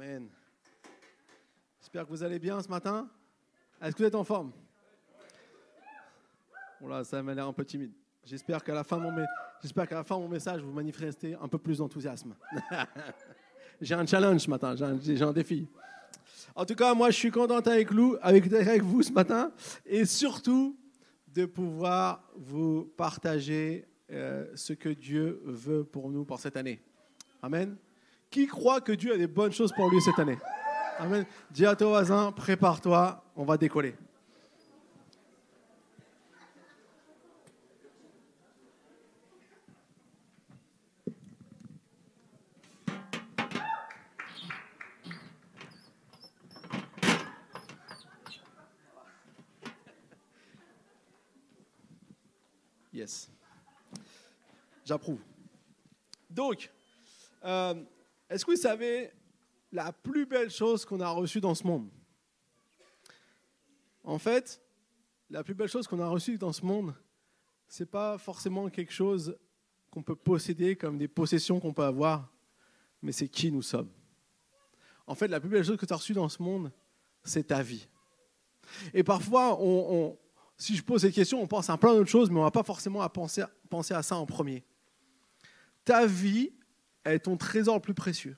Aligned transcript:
Amen. 0.00 0.28
J'espère 1.80 2.04
que 2.04 2.10
vous 2.10 2.22
allez 2.22 2.38
bien 2.38 2.62
ce 2.62 2.68
matin. 2.68 3.08
Est-ce 3.82 3.96
que 3.96 3.98
vous 3.98 4.04
êtes 4.04 4.14
en 4.14 4.22
forme? 4.22 4.52
Voilà, 6.80 7.02
ça 7.02 7.20
m'a 7.20 7.34
l'air 7.34 7.48
un 7.48 7.52
peu 7.52 7.64
timide. 7.64 7.90
J'espère 8.24 8.62
qu'à 8.62 8.74
la 8.74 8.84
fin 8.84 8.96
mon, 8.96 9.10
mon 9.10 10.28
message, 10.28 10.60
vous 10.60 10.70
manifestez 10.70 11.34
un 11.34 11.48
peu 11.48 11.58
plus 11.58 11.78
d'enthousiasme. 11.78 12.36
j'ai 13.80 13.96
un 13.96 14.06
challenge 14.06 14.42
ce 14.42 14.50
matin, 14.50 14.76
j'ai 14.76 15.20
un, 15.20 15.32
défi. 15.32 15.66
En 16.54 16.64
tout 16.64 16.76
cas, 16.76 16.94
moi, 16.94 17.10
je 17.10 17.16
suis 17.16 17.32
content 17.32 17.56
avec, 17.56 17.88
avec, 18.22 18.52
avec 18.52 18.82
vous 18.84 19.02
ce 19.02 19.10
matin 19.10 19.50
et 19.84 20.04
surtout 20.04 20.78
de 21.26 21.44
pouvoir 21.44 22.22
vous 22.36 22.84
partager 22.96 23.84
euh, 24.12 24.46
ce 24.54 24.74
que 24.74 24.90
Dieu 24.90 25.42
veut 25.44 25.82
pour 25.82 26.08
nous 26.08 26.24
pour 26.24 26.38
cette 26.38 26.56
année. 26.56 26.80
Amen. 27.42 27.76
Qui 28.30 28.46
croit 28.46 28.80
que 28.80 28.92
Dieu 28.92 29.14
a 29.14 29.16
des 29.16 29.26
bonnes 29.26 29.52
choses 29.52 29.72
pour 29.72 29.90
lui 29.90 30.00
cette 30.02 30.18
année? 30.18 30.38
Amen. 30.98 31.24
Dis 31.50 31.64
à 31.64 31.74
ton 31.74 31.88
voisin, 31.88 32.32
prépare-toi, 32.32 33.24
on 33.36 33.44
va 33.44 33.56
décoller. 33.56 33.94
Yes. 52.92 53.30
J'approuve. 54.84 55.20
Donc, 56.28 56.70
euh, 57.44 57.74
est-ce 58.28 58.44
que 58.44 58.50
vous 58.52 58.56
savez 58.56 59.10
la 59.72 59.92
plus 59.92 60.26
belle 60.26 60.50
chose 60.50 60.84
qu'on 60.84 61.00
a 61.00 61.08
reçue 61.08 61.40
dans 61.40 61.54
ce 61.54 61.66
monde? 61.66 61.88
En 64.04 64.18
fait, 64.18 64.62
la 65.30 65.44
plus 65.44 65.54
belle 65.54 65.68
chose 65.68 65.86
qu'on 65.86 66.00
a 66.00 66.08
reçue 66.08 66.38
dans 66.38 66.52
ce 66.52 66.64
monde, 66.64 66.94
ce 67.68 67.82
n'est 67.82 67.88
pas 67.88 68.16
forcément 68.16 68.68
quelque 68.70 68.92
chose 68.92 69.36
qu'on 69.90 70.02
peut 70.02 70.16
posséder 70.16 70.76
comme 70.76 70.96
des 70.96 71.08
possessions 71.08 71.60
qu'on 71.60 71.72
peut 71.72 71.84
avoir, 71.84 72.32
mais 73.02 73.12
c'est 73.12 73.28
qui 73.28 73.52
nous 73.52 73.62
sommes. 73.62 73.90
En 75.06 75.14
fait, 75.14 75.28
la 75.28 75.40
plus 75.40 75.48
belle 75.48 75.64
chose 75.64 75.76
que 75.76 75.86
tu 75.86 75.92
as 75.92 75.96
reçue 75.96 76.14
dans 76.14 76.28
ce 76.28 76.42
monde, 76.42 76.72
c'est 77.24 77.48
ta 77.48 77.62
vie. 77.62 77.88
Et 78.92 79.02
parfois, 79.02 79.58
si 80.56 80.76
je 80.76 80.82
pose 80.82 81.02
cette 81.02 81.14
question, 81.14 81.42
on 81.42 81.46
pense 81.46 81.70
à 81.70 81.76
plein 81.78 81.94
d'autres 81.94 82.10
choses, 82.10 82.30
mais 82.30 82.36
on 82.36 82.40
ne 82.40 82.46
va 82.46 82.50
pas 82.50 82.62
forcément 82.62 83.00
à 83.02 83.08
penser 83.08 83.42
à 83.94 84.02
ça 84.02 84.16
en 84.16 84.26
premier. 84.26 84.64
Ta 85.84 86.06
vie, 86.06 86.52
est 87.14 87.20
ton 87.20 87.36
trésor 87.36 87.76
le 87.76 87.80
plus 87.80 87.94
précieux. 87.94 88.36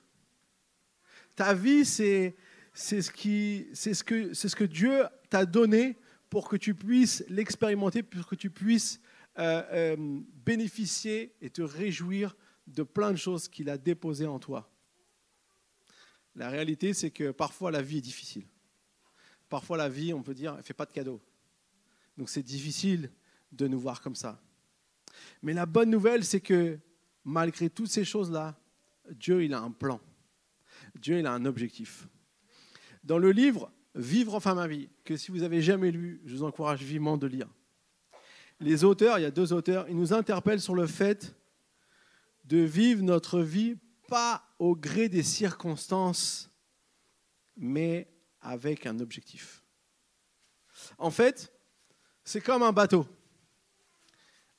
Ta 1.37 1.55
vie, 1.55 1.85
c'est 1.85 2.37
ce, 2.75 3.11
que, 3.11 4.65
Dieu 4.65 5.05
t'a 5.29 5.47
donné 5.47 5.97
pour 6.29 6.49
que 6.49 6.57
tu 6.57 6.75
puisses 6.75 7.25
l'expérimenter, 7.29 8.03
pour 8.03 8.27
que 8.27 8.35
tu 8.35 8.51
puisses 8.51 9.01
euh, 9.39 9.63
euh, 9.73 9.97
bénéficier 10.45 11.35
et 11.41 11.51
te 11.51 11.63
réjouir 11.63 12.37
de 12.67 12.83
plein 12.83 13.13
de 13.13 13.17
choses 13.17 13.49
qu'il 13.49 13.71
a 13.71 13.79
déposées 13.79 14.27
en 14.27 14.39
toi. 14.39 14.71
La 16.37 16.49
réalité, 16.49 16.95
c'est 16.95 17.11
que 17.11 17.31
parfois 17.31 17.71
la 17.71 17.83
vie 17.83 17.99
est 17.99 18.03
difficile. 18.03 18.47
Parfois 19.49 19.77
la 19.77 19.89
vie, 19.89 20.13
on 20.13 20.23
peut 20.23 20.35
dire, 20.35 20.53
elle 20.53 20.59
ne 20.59 20.63
fait 20.63 20.75
pas 20.75 20.87
de 20.87 20.93
cadeaux. 20.93 21.21
Donc 22.17 22.29
c'est 22.29 22.43
difficile 22.43 23.11
de 23.51 23.67
nous 23.67 23.81
voir 23.81 24.01
comme 24.01 24.15
ça. 24.15 24.41
Mais 25.43 25.55
la 25.55 25.67
bonne 25.67 25.91
nouvelle, 25.91 26.25
c'est 26.25 26.41
que 26.41 26.79
malgré 27.25 27.71
toutes 27.71 27.91
ces 27.91 28.05
choses-là, 28.05 28.60
Dieu, 29.11 29.45
il 29.45 29.55
a 29.55 29.61
un 29.61 29.71
plan. 29.71 30.01
Dieu, 30.95 31.19
il 31.19 31.27
a 31.27 31.33
un 31.33 31.45
objectif. 31.45 32.09
Dans 33.05 33.19
le 33.19 33.33
livre 33.33 33.73
Vivre 33.95 34.35
enfin 34.35 34.55
ma 34.55 34.69
vie, 34.69 34.89
que 35.05 35.17
si 35.17 35.33
vous 35.33 35.43
avez 35.43 35.61
jamais 35.61 35.91
lu, 35.91 36.21
je 36.25 36.37
vous 36.37 36.45
encourage 36.45 36.83
vivement 36.83 37.17
de 37.17 37.27
lire. 37.27 37.49
Les 38.61 38.85
auteurs, 38.85 39.19
il 39.19 39.23
y 39.23 39.27
a 39.27 39.33
deux 39.33 39.53
auteurs, 39.53 39.89
ils 39.89 39.97
nous 39.97 40.13
interpellent 40.13 40.61
sur 40.61 40.77
le 40.77 40.87
fait 40.87 41.35
de 42.45 42.59
vivre 42.59 43.03
notre 43.03 43.41
vie 43.41 43.77
pas 44.07 44.45
au 44.59 44.77
gré 44.77 45.09
des 45.09 45.23
circonstances, 45.25 46.51
mais 47.57 48.09
avec 48.41 48.87
un 48.87 49.01
objectif. 49.01 49.63
En 50.99 51.11
fait, 51.11 51.53
c'est 52.23 52.41
comme 52.41 52.63
un 52.63 52.73
bateau. 52.73 53.07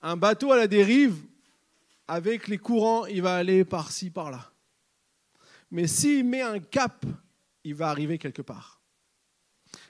Un 0.02 0.18
bateau 0.18 0.52
à 0.52 0.58
la 0.58 0.68
dérive, 0.68 1.24
avec 2.12 2.50
les 2.50 2.58
courants, 2.58 3.06
il 3.06 3.22
va 3.22 3.38
aller 3.38 3.64
par-ci, 3.64 4.10
par-là. 4.10 4.52
Mais 5.72 5.88
s'il 5.88 6.26
met 6.26 6.42
un 6.42 6.60
cap, 6.60 7.06
il 7.64 7.74
va 7.74 7.88
arriver 7.88 8.18
quelque 8.18 8.42
part. 8.42 8.82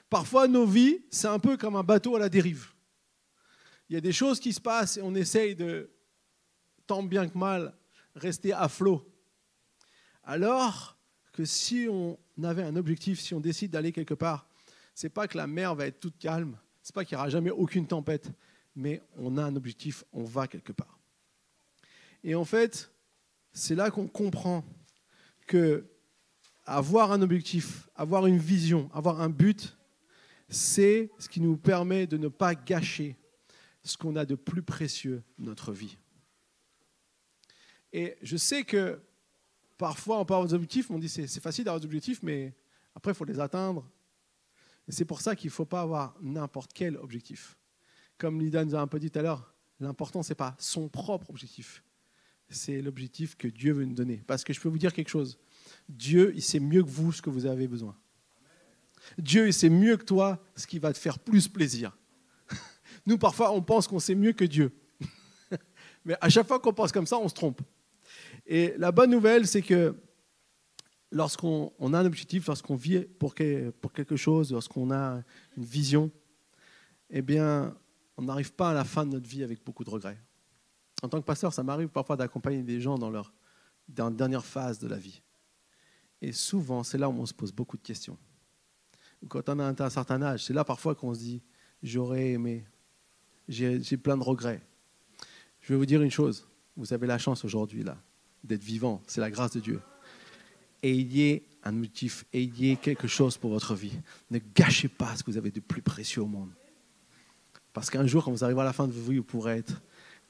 Parfois, 0.08 0.46
nos 0.46 0.64
vies, 0.64 1.00
c'est 1.10 1.26
un 1.26 1.40
peu 1.40 1.56
comme 1.56 1.74
un 1.74 1.82
bateau 1.82 2.14
à 2.14 2.20
la 2.20 2.28
dérive. 2.28 2.68
Il 3.88 3.94
y 3.94 3.96
a 3.96 4.00
des 4.00 4.12
choses 4.12 4.38
qui 4.38 4.52
se 4.52 4.60
passent 4.60 4.98
et 4.98 5.02
on 5.02 5.16
essaye 5.16 5.56
de, 5.56 5.90
tant 6.86 7.02
bien 7.02 7.28
que 7.28 7.36
mal, 7.36 7.74
rester 8.14 8.52
à 8.52 8.68
flot. 8.68 9.04
Alors 10.22 10.96
que 11.32 11.44
si 11.44 11.88
on 11.90 12.16
avait 12.44 12.62
un 12.62 12.76
objectif, 12.76 13.18
si 13.18 13.34
on 13.34 13.40
décide 13.40 13.72
d'aller 13.72 13.90
quelque 13.90 14.14
part, 14.14 14.46
c'est 14.94 15.08
pas 15.08 15.26
que 15.26 15.36
la 15.36 15.48
mer 15.48 15.74
va 15.74 15.88
être 15.88 15.98
toute 15.98 16.18
calme, 16.18 16.56
c'est 16.84 16.94
pas 16.94 17.04
qu'il 17.04 17.16
n'y 17.16 17.20
aura 17.20 17.30
jamais 17.30 17.50
aucune 17.50 17.88
tempête, 17.88 18.30
mais 18.76 19.02
on 19.16 19.38
a 19.38 19.42
un 19.42 19.56
objectif, 19.56 20.04
on 20.12 20.22
va 20.22 20.46
quelque 20.46 20.70
part. 20.70 21.01
Et 22.24 22.34
en 22.34 22.44
fait, 22.44 22.90
c'est 23.52 23.74
là 23.74 23.90
qu'on 23.90 24.06
comprend 24.06 24.64
que 25.46 25.86
avoir 26.64 27.12
un 27.12 27.22
objectif, 27.22 27.88
avoir 27.94 28.26
une 28.26 28.38
vision, 28.38 28.90
avoir 28.94 29.20
un 29.20 29.28
but, 29.28 29.76
c'est 30.48 31.10
ce 31.18 31.28
qui 31.28 31.40
nous 31.40 31.56
permet 31.56 32.06
de 32.06 32.16
ne 32.16 32.28
pas 32.28 32.54
gâcher 32.54 33.16
ce 33.82 33.96
qu'on 33.96 34.16
a 34.16 34.24
de 34.24 34.34
plus 34.34 34.62
précieux 34.62 35.22
notre 35.38 35.72
vie. 35.72 35.96
Et 37.92 38.16
je 38.22 38.36
sais 38.36 38.62
que 38.62 39.00
parfois 39.76 40.18
on 40.18 40.24
parle 40.24 40.46
des 40.46 40.54
objectifs, 40.54 40.90
on 40.90 40.98
dit 40.98 41.08
c'est, 41.08 41.26
c'est 41.26 41.40
facile 41.40 41.64
d'avoir 41.64 41.80
des 41.80 41.86
objectifs, 41.86 42.22
mais 42.22 42.54
après 42.94 43.12
il 43.12 43.14
faut 43.14 43.24
les 43.24 43.40
atteindre. 43.40 43.88
Et 44.88 44.92
c'est 44.92 45.04
pour 45.04 45.20
ça 45.20 45.36
qu'il 45.36 45.48
ne 45.48 45.52
faut 45.52 45.64
pas 45.64 45.82
avoir 45.82 46.16
n'importe 46.20 46.72
quel 46.72 46.96
objectif. 46.96 47.56
Comme 48.18 48.40
Lida 48.40 48.64
nous 48.64 48.74
a 48.74 48.80
un 48.80 48.86
peu 48.86 48.98
dit 48.98 49.10
tout 49.10 49.18
à 49.18 49.22
l'heure, 49.22 49.54
l'important 49.80 50.22
ce 50.22 50.30
n'est 50.30 50.36
pas 50.36 50.54
son 50.58 50.88
propre 50.88 51.30
objectif, 51.30 51.82
c'est 52.52 52.80
l'objectif 52.80 53.36
que 53.36 53.48
Dieu 53.48 53.72
veut 53.72 53.84
nous 53.84 53.94
donner. 53.94 54.22
Parce 54.26 54.44
que 54.44 54.52
je 54.52 54.60
peux 54.60 54.68
vous 54.68 54.78
dire 54.78 54.92
quelque 54.92 55.08
chose. 55.08 55.38
Dieu, 55.88 56.32
il 56.34 56.42
sait 56.42 56.60
mieux 56.60 56.82
que 56.82 56.88
vous 56.88 57.12
ce 57.12 57.22
que 57.22 57.30
vous 57.30 57.46
avez 57.46 57.66
besoin. 57.66 57.96
Dieu, 59.18 59.48
il 59.48 59.52
sait 59.52 59.68
mieux 59.68 59.96
que 59.96 60.04
toi 60.04 60.42
ce 60.56 60.66
qui 60.66 60.78
va 60.78 60.92
te 60.92 60.98
faire 60.98 61.18
plus 61.18 61.48
plaisir. 61.48 61.96
Nous, 63.06 63.18
parfois, 63.18 63.52
on 63.52 63.62
pense 63.62 63.88
qu'on 63.88 63.98
sait 63.98 64.14
mieux 64.14 64.32
que 64.32 64.44
Dieu. 64.44 64.72
Mais 66.04 66.16
à 66.20 66.28
chaque 66.28 66.46
fois 66.46 66.60
qu'on 66.60 66.72
pense 66.72 66.92
comme 66.92 67.06
ça, 67.06 67.18
on 67.18 67.28
se 67.28 67.34
trompe. 67.34 67.60
Et 68.46 68.74
la 68.78 68.92
bonne 68.92 69.10
nouvelle, 69.10 69.46
c'est 69.46 69.62
que 69.62 69.94
lorsqu'on 71.10 71.72
a 71.80 71.98
un 71.98 72.06
objectif, 72.06 72.46
lorsqu'on 72.46 72.74
vit 72.74 73.00
pour, 73.00 73.34
quelque 73.34 74.16
chose, 74.16 74.52
lorsqu'on 74.52 74.90
a 74.90 75.22
une 75.56 75.64
vision, 75.64 76.10
eh 77.10 77.22
bien, 77.22 77.76
on 78.16 78.22
n'arrive 78.22 78.52
pas 78.52 78.70
à 78.70 78.74
la 78.74 78.84
fin 78.84 79.04
de 79.06 79.12
notre 79.12 79.28
vie 79.28 79.42
avec 79.42 79.64
beaucoup 79.64 79.84
de 79.84 79.90
regrets. 79.90 80.18
En 81.02 81.08
tant 81.08 81.20
que 81.20 81.26
pasteur, 81.26 81.52
ça 81.52 81.62
m'arrive 81.62 81.88
parfois 81.88 82.16
d'accompagner 82.16 82.62
des 82.62 82.80
gens 82.80 82.96
dans 82.96 83.10
leur 83.10 83.32
dernière 83.88 84.44
phase 84.44 84.78
de 84.78 84.88
la 84.88 84.96
vie. 84.96 85.20
Et 86.20 86.32
souvent, 86.32 86.84
c'est 86.84 86.98
là 86.98 87.08
où 87.08 87.12
on 87.12 87.26
se 87.26 87.34
pose 87.34 87.52
beaucoup 87.52 87.76
de 87.76 87.82
questions. 87.82 88.16
Quand 89.28 89.48
on 89.48 89.58
a 89.58 89.82
un 89.82 89.90
certain 89.90 90.22
âge, 90.22 90.44
c'est 90.44 90.54
là 90.54 90.64
parfois 90.64 90.94
qu'on 90.94 91.12
se 91.14 91.18
dit, 91.18 91.42
j'aurais 91.82 92.30
aimé, 92.30 92.64
j'ai 93.48 93.96
plein 93.96 94.16
de 94.16 94.22
regrets. 94.22 94.62
Je 95.60 95.72
vais 95.72 95.76
vous 95.76 95.86
dire 95.86 96.02
une 96.02 96.10
chose, 96.10 96.48
vous 96.76 96.92
avez 96.92 97.06
la 97.06 97.18
chance 97.18 97.44
aujourd'hui 97.44 97.82
là 97.82 97.96
d'être 98.44 98.62
vivant, 98.62 99.02
c'est 99.06 99.20
la 99.20 99.30
grâce 99.30 99.52
de 99.52 99.60
Dieu. 99.60 99.80
Ayez 100.82 101.46
un 101.62 101.70
motif, 101.70 102.24
ayez 102.32 102.76
quelque 102.76 103.06
chose 103.06 103.36
pour 103.36 103.50
votre 103.50 103.74
vie. 103.74 103.92
Ne 104.30 104.40
gâchez 104.54 104.88
pas 104.88 105.14
ce 105.14 105.22
que 105.22 105.30
vous 105.30 105.36
avez 105.36 105.52
de 105.52 105.60
plus 105.60 105.82
précieux 105.82 106.22
au 106.22 106.26
monde. 106.26 106.50
Parce 107.72 107.88
qu'un 107.88 108.06
jour, 108.06 108.24
quand 108.24 108.32
vous 108.32 108.42
arrivez 108.42 108.60
à 108.60 108.64
la 108.64 108.72
fin 108.72 108.88
de 108.88 108.92
votre 108.92 109.10
vie, 109.10 109.18
vous 109.18 109.24
pourrez 109.24 109.58
être 109.58 109.80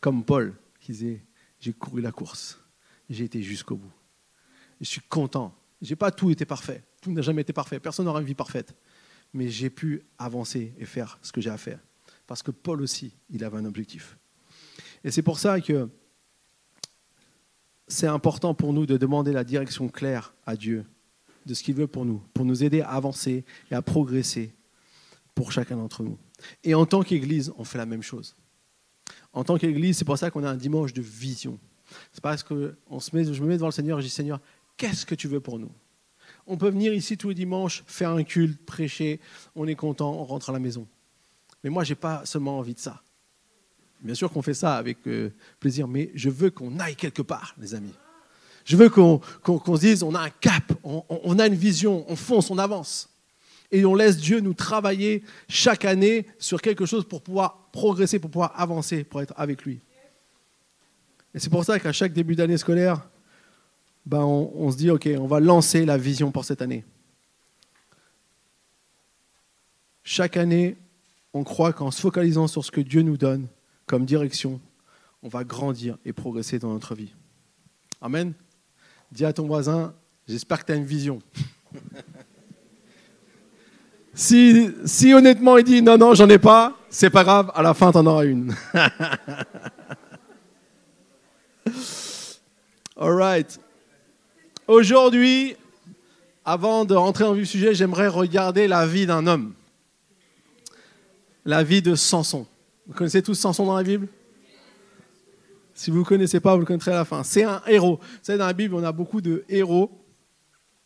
comme 0.01 0.25
Paul, 0.25 0.55
qui 0.83 0.93
disait, 0.93 1.25
j'ai 1.61 1.73
couru 1.73 2.03
la 2.03 2.13
course, 2.13 2.59
j'ai 3.09 3.25
été 3.25 3.43
jusqu'au 3.43 3.77
bout. 3.77 3.93
Je 4.81 4.87
suis 4.87 5.01
content. 5.01 5.55
J'ai 5.81 5.97
pas 5.97 6.11
tout 6.11 6.31
été 6.31 6.45
parfait. 6.45 6.83
Tout 7.01 7.13
n'a 7.13 7.23
jamais 7.23 7.43
été 7.43 7.53
parfait. 7.53 7.79
Personne 7.79 8.07
n'aura 8.07 8.21
une 8.21 8.27
vie 8.27 8.35
parfaite. 8.35 8.75
Mais 9.33 9.49
j'ai 9.49 9.71
pu 9.71 10.03
avancer 10.19 10.75
et 10.79 10.85
faire 10.85 11.19
ce 11.23 11.33
que 11.33 11.41
j'ai 11.41 11.51
à 11.51 11.57
faire. 11.57 11.79
Parce 12.27 12.43
que 12.43 12.51
Paul 12.51 12.83
aussi, 12.83 13.15
il 13.31 13.45
avait 13.45 13.59
un 13.59 13.65
objectif. 13.65 14.19
Et 15.05 15.11
c'est 15.11 15.23
pour 15.23 15.39
ça 15.39 15.61
que 15.61 15.89
c'est 17.87 18.07
important 18.07 18.55
pour 18.55 18.73
nous 18.73 18.87
de 18.87 18.97
demander 18.97 19.33
la 19.33 19.45
direction 19.45 19.89
claire 19.89 20.35
à 20.47 20.57
Dieu 20.57 20.85
de 21.47 21.55
ce 21.55 21.63
qu'il 21.63 21.75
veut 21.75 21.87
pour 21.87 22.05
nous, 22.05 22.23
pour 22.35 22.45
nous 22.45 22.65
aider 22.65 22.81
à 22.81 22.91
avancer 22.91 23.45
et 23.71 23.75
à 23.75 23.83
progresser 23.83 24.53
pour 25.35 25.53
chacun 25.53 25.77
d'entre 25.77 26.03
nous. 26.03 26.19
Et 26.65 26.75
en 26.75 26.87
tant 26.87 27.03
qu'Église, 27.03 27.53
on 27.57 27.65
fait 27.65 27.79
la 27.79 27.87
même 27.87 28.03
chose. 28.03 28.35
En 29.33 29.45
tant 29.45 29.57
qu'Église, 29.57 29.99
c'est 29.99 30.05
pour 30.05 30.19
ça 30.19 30.31
qu'on 30.31 30.45
a 30.45 30.51
un 30.51 30.57
dimanche 30.57 30.93
de 30.93 31.03
vision. 31.03 31.59
C'est 32.13 32.23
parce 32.23 32.43
que 32.43 32.75
on 32.89 33.01
se 33.01 33.15
met, 33.15 33.25
je 33.25 33.43
me 33.43 33.49
mets 33.49 33.55
devant 33.55 33.67
le 33.67 33.73
Seigneur 33.73 33.99
et 33.99 34.03
je 34.03 34.07
dis 34.07 34.13
Seigneur, 34.13 34.41
qu'est-ce 34.77 35.07
que 35.07 35.15
tu 35.15 35.29
veux 35.29 35.41
pour 35.41 35.59
nous? 35.59 35.71
On 36.47 36.57
peut 36.57 36.71
venir 36.71 36.93
ici 36.93 37.17
tous 37.17 37.29
les 37.29 37.35
dimanches, 37.35 37.85
faire 37.87 38.11
un 38.11 38.25
culte, 38.25 38.65
prêcher, 38.65 39.21
on 39.55 39.67
est 39.67 39.75
content, 39.75 40.13
on 40.13 40.25
rentre 40.25 40.51
à 40.51 40.53
la 40.53 40.59
maison. 40.59 40.87
Mais 41.63 41.71
moi, 41.71 41.85
je 41.85 41.93
n'ai 41.93 41.97
pas 41.97 42.25
seulement 42.25 42.59
envie 42.59 42.75
de 42.75 42.81
ça. 42.81 43.03
Bien 44.01 44.15
sûr 44.15 44.33
qu'on 44.33 44.43
fait 44.43 44.55
ça 44.55 44.77
avec 44.77 44.99
euh, 45.07 45.31
plaisir, 45.61 45.87
mais 45.87 46.11
je 46.15 46.29
veux 46.29 46.51
qu'on 46.51 46.81
aille 46.81 46.97
quelque 46.97 47.23
part, 47.23 47.55
les 47.59 47.75
amis. 47.75 47.95
Je 48.65 48.77
veux 48.77 48.89
qu'on 48.89 49.21
se 49.51 49.81
dise, 49.81 50.03
on 50.03 50.15
a 50.15 50.21
un 50.21 50.31
cap, 50.31 50.73
on, 50.85 51.39
a 51.39 51.47
une 51.47 51.55
vision, 51.55 52.05
on 52.09 52.17
fonce, 52.17 52.51
on 52.51 52.59
avance. 52.59 53.09
Et 53.71 53.85
on 53.85 53.95
laisse 53.95 54.19
Dieu 54.19 54.41
nous 54.41 54.55
travailler 54.55 55.25
chaque 55.49 55.85
année 55.85 56.27
sur 56.39 56.61
quelque 56.61 56.87
chose 56.87 57.05
pour 57.07 57.23
pouvoir 57.23 57.62
progresser, 57.73 58.19
pour 58.19 58.31
pouvoir 58.31 58.53
avancer, 58.61 59.03
pour 59.03 59.23
être 59.23 59.35
avec 59.37 59.65
lui. 59.65 59.81
Et 61.35 61.39
c'est 61.39 61.51
pour 61.51 61.65
ça 61.65 61.81
qu'à 61.81 61.93
chaque 61.93 62.13
début 62.13 62.37
d'année 62.37 62.59
scolaire, 62.59 63.09
ben 64.05 64.21
on, 64.21 64.71
se 64.71 64.77
dit, 64.77 64.91
OK, 64.91 65.09
on 65.19 65.27
va 65.27 65.41
lancer 65.41 65.87
la 65.87 65.97
vision 65.97 66.31
pour 66.31 66.45
cette 66.45 66.61
année. 66.61 66.85
Chaque 70.05 70.37
année, 70.37 70.77
on 71.33 71.45
croit 71.45 71.73
qu'en 71.73 71.91
se 71.91 72.01
focalisant 72.01 72.47
sur 72.47 72.65
ce 72.65 72.71
que 72.71 72.81
Dieu 72.81 73.03
nous 73.03 73.17
donne 73.17 73.47
comme 73.87 74.05
direction, 74.05 74.61
on 75.23 75.29
va 75.29 75.45
grandir 75.45 75.97
et 76.05 76.13
progresser 76.13 76.59
dans 76.59 76.73
notre 76.73 76.95
vie. 76.95 77.15
Amen. 78.01 78.35
Dis 79.13 79.25
à 79.25 79.33
ton 79.33 79.47
voisin, 79.47 79.95
j'espère 80.27 80.61
que 80.61 80.67
tu 80.67 80.73
as 80.73 80.77
une 80.77 80.85
vision. 80.85 81.21
si, 84.15 84.71
si 84.85 85.15
honnêtement 85.15 85.57
il 85.59 85.65
dit 85.65 85.83
non, 85.83 85.97
non, 85.97 86.15
j'en 86.15 86.29
ai 86.29 86.39
pas, 86.39 86.77
c'est 86.91 87.11
pas 87.11 87.25
grave, 87.25 87.51
à 87.55 87.63
la 87.63 87.75
fin 87.75 87.91
tu 87.93 87.99
en 87.99 88.07
auras 88.07 88.25
une. 88.25 88.55
All 92.97 93.15
right. 93.15 93.59
Aujourd'hui, 94.69 95.57
avant 96.45 96.85
de 96.85 96.95
rentrer 96.95 97.25
dans 97.25 97.33
le 97.35 97.45
sujet, 97.45 97.75
j'aimerais 97.75 98.09
regarder 98.09 98.69
la 98.69 98.87
vie 98.87 99.07
d'un 99.07 99.27
homme. 99.27 99.55
La 101.45 101.65
vie 101.65 101.83
de 101.83 101.95
Samson. 101.95 102.47
Vous 102.87 102.95
connaissez 102.95 103.23
tous 103.23 103.35
Samson 103.35 103.67
dans 103.67 103.77
la 103.77 103.83
Bible? 103.83 104.09
Si 105.75 105.91
vous 105.91 106.01
ne 106.01 106.05
connaissez 106.05 106.39
pas, 106.39 106.55
vous 106.55 106.61
le 106.61 106.67
connaîtrez 106.67 106.93
à 106.93 106.97
la 106.97 107.05
fin. 107.05 107.25
C'est 107.25 107.45
un 107.45 107.63
héros. 107.67 107.99
Vous 108.01 108.19
savez, 108.23 108.39
dans 108.39 108.47
la 108.47 108.53
Bible, 108.53 108.75
on 108.75 108.85
a 108.85 108.93
beaucoup 108.93 109.21
de 109.21 109.45
héros. 109.49 109.91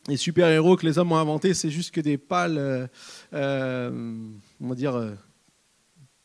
Les 0.09 0.17
super-héros 0.17 0.77
que 0.77 0.87
les 0.87 0.99
hommes 0.99 1.13
ont 1.13 1.17
inventés, 1.17 1.53
c'est 1.53 1.71
juste 1.71 1.93
que 1.93 2.01
des 2.01 2.17
pâles, 2.17 2.59
euh, 2.59 2.87
euh, 3.35 3.91
on 4.61 4.69
va 4.69 4.75
dire, 4.75 4.95
euh, 4.95 5.15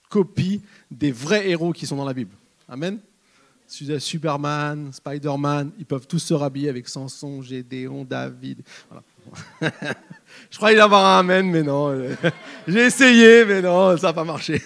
copies 0.09 0.61
des 0.91 1.11
vrais 1.11 1.49
héros 1.49 1.73
qui 1.73 1.87
sont 1.87 1.95
dans 1.95 2.05
la 2.05 2.13
Bible. 2.13 2.35
Amen. 2.69 2.99
Superman, 3.67 4.91
Spider-Man, 4.91 5.71
ils 5.79 5.85
peuvent 5.85 6.05
tous 6.05 6.19
se 6.19 6.33
rhabiller 6.33 6.67
avec 6.67 6.89
Samson, 6.89 7.41
Gédéon, 7.41 8.03
David. 8.03 8.63
Je 10.49 10.57
croyais 10.57 10.77
y 10.77 10.81
avoir 10.81 11.05
un 11.05 11.19
Amen, 11.19 11.49
mais 11.49 11.63
non. 11.63 11.97
J'ai 12.67 12.81
essayé, 12.81 13.45
mais 13.45 13.61
non, 13.61 13.95
ça 13.97 14.07
n'a 14.07 14.13
pas 14.13 14.25
marché. 14.25 14.61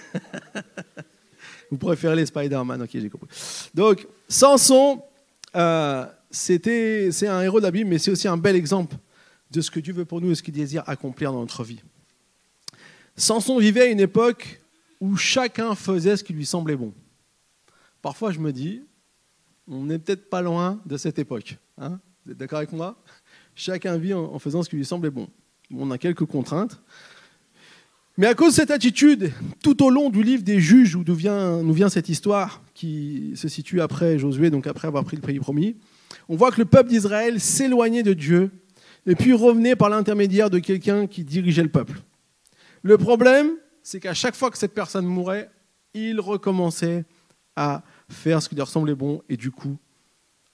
Vous 1.71 1.77
préférez 1.77 2.15
les 2.15 2.25
Spider-Man, 2.25 2.81
ok, 2.81 2.89
j'ai 2.93 3.09
compris. 3.09 3.27
Donc, 3.73 4.07
Samson, 4.27 5.01
euh, 5.55 6.05
c'est 6.31 7.27
un 7.27 7.41
héros 7.41 7.59
de 7.59 7.65
la 7.65 7.71
Bible, 7.71 7.89
mais 7.89 7.97
c'est 7.97 8.11
aussi 8.11 8.27
un 8.27 8.37
bel 8.37 8.55
exemple 8.55 8.95
de 9.55 9.61
ce 9.61 9.71
que 9.71 9.79
Dieu 9.79 9.93
veut 9.93 10.05
pour 10.05 10.21
nous 10.21 10.31
et 10.31 10.35
ce 10.35 10.43
qu'il 10.43 10.53
désire 10.53 10.83
accomplir 10.87 11.31
dans 11.31 11.39
notre 11.39 11.63
vie. 11.63 11.81
Samson 13.15 13.57
vivait 13.57 13.81
à 13.81 13.85
une 13.85 13.99
époque 13.99 14.61
où 14.99 15.15
chacun 15.15 15.75
faisait 15.75 16.17
ce 16.17 16.23
qui 16.23 16.33
lui 16.33 16.45
semblait 16.45 16.75
bon. 16.75 16.93
Parfois, 18.01 18.31
je 18.31 18.39
me 18.39 18.51
dis, 18.51 18.81
on 19.67 19.85
n'est 19.85 19.99
peut-être 19.99 20.29
pas 20.29 20.41
loin 20.41 20.79
de 20.85 20.97
cette 20.97 21.17
époque. 21.17 21.57
Hein 21.77 21.99
Vous 22.25 22.33
êtes 22.33 22.37
d'accord 22.37 22.59
avec 22.59 22.71
moi? 22.71 23.01
Chacun 23.55 23.97
vit 23.97 24.13
en 24.13 24.37
faisant 24.39 24.63
ce 24.63 24.69
qui 24.69 24.75
lui 24.75 24.85
semblait 24.85 25.09
bon. 25.09 25.29
On 25.71 25.89
a 25.91 25.97
quelques 25.97 26.25
contraintes, 26.25 26.79
mais 28.17 28.27
à 28.27 28.33
cause 28.33 28.53
de 28.53 28.55
cette 28.55 28.71
attitude, 28.71 29.33
tout 29.61 29.83
au 29.83 29.89
long 29.89 30.09
du 30.09 30.23
livre 30.23 30.41
des 30.41 30.61
juges, 30.61 30.95
où 30.95 31.03
vient, 31.07 31.61
nous 31.61 31.73
vient 31.73 31.89
cette 31.89 32.07
histoire, 32.07 32.61
qui 32.73 33.33
se 33.35 33.49
situe 33.49 33.81
après 33.81 34.17
Josué, 34.17 34.49
donc 34.49 34.67
après 34.67 34.87
avoir 34.87 35.03
pris 35.03 35.17
le 35.17 35.21
pays 35.21 35.39
promis, 35.39 35.75
on 36.29 36.37
voit 36.37 36.51
que 36.51 36.61
le 36.61 36.65
peuple 36.65 36.89
d'Israël 36.89 37.41
s'éloignait 37.41 38.03
de 38.03 38.13
Dieu, 38.13 38.51
et 39.05 39.15
puis 39.15 39.33
revenait 39.33 39.75
par 39.75 39.89
l'intermédiaire 39.89 40.49
de 40.49 40.59
quelqu'un 40.59 41.07
qui 41.07 41.23
dirigeait 41.23 41.63
le 41.63 41.69
peuple. 41.69 42.01
Le 42.81 42.97
problème, 42.97 43.51
c'est 43.81 43.99
qu'à 43.99 44.13
chaque 44.13 44.35
fois 44.35 44.51
que 44.51 44.57
cette 44.57 44.73
personne 44.73 45.05
mourait, 45.05 45.49
il 45.93 46.19
recommençait 46.19 47.05
à 47.55 47.83
faire 48.09 48.41
ce 48.41 48.49
qui 48.49 48.55
lui 48.55 48.61
ressemblait 48.61 48.95
bon, 48.95 49.21
et 49.29 49.37
du 49.37 49.51
coup, 49.51 49.77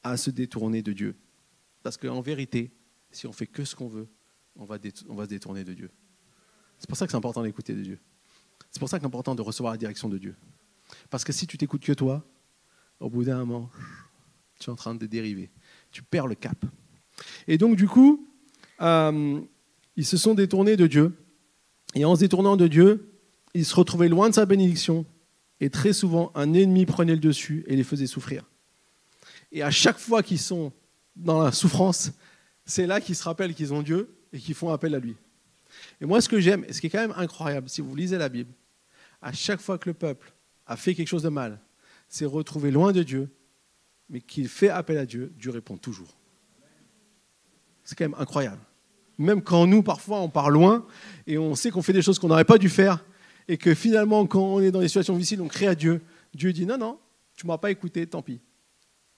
à 0.03 0.17
se 0.17 0.29
détourner 0.29 0.81
de 0.81 0.93
Dieu. 0.93 1.15
Parce 1.83 1.97
qu'en 1.97 2.21
vérité, 2.21 2.71
si 3.11 3.27
on 3.27 3.31
fait 3.31 3.47
que 3.47 3.65
ce 3.65 3.75
qu'on 3.75 3.87
veut, 3.87 4.07
on 4.55 4.65
va, 4.65 4.77
on 5.09 5.15
va 5.15 5.25
se 5.25 5.29
détourner 5.29 5.63
de 5.63 5.73
Dieu. 5.73 5.89
C'est 6.77 6.87
pour 6.87 6.97
ça 6.97 7.05
que 7.05 7.11
c'est 7.11 7.17
important 7.17 7.43
d'écouter 7.43 7.73
de 7.73 7.81
Dieu. 7.81 7.99
C'est 8.69 8.79
pour 8.79 8.89
ça 8.89 8.97
que 8.97 9.01
c'est 9.01 9.07
important 9.07 9.35
de 9.35 9.41
recevoir 9.41 9.73
la 9.73 9.77
direction 9.77 10.09
de 10.09 10.17
Dieu. 10.17 10.35
Parce 11.09 11.23
que 11.23 11.33
si 11.33 11.47
tu 11.47 11.57
t'écoutes 11.57 11.83
que 11.83 11.93
toi, 11.93 12.25
au 12.99 13.09
bout 13.09 13.23
d'un 13.23 13.37
moment, 13.39 13.69
tu 14.59 14.69
es 14.69 14.73
en 14.73 14.75
train 14.75 14.95
de 14.95 15.05
dériver. 15.05 15.51
Tu 15.91 16.03
perds 16.03 16.27
le 16.27 16.35
cap. 16.35 16.65
Et 17.47 17.57
donc, 17.57 17.75
du 17.75 17.87
coup, 17.87 18.27
euh, 18.81 19.39
ils 19.95 20.05
se 20.05 20.17
sont 20.17 20.33
détournés 20.33 20.77
de 20.77 20.87
Dieu. 20.87 21.13
Et 21.95 22.05
en 22.05 22.15
se 22.15 22.21
détournant 22.21 22.55
de 22.55 22.67
Dieu, 22.67 23.11
ils 23.53 23.65
se 23.65 23.75
retrouvaient 23.75 24.07
loin 24.07 24.29
de 24.29 24.35
sa 24.35 24.45
bénédiction. 24.45 25.05
Et 25.59 25.69
très 25.69 25.93
souvent, 25.93 26.31
un 26.35 26.53
ennemi 26.53 26.85
prenait 26.85 27.13
le 27.13 27.19
dessus 27.19 27.63
et 27.67 27.75
les 27.75 27.83
faisait 27.83 28.07
souffrir. 28.07 28.45
Et 29.51 29.61
à 29.61 29.71
chaque 29.71 29.99
fois 29.99 30.23
qu'ils 30.23 30.39
sont 30.39 30.71
dans 31.15 31.43
la 31.43 31.51
souffrance, 31.51 32.11
c'est 32.65 32.87
là 32.87 33.01
qu'ils 33.01 33.15
se 33.15 33.23
rappellent 33.23 33.53
qu'ils 33.53 33.73
ont 33.73 33.81
Dieu 33.81 34.15
et 34.31 34.39
qu'ils 34.39 34.55
font 34.55 34.69
appel 34.69 34.95
à 34.95 34.99
lui. 34.99 35.15
Et 35.99 36.05
moi, 36.05 36.21
ce 36.21 36.29
que 36.29 36.39
j'aime, 36.39 36.65
et 36.67 36.73
ce 36.73 36.81
qui 36.81 36.87
est 36.87 36.89
quand 36.89 36.99
même 36.99 37.13
incroyable, 37.17 37.69
si 37.69 37.81
vous 37.81 37.95
lisez 37.95 38.17
la 38.17 38.29
Bible, 38.29 38.51
à 39.21 39.33
chaque 39.33 39.61
fois 39.61 39.77
que 39.77 39.89
le 39.89 39.93
peuple 39.93 40.33
a 40.65 40.77
fait 40.77 40.95
quelque 40.95 41.07
chose 41.07 41.23
de 41.23 41.29
mal, 41.29 41.59
s'est 42.07 42.25
retrouvé 42.25 42.71
loin 42.71 42.91
de 42.91 43.03
Dieu, 43.03 43.29
mais 44.09 44.21
qu'il 44.21 44.47
fait 44.47 44.69
appel 44.69 44.97
à 44.97 45.05
Dieu, 45.05 45.31
Dieu 45.37 45.51
répond 45.51 45.77
toujours. 45.77 46.17
C'est 47.83 47.97
quand 47.97 48.05
même 48.05 48.19
incroyable. 48.19 48.61
Même 49.21 49.41
quand 49.41 49.67
nous, 49.67 49.83
parfois, 49.83 50.19
on 50.21 50.29
part 50.29 50.49
loin 50.49 50.85
et 51.27 51.37
on 51.37 51.55
sait 51.55 51.69
qu'on 51.69 51.81
fait 51.81 51.93
des 51.93 52.01
choses 52.01 52.19
qu'on 52.19 52.27
n'aurait 52.27 52.45
pas 52.45 52.57
dû 52.57 52.69
faire, 52.69 53.03
et 53.47 53.57
que 53.57 53.73
finalement, 53.73 54.25
quand 54.25 54.41
on 54.41 54.61
est 54.61 54.71
dans 54.71 54.79
des 54.79 54.87
situations 54.87 55.13
difficiles, 55.13 55.41
on 55.41 55.47
crie 55.47 55.67
à 55.67 55.75
Dieu, 55.75 56.01
Dieu 56.33 56.53
dit 56.53 56.65
non, 56.65 56.77
non, 56.77 56.99
tu 57.35 57.45
ne 57.45 57.51
m'as 57.51 57.57
pas 57.57 57.71
écouté, 57.71 58.05
tant 58.07 58.21
pis. 58.21 58.39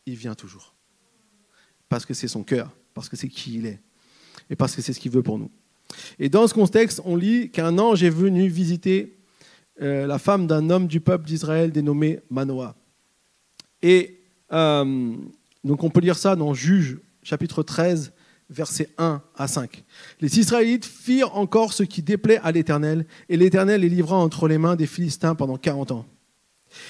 Il 0.06 0.16
vient 0.16 0.36
toujours. 0.36 0.74
Parce 1.88 2.06
que 2.06 2.14
c'est 2.14 2.28
son 2.28 2.44
cœur, 2.44 2.72
parce 2.94 3.10
que 3.10 3.16
c'est 3.16 3.30
qui 3.30 3.56
il 3.56 3.66
est, 3.66 3.80
et 4.50 4.56
parce 4.56 4.76
que 4.76 4.82
c'est 4.82 4.94
ce 4.94 5.00
qu'il 5.00 5.12
veut 5.12 5.24
pour 5.24 5.38
nous. 5.38 5.52
Et 6.20 6.30
dans 6.30 6.48
ce 6.48 6.54
contexte, 6.54 7.02
on 7.06 7.16
lit 7.16 7.52
qu'un 7.52 7.78
ange 7.78 8.04
est 8.04 8.10
venu 8.10 8.48
visiter 8.48 9.18
euh, 9.82 10.08
la 10.08 10.20
femme 10.20 10.48
d'un 10.48 10.70
homme 10.70 10.88
du 10.88 11.00
peuple 11.00 11.26
d'Israël 11.26 11.72
dénommé 11.72 12.20
Manoah. 12.30 12.76
Et 13.82 14.20
euh, 14.52 15.16
donc 15.64 15.84
on 15.84 15.90
peut 15.90 16.02
lire 16.02 16.18
ça 16.18 16.36
dans 16.36 16.54
Juge 16.54 17.00
chapitre 17.22 17.64
13, 17.64 18.14
versets 18.54 18.90
1 18.98 19.22
à 19.36 19.48
5. 19.48 19.84
Les 20.22 20.40
Israélites 20.40 20.86
firent 20.86 21.36
encore 21.36 21.74
ce 21.74 21.84
qui 21.84 22.02
déplaît 22.02 22.40
à 22.44 22.52
l'Éternel, 22.52 23.06
et 23.30 23.38
l'Éternel 23.38 23.82
les 23.82 23.90
livra 23.90 24.18
entre 24.18 24.48
les 24.48 24.58
mains 24.58 24.76
des 24.76 24.88
Philistins 24.88 25.36
pendant 25.36 25.58
40 25.58 25.92
ans. 25.92 26.06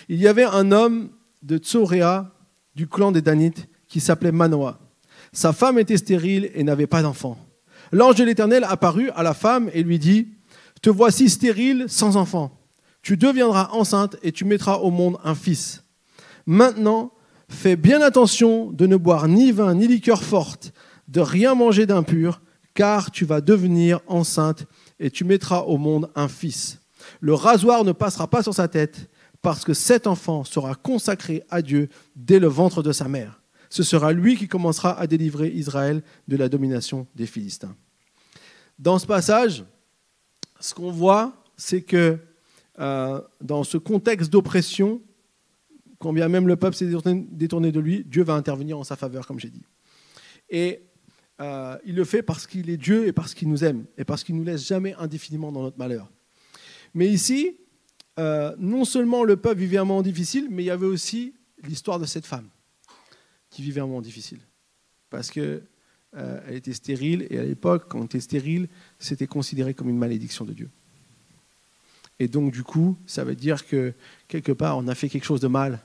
Il 0.10 0.20
y 0.20 0.28
avait 0.28 0.44
un 0.44 0.72
homme 0.72 1.10
de 1.42 1.58
Tsoréa, 1.58 2.32
du 2.76 2.88
clan 2.88 3.12
des 3.12 3.22
Danites, 3.22 3.68
qui 3.88 4.00
s'appelait 4.00 4.32
Manoah. 4.32 4.80
Sa 5.32 5.54
femme 5.54 5.80
était 5.80 5.98
stérile 5.98 6.52
et 6.54 6.64
n'avait 6.64 6.88
pas 6.88 7.02
d'enfant. 7.02 7.38
L'ange 7.92 8.16
de 8.16 8.24
l'Éternel 8.24 8.66
apparut 8.68 9.10
à 9.12 9.24
la 9.24 9.34
femme 9.34 9.70
et 9.74 9.84
lui 9.84 10.00
dit, 10.00 10.30
Te 10.82 10.90
voici 10.90 11.30
stérile, 11.30 11.86
sans 11.88 12.18
enfant. 12.18 12.60
Tu 13.02 13.18
deviendras 13.18 13.70
enceinte 13.72 14.16
et 14.24 14.32
tu 14.32 14.46
mettras 14.46 14.78
au 14.78 14.90
monde 14.90 15.18
un 15.24 15.36
fils. 15.36 15.84
Maintenant, 16.46 17.12
fais 17.50 17.76
bien 17.76 18.02
attention 18.02 18.72
de 18.72 18.88
ne 18.88 18.96
boire 18.96 19.28
ni 19.28 19.52
vin 19.52 19.76
ni 19.76 19.88
liqueur 19.88 20.24
forte, 20.24 20.74
de 21.14 21.22
rien 21.22 21.54
manger 21.54 21.86
d'impur, 21.86 22.42
car 22.74 23.12
tu 23.12 23.24
vas 23.24 23.40
devenir 23.40 24.00
enceinte 24.08 24.66
et 25.00 25.12
tu 25.12 25.24
mettras 25.24 25.60
au 25.60 25.78
monde 25.78 26.10
un 26.16 26.28
fils. 26.28 26.80
Le 27.22 27.36
rasoir 27.36 27.84
ne 27.84 27.92
passera 27.92 28.28
pas 28.28 28.42
sur 28.42 28.56
sa 28.56 28.68
tête, 28.68 29.12
parce 29.44 29.64
que 29.64 29.76
cet 29.76 30.08
enfant 30.08 30.44
sera 30.44 30.74
consacré 30.74 31.44
à 31.52 31.62
Dieu 31.62 31.90
dès 32.16 32.40
le 32.40 32.48
ventre 32.48 32.82
de 32.82 32.92
sa 32.92 33.08
mère. 33.08 33.42
Ce 33.70 33.84
sera 33.84 34.12
lui 34.12 34.38
qui 34.38 34.48
commencera 34.48 35.00
à 35.00 35.06
délivrer 35.06 35.50
Israël 35.50 36.02
de 36.28 36.36
la 36.36 36.50
domination 36.50 37.06
des 37.14 37.28
Philistins. 37.28 37.76
Dans 38.80 38.98
ce 38.98 39.06
passage, 39.06 39.64
ce 40.60 40.74
qu'on 40.74 40.92
voit, 40.92 41.34
c'est 41.58 41.84
que 41.84 42.18
euh, 42.80 43.22
dans 43.40 43.64
ce 43.64 43.78
contexte 43.78 44.32
d'oppression, 44.32 45.00
quand 46.00 46.12
bien 46.12 46.28
même 46.28 46.48
le 46.48 46.56
peuple 46.56 46.76
s'est 46.76 46.90
détourné 47.32 47.72
de 47.72 47.80
lui, 47.80 48.04
Dieu 48.04 48.24
va 48.24 48.34
intervenir 48.34 48.80
en 48.80 48.84
sa 48.84 48.96
faveur, 48.96 49.28
comme 49.28 49.40
j'ai 49.40 49.52
dit. 49.52 49.66
Et 50.50 50.82
euh, 51.44 51.78
il 51.86 51.96
le 51.96 52.06
fait 52.06 52.24
parce 52.24 52.48
qu'il 52.48 52.70
est 52.70 52.78
Dieu 52.78 53.06
et 53.06 53.12
parce 53.12 53.34
qu'il 53.34 53.50
nous 53.50 53.66
aime, 53.66 53.86
et 53.98 54.06
parce 54.06 54.24
qu'il 54.24 54.36
nous 54.36 54.46
laisse 54.46 54.66
jamais 54.66 54.94
indéfiniment 54.96 55.52
dans 55.52 55.62
notre 55.62 55.78
malheur. 55.78 56.10
Mais 56.94 57.10
ici, 57.10 57.58
euh, 58.18 58.56
non 58.60 58.86
seulement 58.86 59.26
le 59.26 59.36
peuple 59.36 59.60
vivait 59.60 59.78
un 59.78 59.84
moment 59.84 60.04
difficile, 60.04 60.48
mais 60.50 60.64
il 60.64 60.68
y 60.68 60.72
avait 60.72 60.86
aussi 60.86 61.34
l'histoire 61.64 62.00
de 62.00 62.06
cette 62.06 62.26
femme 62.26 62.48
qui 63.50 63.62
vivait 63.62 63.82
un 63.82 63.88
moment 63.88 64.02
difficile. 64.02 64.40
Parce 65.10 65.32
que 65.32 65.64
euh, 66.16 66.48
était 66.50 66.74
stérile, 66.74 67.28
et 67.30 67.40
à 67.40 67.44
l'époque, 67.44 67.86
quand 67.90 68.00
on 68.00 68.06
était 68.06 68.22
stérile, 68.22 68.70
c'était 68.98 69.28
considéré 69.28 69.74
comme 69.74 69.90
une 69.90 69.98
malédiction 69.98 70.46
de 70.46 70.54
Dieu. 70.54 70.70
Et 72.20 72.30
donc, 72.30 72.54
du 72.54 72.64
coup, 72.64 72.98
ça 73.06 73.26
veut 73.26 73.36
dire 73.36 73.68
que 73.68 73.94
quelque 74.30 74.54
part, 74.54 74.78
on 74.78 74.88
a 74.88 74.96
fait 74.96 75.10
quelque 75.10 75.26
chose 75.26 75.42
de 75.42 75.48
mal 75.48 75.82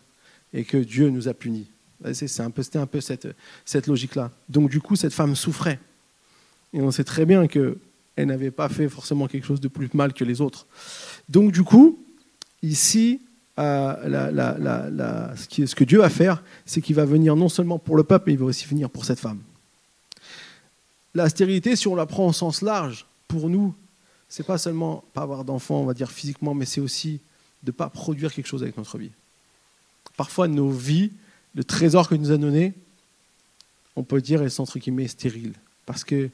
et 0.52 0.64
que 0.64 0.76
Dieu 0.76 1.10
nous 1.10 1.26
a 1.26 1.34
punis. 1.34 1.68
C'était 2.12 2.42
un 2.78 2.86
peu 2.86 3.00
cette, 3.00 3.86
logique-là. 3.86 4.30
Donc, 4.48 4.70
du 4.70 4.80
coup, 4.80 4.96
cette 4.96 5.12
femme 5.12 5.34
souffrait. 5.34 5.78
Et 6.72 6.80
on 6.80 6.90
sait 6.90 7.04
très 7.04 7.24
bien 7.24 7.46
qu'elle 7.46 7.76
n'avait 8.16 8.50
pas 8.50 8.68
fait 8.68 8.88
forcément 8.88 9.26
quelque 9.26 9.46
chose 9.46 9.60
de 9.60 9.68
plus 9.68 9.88
mal 9.94 10.12
que 10.12 10.24
les 10.24 10.40
autres. 10.40 10.66
Donc, 11.28 11.52
du 11.52 11.62
coup, 11.62 11.98
ici, 12.62 13.20
euh, 13.58 15.34
ce, 15.36 15.66
ce, 15.66 15.74
que 15.74 15.84
Dieu 15.84 15.98
va 15.98 16.10
faire, 16.10 16.42
c'est 16.66 16.80
qu'il 16.80 16.94
va 16.94 17.04
venir 17.04 17.34
non 17.36 17.48
seulement 17.48 17.78
pour 17.78 17.96
le 17.96 18.04
peuple, 18.04 18.24
mais 18.28 18.34
il 18.34 18.38
va 18.38 18.46
aussi 18.46 18.66
venir 18.66 18.90
pour 18.90 19.04
cette 19.04 19.18
femme. 19.18 19.40
La 21.14 21.28
stérilité, 21.28 21.74
si 21.74 21.88
on 21.88 21.96
la 21.96 22.06
prend 22.06 22.28
au 22.28 22.32
sens 22.32 22.62
large, 22.62 23.06
pour 23.26 23.48
nous, 23.48 23.74
c'est 24.28 24.46
pas 24.46 24.58
seulement 24.58 25.04
pas 25.14 25.22
avoir 25.22 25.44
d'enfants, 25.44 25.80
on 25.80 25.84
va 25.84 25.94
dire 25.94 26.10
physiquement, 26.10 26.54
mais 26.54 26.64
c'est 26.64 26.80
aussi 26.80 27.20
de 27.62 27.70
ne 27.70 27.72
pas 27.72 27.88
produire 27.88 28.32
quelque 28.32 28.46
chose 28.46 28.62
avec 28.62 28.76
notre 28.76 28.98
vie. 28.98 29.10
Parfois, 30.16 30.48
nos 30.48 30.70
vies, 30.70 31.12
le 31.58 31.64
trésor 31.64 32.08
que 32.08 32.14
nous 32.14 32.30
a 32.30 32.36
donné, 32.36 32.72
on 33.96 34.04
peut 34.04 34.20
dire, 34.20 34.48
sont 34.48 34.62
entre 34.62 34.78
guillemets 34.78 35.08
stériles. 35.08 35.54
Parce 35.86 36.04
qu'on 36.04 36.30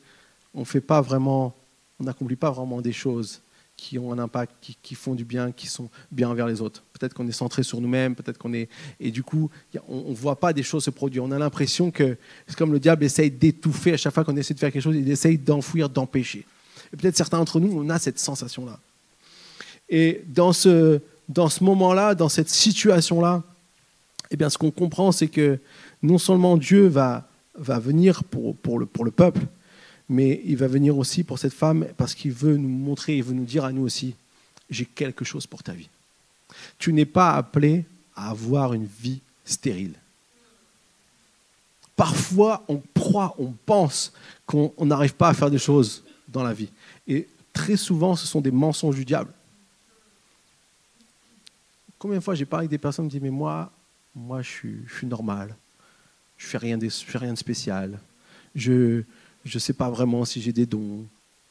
ne 0.54 0.64
fait 0.64 0.82
pas 0.82 1.00
vraiment, 1.00 1.54
on 1.98 2.04
n'accomplit 2.04 2.36
pas 2.36 2.50
vraiment 2.50 2.82
des 2.82 2.92
choses 2.92 3.40
qui 3.74 3.98
ont 3.98 4.12
un 4.12 4.18
impact, 4.18 4.52
qui, 4.82 4.94
font 4.94 5.14
du 5.14 5.24
bien, 5.24 5.50
qui 5.50 5.66
sont 5.66 5.88
bien 6.12 6.28
envers 6.28 6.46
les 6.46 6.60
autres. 6.60 6.82
Peut-être 6.92 7.14
qu'on 7.14 7.26
est 7.26 7.32
centré 7.32 7.62
sur 7.62 7.80
nous-mêmes, 7.80 8.14
peut-être 8.14 8.36
qu'on 8.36 8.52
est... 8.52 8.68
Et 9.00 9.10
du 9.10 9.22
coup, 9.22 9.50
on 9.88 10.10
ne 10.10 10.14
voit 10.14 10.38
pas 10.38 10.52
des 10.52 10.62
choses 10.62 10.84
se 10.84 10.90
produire. 10.90 11.24
On 11.24 11.30
a 11.30 11.38
l'impression 11.38 11.90
que 11.90 12.18
c'est 12.46 12.56
comme 12.58 12.72
le 12.72 12.78
diable 12.78 13.02
essaye 13.02 13.30
d'étouffer 13.30 13.94
à 13.94 13.96
chaque 13.96 14.12
fois 14.12 14.24
qu'on 14.24 14.36
essaie 14.36 14.52
de 14.52 14.58
faire 14.58 14.70
quelque 14.70 14.82
chose, 14.82 14.94
il 14.94 15.10
essaye 15.10 15.38
d'enfouir, 15.38 15.88
d'empêcher. 15.88 16.44
Et 16.92 16.98
peut-être 16.98 17.16
certains 17.16 17.38
d'entre 17.38 17.60
nous, 17.60 17.72
on 17.74 17.88
a 17.88 17.98
cette 17.98 18.18
sensation-là. 18.18 18.78
Et 19.88 20.22
dans 20.28 20.52
ce, 20.52 21.00
dans 21.30 21.48
ce 21.48 21.64
moment-là, 21.64 22.14
dans 22.14 22.28
cette 22.28 22.50
situation-là, 22.50 23.42
eh 24.30 24.36
bien, 24.36 24.50
ce 24.50 24.58
qu'on 24.58 24.70
comprend, 24.70 25.12
c'est 25.12 25.28
que 25.28 25.58
non 26.02 26.18
seulement 26.18 26.56
Dieu 26.56 26.86
va, 26.86 27.28
va 27.56 27.78
venir 27.78 28.24
pour, 28.24 28.56
pour, 28.56 28.78
le, 28.78 28.86
pour 28.86 29.04
le 29.04 29.10
peuple, 29.10 29.40
mais 30.08 30.42
il 30.44 30.56
va 30.56 30.66
venir 30.66 30.98
aussi 30.98 31.24
pour 31.24 31.38
cette 31.38 31.52
femme 31.52 31.86
parce 31.96 32.14
qu'il 32.14 32.32
veut 32.32 32.56
nous 32.56 32.68
montrer, 32.68 33.16
il 33.16 33.22
veut 33.22 33.34
nous 33.34 33.44
dire 33.44 33.64
à 33.64 33.72
nous 33.72 33.82
aussi, 33.82 34.14
j'ai 34.70 34.84
quelque 34.84 35.24
chose 35.24 35.46
pour 35.46 35.62
ta 35.62 35.72
vie. 35.72 35.88
Tu 36.78 36.92
n'es 36.92 37.06
pas 37.06 37.32
appelé 37.32 37.84
à 38.16 38.30
avoir 38.30 38.74
une 38.74 38.86
vie 38.86 39.20
stérile. 39.44 39.94
Parfois, 41.96 42.64
on 42.68 42.82
croit, 42.94 43.34
on 43.38 43.52
pense 43.66 44.12
qu'on 44.46 44.72
n'arrive 44.80 45.14
pas 45.14 45.28
à 45.28 45.34
faire 45.34 45.50
des 45.50 45.58
choses 45.58 46.02
dans 46.28 46.42
la 46.42 46.52
vie. 46.52 46.70
Et 47.06 47.28
très 47.52 47.76
souvent, 47.76 48.16
ce 48.16 48.26
sont 48.26 48.40
des 48.40 48.50
mensonges 48.50 48.96
du 48.96 49.04
diable. 49.04 49.30
Combien 51.98 52.18
de 52.18 52.22
fois 52.22 52.34
j'ai 52.34 52.44
parlé 52.44 52.64
avec 52.64 52.70
des 52.70 52.78
personnes 52.78 53.08
qui 53.08 53.16
me 53.16 53.20
disent 53.20 53.30
Mais 53.30 53.36
moi, 53.36 53.70
moi 54.14 54.42
je, 54.42 54.49
suis, 54.49 54.76
je 54.87 54.94
suis 54.94 55.06
normal. 55.06 55.54
Je 56.37 56.47
fais, 56.47 56.59
rien 56.59 56.78
de, 56.78 56.88
fais 56.88 57.18
rien 57.18 57.33
de 57.33 57.38
spécial. 57.38 57.99
Je 58.54 59.02
ne 59.44 59.59
sais 59.59 59.73
pas 59.73 59.90
vraiment 59.90 60.25
si 60.25 60.40
j'ai 60.40 60.52
des 60.52 60.66
dons. 60.66 61.06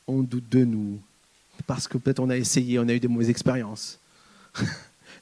On 0.07 0.21
doute 0.21 0.49
de 0.49 0.63
nous. 0.63 0.99
Parce 1.67 1.87
que 1.87 1.97
peut-être 1.97 2.19
on 2.19 2.29
a 2.29 2.37
essayé, 2.37 2.79
on 2.79 2.87
a 2.87 2.93
eu 2.93 2.99
des 2.99 3.07
mauvaises 3.07 3.29
expériences. 3.29 3.99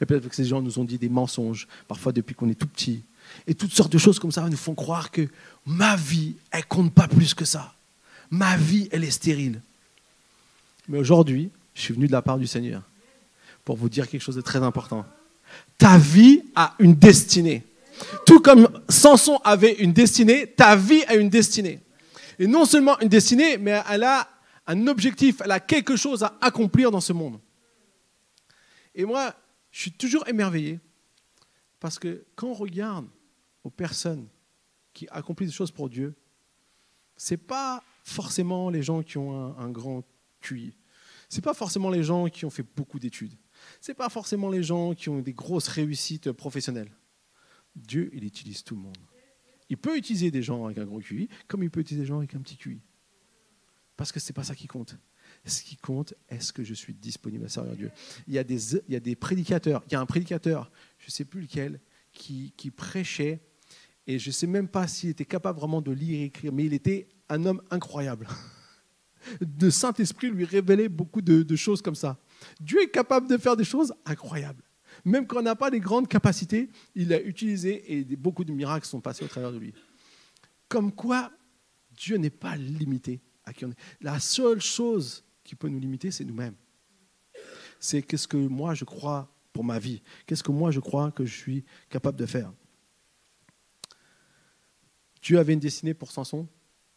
Et 0.02 0.06
peut-être 0.06 0.28
que 0.28 0.36
ces 0.36 0.46
gens 0.46 0.62
nous 0.62 0.80
ont 0.80 0.84
dit 0.84 0.98
des 0.98 1.10
mensonges, 1.10 1.68
parfois 1.88 2.12
depuis 2.12 2.34
qu'on 2.34 2.50
est 2.50 2.56
tout 2.56 2.68
petit. 2.68 3.04
Et 3.46 3.54
toutes 3.54 3.74
sortes 3.74 3.92
de 3.92 3.98
choses 3.98 4.18
comme 4.18 4.32
ça 4.32 4.48
nous 4.50 4.58
font 4.58 4.74
croire 4.74 5.12
que 5.12 5.28
ma 5.66 5.96
vie, 5.96 6.36
elle 6.50 6.66
compte 6.66 6.94
pas 6.94 7.08
plus 7.08 7.34
que 7.34 7.46
ça. 7.46 7.74
Ma 8.32 8.58
vie, 8.58 8.90
elle 8.92 9.04
est 9.04 9.12
stérile. 9.12 9.62
Mais 10.88 10.98
aujourd'hui, 10.98 11.52
je 11.76 11.82
suis 11.82 11.94
venu 11.94 12.08
de 12.08 12.12
la 12.12 12.22
part 12.22 12.40
du 12.40 12.48
Seigneur 12.48 12.82
pour 13.64 13.78
vous 13.78 13.90
dire 13.90 14.08
quelque 14.08 14.22
chose 14.22 14.36
de 14.36 14.42
très 14.42 14.64
important. 14.64 15.06
Ta 15.82 15.98
vie 15.98 16.44
a 16.54 16.76
une 16.78 16.94
destinée. 16.94 17.64
Tout 18.28 18.40
comme 18.40 18.70
Samson 18.88 19.38
avait 19.44 19.74
une 19.80 19.94
destinée, 19.94 20.46
ta 20.46 20.76
vie 20.76 21.04
a 21.08 21.16
une 21.16 21.28
destinée. 21.28 21.80
Et 22.38 22.46
non 22.46 22.66
seulement 22.66 23.00
une 23.00 23.10
destinée, 23.10 23.58
mais 23.58 23.82
elle 23.90 24.04
a 24.04 24.30
un 24.68 24.86
objectif, 24.86 25.42
elle 25.44 25.50
a 25.50 25.60
quelque 25.60 25.96
chose 25.96 26.22
à 26.22 26.38
accomplir 26.40 26.92
dans 26.92 27.02
ce 27.02 27.14
monde. 27.14 27.40
Et 28.94 29.06
moi, 29.06 29.34
je 29.72 29.80
suis 29.80 29.92
toujours 29.92 30.28
émerveillé 30.28 30.80
parce 31.80 31.98
que 31.98 32.26
quand 32.36 32.50
on 32.50 32.54
regarde 32.54 33.08
aux 33.64 33.72
personnes 33.72 34.28
qui 34.94 35.08
accomplissent 35.10 35.50
des 35.50 35.56
choses 35.56 35.72
pour 35.72 35.90
Dieu, 35.90 36.14
ce 37.18 37.34
n'est 37.34 37.40
pas 37.40 37.82
forcément 38.04 38.70
les 38.70 38.84
gens 38.84 39.02
qui 39.02 39.18
ont 39.18 39.58
un, 39.58 39.70
grand 39.72 40.04
QI. 40.42 40.78
Ce 41.28 41.42
pas 41.42 41.56
forcément 41.56 41.90
les 41.90 42.04
gens 42.04 42.28
qui 42.30 42.46
ont 42.46 42.52
fait 42.52 42.66
beaucoup 42.76 43.00
d'études. 43.00 43.34
Ce 43.82 43.92
pas 43.92 44.10
forcément 44.10 44.50
les 44.50 44.62
gens 44.64 44.94
qui 44.94 45.10
ont 45.10 45.20
des 45.20 45.34
grosses 45.34 45.68
réussites 45.68 46.32
professionnelles. 46.32 46.92
Dieu, 47.76 48.12
il 48.14 48.24
utilise 48.24 48.64
tout 48.64 48.76
le 48.76 48.82
monde. 48.82 48.98
Il 49.70 49.78
peut 49.78 49.98
utiliser 49.98 50.30
des 50.30 50.44
gens 50.44 50.66
avec 50.66 50.78
un 50.78 50.86
gros 50.86 51.00
QI, 51.00 51.30
comme 51.48 51.64
il 51.64 51.72
peut 51.72 51.80
utiliser 51.80 52.04
des 52.04 52.08
gens 52.08 52.20
avec 52.20 52.36
un 52.36 52.42
petit 52.42 52.58
QI. 52.58 52.80
Parce 53.98 54.12
que 54.12 54.20
ce 54.20 54.30
n'est 54.30 54.34
pas 54.34 54.44
ça 54.44 54.54
qui 54.54 54.68
compte. 54.68 54.98
Ce 55.46 55.64
qui 55.64 55.78
compte, 55.78 56.14
est-ce 56.30 56.54
que 56.54 56.64
je 56.64 56.74
suis 56.74 56.94
disponible 56.94 57.46
à 57.46 57.50
servir 57.50 57.76
Dieu? 57.76 57.92
Il 58.28 58.34
y, 58.34 58.38
a 58.38 58.44
des, 58.44 58.76
il 58.76 58.94
y 58.94 58.96
a 58.96 59.00
des 59.00 59.16
prédicateurs. 59.16 59.84
Il 59.88 59.94
y 59.94 59.96
a 59.96 60.00
un 60.00 60.06
prédicateur, 60.06 60.72
je 61.00 61.08
ne 61.08 61.12
sais 61.12 61.26
plus 61.26 61.42
lequel, 61.42 61.80
qui, 62.12 62.54
qui 62.58 62.70
prêchait, 62.70 63.42
et 64.06 64.20
je 64.20 64.30
ne 64.30 64.34
sais 64.34 64.48
même 64.48 64.68
pas 64.68 64.88
s'il 64.88 65.10
était 65.10 65.26
capable 65.26 65.58
vraiment 65.58 65.82
de 65.82 65.92
lire 65.92 66.20
et 66.20 66.26
écrire, 66.26 66.52
mais 66.52 66.66
il 66.66 66.74
était 66.74 67.08
un 67.30 67.46
homme 67.46 67.62
incroyable. 67.72 68.28
de 69.42 69.70
Saint-Esprit 69.70 70.30
lui 70.30 70.46
révélait 70.46 70.90
beaucoup 70.90 71.22
de, 71.22 71.56
choses 71.56 71.82
comme 71.82 71.96
ça. 71.96 72.18
Dieu 72.60 72.82
est 72.82 72.90
capable 72.90 73.28
de 73.28 73.38
faire 73.38 73.56
des 73.56 73.64
choses 73.64 73.94
incroyables. 74.06 74.64
Même 75.06 75.26
quand 75.26 75.40
on 75.40 75.44
n'a 75.44 75.56
pas 75.56 75.70
les 75.70 75.80
grandes 75.80 76.08
capacités, 76.08 76.70
il 76.96 77.10
l'a 77.10 77.22
utilisé 77.22 77.94
et 77.94 78.04
beaucoup 78.16 78.44
de 78.44 78.52
miracles 78.52 78.86
sont 78.86 79.02
passés 79.02 79.24
au 79.24 79.28
travers 79.28 79.52
de 79.52 79.58
lui. 79.58 79.74
Comme 80.68 80.92
quoi, 80.92 81.32
Dieu 81.92 82.18
n'est 82.18 82.30
pas 82.30 82.56
limité 82.56 83.22
à 83.44 83.54
qui 83.54 83.66
on 83.66 83.72
est. 83.72 83.80
La 84.02 84.20
seule 84.20 84.62
chose 84.62 85.24
qui 85.44 85.56
peut 85.56 85.70
nous 85.70 85.80
limiter, 85.80 86.12
c'est 86.12 86.26
nous-mêmes. 86.26 86.56
C'est 87.80 88.02
qu'est-ce 88.02 88.28
que 88.28 88.38
moi 88.38 88.74
je 88.74 88.86
crois 88.86 89.34
pour 89.54 89.64
ma 89.64 89.80
vie 89.80 90.02
Qu'est-ce 90.26 90.44
que 90.44 90.52
moi 90.52 90.72
je 90.72 90.80
crois 90.80 91.12
que 91.12 91.26
je 91.26 91.36
suis 91.36 91.66
capable 91.90 92.18
de 92.18 92.26
faire 92.26 92.54
Dieu 95.22 95.40
avait 95.40 95.54
une 95.54 95.60
destinée 95.60 95.94
pour 95.94 96.12
Samson, 96.12 96.48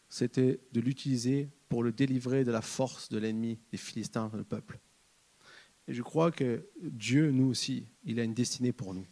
c'était 0.09 0.59
de 0.71 0.81
l'utiliser 0.81 1.49
pour 1.69 1.83
le 1.83 1.91
délivrer 1.91 2.43
de 2.43 2.51
la 2.51 2.61
force 2.61 3.09
de 3.09 3.17
l'ennemi 3.17 3.59
des 3.71 3.77
Philistins, 3.77 4.31
le 4.33 4.43
peuple. 4.43 4.79
Et 5.87 5.93
je 5.93 6.01
crois 6.01 6.31
que 6.31 6.67
Dieu, 6.81 7.31
nous 7.31 7.47
aussi, 7.47 7.87
il 8.03 8.19
a 8.19 8.23
une 8.23 8.33
destinée 8.33 8.71
pour 8.71 8.93
nous. 8.93 9.05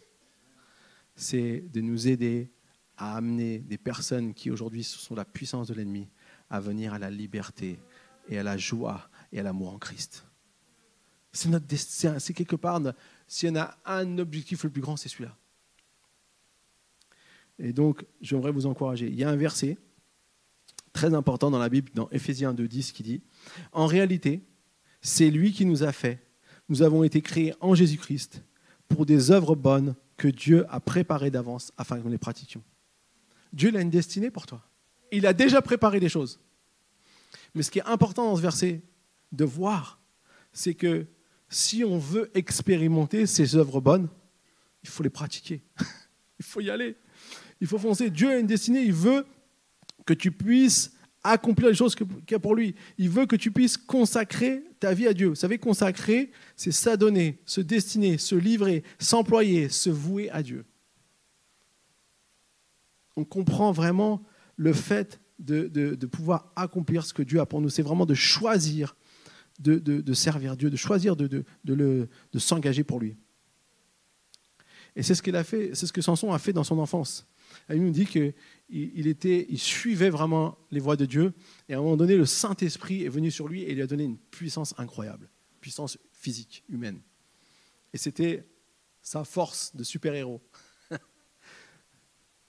C'est 1.15 1.61
de 1.71 1.81
nous 1.81 2.07
aider 2.07 2.51
à 2.97 3.15
amener 3.15 3.59
des 3.59 3.77
personnes 3.77 4.33
qui 4.33 4.49
aujourd'hui 4.49 4.83
sont 4.83 5.15
la 5.15 5.25
puissance 5.25 5.67
de 5.67 5.73
l'ennemi 5.73 6.09
à 6.49 6.59
venir 6.59 6.93
à 6.93 6.99
la 6.99 7.09
liberté 7.09 7.79
et 8.27 8.37
à 8.37 8.43
la 8.43 8.57
joie 8.57 9.09
et 9.31 9.39
à 9.39 9.43
l'amour 9.43 9.73
en 9.73 9.77
Christ. 9.77 10.25
C'est 11.31 12.33
quelque 12.33 12.55
part, 12.55 12.81
s'il 13.27 13.49
y 13.49 13.51
en 13.51 13.55
a 13.55 13.77
un 13.85 14.17
objectif 14.19 14.63
le 14.63 14.69
plus 14.69 14.81
grand, 14.81 14.97
c'est 14.97 15.09
celui-là. 15.09 15.35
Et 17.59 17.73
donc, 17.73 18.05
j'aimerais 18.21 18.51
vous 18.51 18.65
encourager. 18.65 19.07
Il 19.07 19.15
y 19.15 19.23
a 19.23 19.29
un 19.29 19.35
verset 19.35 19.77
très 20.91 21.13
important 21.13 21.49
dans 21.49 21.59
la 21.59 21.69
Bible, 21.69 21.91
dans 21.93 22.09
Ephésiens 22.09 22.53
2.10, 22.53 22.91
qui 22.91 23.03
dit, 23.03 23.21
en 23.71 23.87
réalité, 23.87 24.43
c'est 25.01 25.29
lui 25.29 25.51
qui 25.51 25.65
nous 25.65 25.83
a 25.83 25.91
fait. 25.91 26.23
Nous 26.69 26.81
avons 26.81 27.03
été 27.03 27.21
créés 27.21 27.53
en 27.59 27.75
Jésus-Christ 27.75 28.43
pour 28.87 29.05
des 29.05 29.31
œuvres 29.31 29.55
bonnes 29.55 29.95
que 30.17 30.27
Dieu 30.27 30.65
a 30.69 30.79
préparées 30.79 31.31
d'avance 31.31 31.71
afin 31.77 31.97
que 31.97 32.03
nous 32.03 32.11
les 32.11 32.17
pratiquions. 32.17 32.63
Dieu 33.51 33.75
a 33.75 33.81
une 33.81 33.89
destinée 33.89 34.31
pour 34.31 34.45
toi. 34.45 34.61
Il 35.11 35.27
a 35.27 35.33
déjà 35.33 35.61
préparé 35.61 35.99
des 35.99 36.09
choses. 36.09 36.39
Mais 37.53 37.63
ce 37.63 37.71
qui 37.71 37.79
est 37.79 37.85
important 37.85 38.25
dans 38.25 38.35
ce 38.35 38.41
verset 38.41 38.81
de 39.31 39.45
voir, 39.45 39.99
c'est 40.51 40.73
que 40.73 41.05
si 41.49 41.83
on 41.83 41.97
veut 41.97 42.31
expérimenter 42.33 43.27
ces 43.27 43.55
œuvres 43.55 43.79
bonnes, 43.79 44.09
il 44.83 44.89
faut 44.89 45.03
les 45.03 45.09
pratiquer. 45.09 45.63
il 46.39 46.45
faut 46.45 46.61
y 46.61 46.69
aller. 46.69 46.95
Il 47.61 47.67
faut 47.67 47.77
foncer. 47.77 48.09
Dieu 48.09 48.29
a 48.29 48.37
une 48.39 48.47
destinée, 48.47 48.81
il 48.81 48.93
veut 48.93 49.25
que 50.05 50.13
tu 50.13 50.31
puisses 50.31 50.93
accomplir 51.23 51.69
les 51.69 51.75
choses 51.75 51.95
qu'il 51.95 52.07
y 52.29 52.33
a 52.33 52.39
pour 52.39 52.55
lui. 52.55 52.75
Il 52.97 53.09
veut 53.09 53.25
que 53.25 53.35
tu 53.35 53.51
puisses 53.51 53.77
consacrer 53.77 54.63
ta 54.79 54.93
vie 54.93 55.07
à 55.07 55.13
Dieu. 55.13 55.29
Vous 55.29 55.35
savez, 55.35 55.57
consacrer, 55.57 56.31
c'est 56.55 56.71
s'adonner, 56.71 57.39
se 57.45 57.61
destiner, 57.61 58.17
se 58.17 58.35
livrer, 58.35 58.83
s'employer, 58.99 59.69
se 59.69 59.89
vouer 59.89 60.29
à 60.31 60.43
Dieu. 60.43 60.65
On 63.15 63.23
comprend 63.23 63.71
vraiment 63.71 64.23
le 64.57 64.73
fait 64.73 65.19
de, 65.39 65.95
pouvoir 66.05 66.51
accomplir 66.55 67.05
ce 67.05 67.13
que 67.13 67.23
Dieu 67.23 67.39
a 67.39 67.45
pour 67.45 67.61
nous. 67.61 67.69
C'est 67.69 67.81
vraiment 67.81 68.05
de 68.05 68.13
choisir 68.13 68.95
de, 69.59 70.13
servir 70.13 70.57
Dieu, 70.57 70.69
de 70.69 70.75
choisir 70.75 71.15
de, 71.15 72.07
s'engager 72.37 72.83
pour 72.83 72.99
lui. 72.99 73.15
Et 74.95 75.01
c'est 75.01 75.15
ce 75.15 75.23
qu'il 75.23 75.35
a 75.35 75.43
fait, 75.43 75.71
c'est 75.73 75.87
ce 75.87 75.93
que 75.93 76.01
Samson 76.01 76.31
a 76.33 76.39
fait 76.39 76.53
dans 76.53 76.63
son 76.63 76.77
enfance. 76.77 77.27
Bible 77.69 77.85
nous 77.85 77.91
dit 77.91 78.05
qu'il 78.05 78.33
il 78.69 79.07
était, 79.07 79.45
il 79.49 79.59
suivait 79.59 80.09
vraiment 80.09 80.57
les 80.71 80.79
voies 80.79 80.95
de 80.95 81.05
Dieu. 81.05 81.33
Et 81.69 81.73
à 81.73 81.77
un 81.77 81.81
moment 81.81 81.97
donné, 81.97 82.15
le 82.15 82.25
Saint-Esprit 82.25 83.03
est 83.03 83.09
venu 83.09 83.29
sur 83.29 83.47
lui 83.47 83.63
et 83.63 83.73
lui 83.73 83.81
a 83.81 83.87
donné 83.87 84.03
une 84.03 84.17
puissance 84.17 84.73
incroyable, 84.77 85.29
puissance 85.61 85.97
physique, 86.11 86.63
humaine. 86.69 87.01
Et 87.93 87.97
c'était 87.97 88.47
sa 89.01 89.23
force 89.23 89.75
de 89.75 89.83
super-héros. 89.83 90.41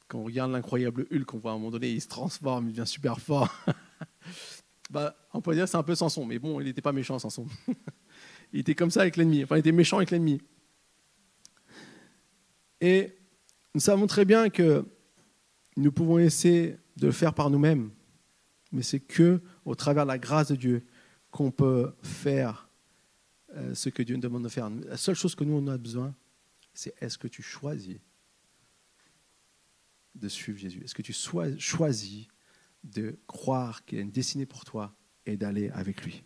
Quand 0.09 0.19
on 0.19 0.25
regarde 0.25 0.53
l'incroyable 0.53 1.07
Hulk, 1.13 1.35
on 1.35 1.39
voit 1.39 1.51
à 1.51 1.55
un 1.55 1.59
moment 1.59 1.71
donné, 1.71 1.91
il 1.91 2.01
se 2.01 2.09
transforme, 2.09 2.69
il 2.69 2.73
devient 2.73 2.87
super 2.87 3.21
fort. 3.21 3.53
bah, 4.91 5.17
on 5.35 5.43
peut 5.43 5.55
dire 5.55 5.69
c'est 5.69 5.77
un 5.77 5.83
peu 5.83 5.95
Samson, 5.95 6.25
mais 6.25 6.39
bon, 6.39 6.61
il 6.61 6.65
n'était 6.65 6.81
pas 6.81 6.93
méchant, 6.93 7.19
Samson. 7.19 7.47
il 8.53 8.61
était 8.61 8.75
comme 8.75 8.91
ça 8.91 9.03
avec 9.03 9.17
l'ennemi, 9.17 9.45
enfin, 9.45 9.57
il 9.57 9.61
était 9.61 9.73
méchant 9.73 9.99
avec 9.99 10.11
l'ennemi. 10.11 10.41
Et 12.81 13.19
nous 13.75 13.81
savons 13.81 14.07
très 14.07 14.25
bien 14.25 14.49
que 14.49 14.87
nous 15.77 15.93
pouvons 15.93 16.19
essayer 16.19 16.77
de 16.97 17.07
le 17.07 17.13
faire 17.13 17.35
par 17.35 17.51
nous-mêmes, 17.51 17.91
mais 18.73 18.83
c'est 18.83 19.01
que 19.01 19.41
au 19.65 19.75
travers 19.75 20.05
de 20.05 20.09
la 20.09 20.19
grâce 20.19 20.49
de 20.49 20.57
Dieu 20.57 20.87
qu'on 21.31 21.51
peut 21.51 21.93
faire 22.03 22.69
euh, 23.55 23.75
ce 23.75 23.89
que 23.89 24.03
Dieu 24.03 24.15
nous 24.15 24.23
demande 24.23 24.45
de 24.45 24.49
faire. 24.49 24.71
La 24.71 24.97
seule 24.97 25.15
chose 25.15 25.35
que 25.35 25.45
nous 25.45 25.55
on 25.55 25.67
a 25.69 25.79
besoin, 25.79 26.15
c'est 26.73 26.95
est-ce 27.01 27.19
que 27.19 27.29
tu 27.29 27.43
choisis 27.43 27.99
de 30.15 30.29
suivre 30.29 30.59
Jésus? 30.59 30.83
Est-ce 30.85 30.95
que 30.95 31.03
tu 31.03 31.13
choisis 31.59 32.27
de 32.83 33.19
croire 33.27 33.85
qu'il 33.85 33.99
a 33.99 34.01
une 34.03 34.11
destinée 34.11 34.47
pour 34.47 34.65
toi 34.65 34.95
et 35.27 35.37
d'aller 35.37 35.71
avec 35.71 36.05
lui? 36.05 36.25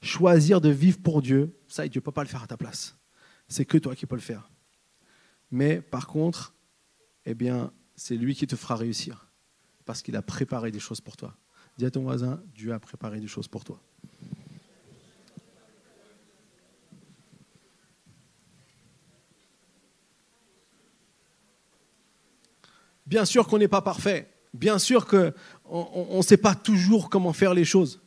Choisir 0.00 0.60
de 0.60 0.68
vivre 0.68 0.98
pour 0.98 1.22
Dieu, 1.22 1.58
ça, 1.66 1.86
Dieu 1.88 2.00
ne 2.00 2.04
peut 2.04 2.12
pas 2.12 2.22
le 2.22 2.28
faire 2.28 2.42
à 2.42 2.46
ta 2.46 2.56
place. 2.56 2.96
C'est 3.48 3.64
que 3.64 3.78
toi 3.78 3.96
qui 3.96 4.06
peux 4.06 4.14
le 4.14 4.20
faire. 4.20 4.50
Mais 5.50 5.80
par 5.80 6.06
contre, 6.06 6.54
eh 7.24 7.34
bien, 7.34 7.72
c'est 7.98 8.16
lui 8.16 8.36
qui 8.36 8.46
te 8.46 8.54
fera 8.54 8.76
réussir 8.76 9.26
parce 9.84 10.02
qu'il 10.02 10.14
a 10.14 10.22
préparé 10.22 10.70
des 10.70 10.78
choses 10.78 11.00
pour 11.00 11.16
toi. 11.16 11.36
Dis 11.76 11.84
à 11.84 11.90
ton 11.90 12.02
voisin, 12.02 12.40
Dieu 12.54 12.72
a 12.72 12.78
préparé 12.78 13.18
des 13.18 13.26
choses 13.26 13.48
pour 13.48 13.64
toi. 13.64 13.80
Bien 23.04 23.24
sûr 23.24 23.48
qu'on 23.48 23.58
n'est 23.58 23.68
pas 23.68 23.82
parfait. 23.82 24.30
Bien 24.54 24.78
sûr 24.78 25.06
qu'on 25.06 25.32
ne 25.68 26.22
sait 26.22 26.36
pas 26.36 26.54
toujours 26.54 27.10
comment 27.10 27.32
faire 27.32 27.52
les 27.52 27.64
choses. 27.64 28.00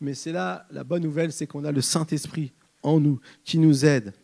Mais 0.00 0.14
c'est 0.14 0.32
là, 0.32 0.66
la 0.70 0.82
bonne 0.82 1.02
nouvelle, 1.02 1.32
c'est 1.32 1.46
qu'on 1.46 1.64
a 1.64 1.70
le 1.70 1.80
Saint-Esprit 1.80 2.52
en 2.82 2.98
nous 2.98 3.20
qui 3.44 3.58
nous 3.58 3.84
aide 3.84 4.14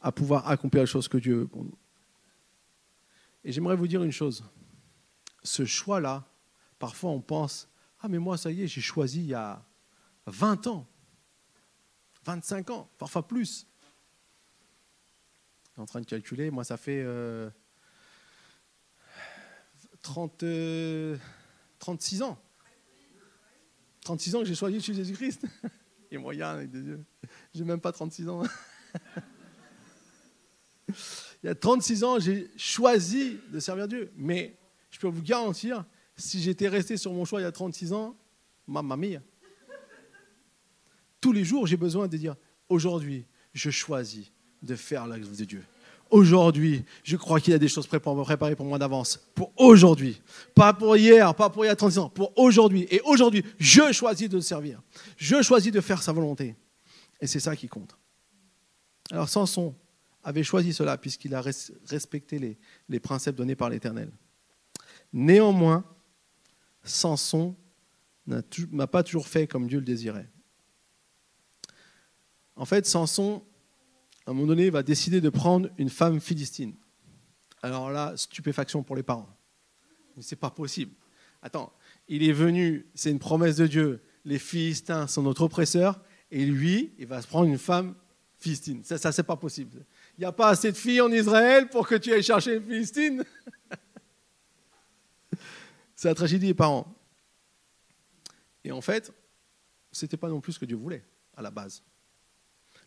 à 0.00 0.10
pouvoir 0.10 0.48
accomplir 0.48 0.84
les 0.84 0.86
choses 0.86 1.08
que 1.08 1.18
Dieu 1.18 1.40
veut 1.40 1.46
pour 1.46 1.64
nous. 1.64 1.76
Et 3.44 3.52
j'aimerais 3.52 3.76
vous 3.76 3.86
dire 3.86 4.02
une 4.02 4.12
chose. 4.12 4.44
Ce 5.42 5.64
choix-là, 5.64 6.24
parfois 6.78 7.10
on 7.10 7.20
pense, 7.20 7.68
ah 8.00 8.08
mais 8.08 8.18
moi 8.18 8.36
ça 8.36 8.50
y 8.50 8.62
est, 8.62 8.66
j'ai 8.66 8.80
choisi 8.80 9.20
il 9.20 9.26
y 9.26 9.34
a 9.34 9.62
20 10.26 10.66
ans, 10.68 10.86
25 12.24 12.70
ans, 12.70 12.90
parfois 12.98 13.26
plus. 13.28 13.66
Je 15.66 15.72
suis 15.72 15.82
en 15.82 15.86
train 15.86 16.00
de 16.00 16.06
calculer, 16.06 16.50
moi 16.50 16.64
ça 16.64 16.76
fait... 16.76 17.02
Euh, 17.04 17.50
30, 20.04 20.44
36 21.78 22.22
euh, 22.22 22.24
ans. 22.24 22.38
36 24.02 24.34
ans 24.34 24.40
que 24.40 24.44
j'ai 24.44 24.54
choisi 24.54 24.80
Jésus-Christ. 24.80 25.46
Et 26.10 26.18
moyen 26.18 26.50
avec 26.50 26.70
des 26.70 26.82
yeux. 26.82 27.02
J'ai 27.54 27.64
même 27.64 27.80
pas 27.80 27.90
36 27.90 28.28
ans. 28.28 28.42
Il 31.44 31.48
y 31.48 31.50
a 31.50 31.54
36 31.54 32.04
ans, 32.04 32.18
j'ai 32.18 32.50
choisi 32.56 33.36
de 33.52 33.60
servir 33.60 33.86
Dieu. 33.86 34.10
Mais 34.16 34.56
je 34.90 34.98
peux 34.98 35.08
vous 35.08 35.22
garantir, 35.22 35.84
si 36.16 36.40
j'étais 36.40 36.68
resté 36.68 36.96
sur 36.96 37.12
mon 37.12 37.26
choix 37.26 37.38
il 37.38 37.44
y 37.44 37.46
a 37.46 37.52
36 37.52 37.92
ans, 37.92 38.16
mamma 38.66 38.96
mia. 38.96 39.20
Tous 41.20 41.32
les 41.32 41.44
jours, 41.44 41.66
j'ai 41.66 41.76
besoin 41.76 42.08
de 42.08 42.16
dire, 42.16 42.34
aujourd'hui, 42.66 43.26
je 43.52 43.68
choisis 43.68 44.32
de 44.62 44.74
faire 44.74 45.06
la 45.06 45.18
de 45.18 45.44
Dieu 45.44 45.62
aujourd'hui. 46.10 46.84
Je 47.02 47.16
crois 47.16 47.40
qu'il 47.40 47.52
y 47.52 47.54
a 47.54 47.58
des 47.58 47.68
choses 47.68 47.86
préparées 47.86 48.56
pour 48.56 48.64
moi 48.64 48.78
d'avance. 48.78 49.20
Pour 49.34 49.52
aujourd'hui. 49.56 50.22
Pas 50.54 50.72
pour 50.72 50.96
hier, 50.96 51.34
pas 51.34 51.50
pour 51.50 51.64
il 51.64 51.68
y 51.68 51.70
a 51.70 51.76
30 51.76 51.98
ans. 51.98 52.08
Pour 52.08 52.32
aujourd'hui. 52.38 52.86
Et 52.90 53.00
aujourd'hui, 53.04 53.44
je 53.58 53.92
choisis 53.92 54.28
de 54.28 54.36
le 54.36 54.42
servir. 54.42 54.80
Je 55.16 55.42
choisis 55.42 55.72
de 55.72 55.80
faire 55.80 56.02
sa 56.02 56.12
volonté. 56.12 56.54
Et 57.20 57.26
c'est 57.26 57.40
ça 57.40 57.56
qui 57.56 57.68
compte. 57.68 57.96
Alors 59.10 59.28
Samson 59.28 59.74
avait 60.24 60.42
choisi 60.42 60.72
cela 60.72 60.98
puisqu'il 60.98 61.34
a 61.34 61.42
respecté 61.86 62.58
les, 62.88 63.00
principes 63.00 63.36
donnés 63.36 63.56
par 63.56 63.70
l'Éternel. 63.70 64.10
Néanmoins, 65.12 65.84
Samson 66.82 67.54
n'a 68.26 68.86
pas 68.86 69.02
toujours 69.02 69.28
fait 69.28 69.46
comme 69.46 69.68
Dieu 69.68 69.78
le 69.78 69.84
désirait. 69.84 70.28
En 72.56 72.64
fait, 72.64 72.86
Samson 72.86 73.42
à 74.26 74.30
un 74.30 74.34
moment 74.34 74.46
donné, 74.46 74.70
va 74.70 74.82
décider 74.82 75.20
de 75.20 75.28
prendre 75.28 75.68
une 75.78 75.90
femme 75.90 76.20
philistine. 76.20 76.74
Alors 77.62 77.90
là, 77.90 78.14
stupéfaction 78.16 78.82
pour 78.82 78.96
les 78.96 79.02
parents. 79.02 79.28
Mais 80.16 80.22
c'est 80.22 80.36
pas 80.36 80.50
possible. 80.50 80.92
Attends, 81.42 81.72
il 82.08 82.22
est 82.22 82.32
venu, 82.32 82.86
c'est 82.94 83.10
une 83.10 83.18
promesse 83.18 83.56
de 83.56 83.66
Dieu. 83.66 84.02
Les 84.24 84.38
Philistins 84.38 85.06
sont 85.06 85.22
notre 85.22 85.42
oppresseur, 85.42 86.00
et 86.30 86.46
lui, 86.46 86.94
il 86.98 87.06
va 87.06 87.20
se 87.20 87.26
prendre 87.26 87.46
une 87.46 87.58
femme 87.58 87.94
philistine. 88.38 88.82
Ça, 88.82 88.96
ça 88.96 89.12
c'est 89.12 89.22
pas 89.22 89.36
possible. 89.36 89.84
Il 90.16 90.20
n'y 90.20 90.26
a 90.26 90.32
pas 90.32 90.48
assez 90.50 90.70
de 90.70 90.76
filles 90.76 91.00
en 91.00 91.10
Israël 91.10 91.68
pour 91.68 91.88
que 91.88 91.96
tu 91.96 92.12
ailles 92.12 92.22
chercher 92.22 92.56
une 92.56 92.64
philistine? 92.64 93.24
c'est 95.96 96.08
la 96.08 96.14
tragédie 96.14 96.46
des 96.46 96.54
parents. 96.54 96.86
Et 98.62 98.70
en 98.70 98.80
fait, 98.80 99.12
ce 99.90 100.04
n'était 100.04 100.16
pas 100.16 100.28
non 100.28 100.40
plus 100.40 100.52
ce 100.52 100.58
que 100.58 100.64
Dieu 100.64 100.76
voulait 100.76 101.04
à 101.36 101.42
la 101.42 101.50
base. 101.50 101.82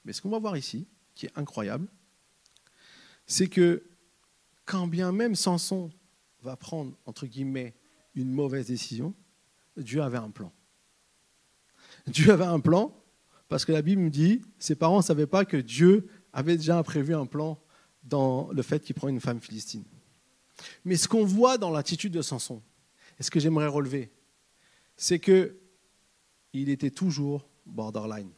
Mais 0.06 0.14
ce 0.14 0.22
qu'on 0.22 0.30
va 0.30 0.40
voir 0.40 0.56
ici, 0.56 0.88
qui 1.16 1.26
est 1.26 1.38
incroyable, 1.38 1.88
c'est 3.26 3.48
que 3.48 3.84
quand 4.66 4.88
bien 4.88 5.12
même 5.12 5.36
Samson 5.36 5.92
va 6.42 6.56
prendre, 6.56 6.96
entre 7.06 7.26
guillemets, 7.28 7.76
une 8.16 8.32
mauvaise 8.32 8.68
décision, 8.68 9.14
Dieu 9.76 10.02
avait 10.02 10.18
un 10.18 10.30
plan. 10.30 10.54
Dieu 12.08 12.32
avait 12.32 12.46
un 12.46 12.60
plan 12.60 12.94
parce 13.48 13.64
que 13.66 13.72
la 13.72 13.82
Bible 13.82 14.02
me 14.02 14.10
dit, 14.10 14.42
ses 14.60 14.76
parents 14.76 14.98
ne 14.98 15.04
savaient 15.04 15.28
pas 15.28 15.46
que 15.46 15.58
Dieu 15.58 16.08
avait 16.38 16.58
déjà 16.58 16.82
prévu 16.84 17.14
un 17.14 17.26
plan 17.26 17.60
dans 18.04 18.50
le 18.52 18.62
fait 18.62 18.80
qu'il 18.80 18.96
prend 18.96 19.10
une 19.10 19.20
femme 19.20 19.42
philistine. 19.42 19.84
Mais 20.86 20.96
ce 20.96 21.08
qu'on 21.08 21.26
voit 21.26 21.58
dans 21.58 21.72
l'attitude 21.72 22.14
de 22.14 22.22
Samson, 22.22 22.62
et 23.20 23.24
ce 23.24 23.32
que 23.32 23.40
j'aimerais 23.40 23.68
relever, 23.68 24.12
c'est 24.96 25.20
que 25.20 25.58
il 26.54 26.70
était 26.70 26.92
toujours 26.92 27.48
borderline 27.66 28.32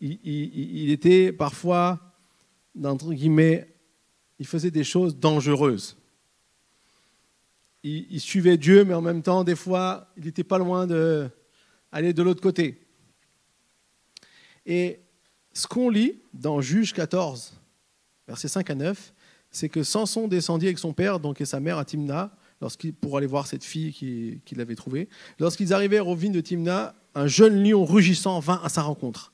il, 0.00 0.90
était 0.90 1.32
parfois, 1.32 2.00
entre 2.82 3.12
guillemets, 3.12 3.68
il 4.38 4.46
faisait 4.46 4.70
des 4.70 4.84
choses 4.84 5.16
dangereuses. 5.16 5.96
Il, 7.84 8.20
suivait 8.20 8.58
Dieu, 8.58 8.84
mais 8.84 8.94
en 8.94 9.00
même 9.00 9.22
temps, 9.22 9.44
des 9.44 9.54
fois, 9.54 10.12
il 10.16 10.24
n'était 10.24 10.44
pas 10.44 10.58
loin 10.58 10.86
d'aller 10.86 12.12
de 12.12 12.22
l'autre 12.22 12.42
côté. 12.42 12.86
Et 14.66 15.00
ce 15.58 15.66
qu'on 15.66 15.90
lit 15.90 16.20
dans 16.34 16.60
Juge 16.60 16.92
14, 16.92 17.54
versets 18.26 18.48
5 18.48 18.70
à 18.70 18.74
9, 18.74 19.12
c'est 19.50 19.68
que 19.68 19.82
Samson 19.82 20.28
descendit 20.28 20.66
avec 20.66 20.78
son 20.78 20.92
père 20.92 21.20
donc, 21.20 21.40
et 21.40 21.44
sa 21.44 21.60
mère 21.60 21.78
à 21.78 21.84
Timna 21.84 22.30
pour 23.00 23.16
aller 23.16 23.26
voir 23.26 23.46
cette 23.46 23.64
fille 23.64 23.92
qu'il 24.44 24.60
avait 24.60 24.74
trouvée. 24.74 25.08
Lorsqu'ils 25.38 25.72
arrivèrent 25.72 26.08
aux 26.08 26.16
vignes 26.16 26.32
de 26.32 26.40
Timna, 26.40 26.94
un 27.14 27.26
jeune 27.26 27.62
lion 27.62 27.84
rugissant 27.84 28.40
vint 28.40 28.60
à 28.62 28.68
sa 28.68 28.82
rencontre 28.82 29.32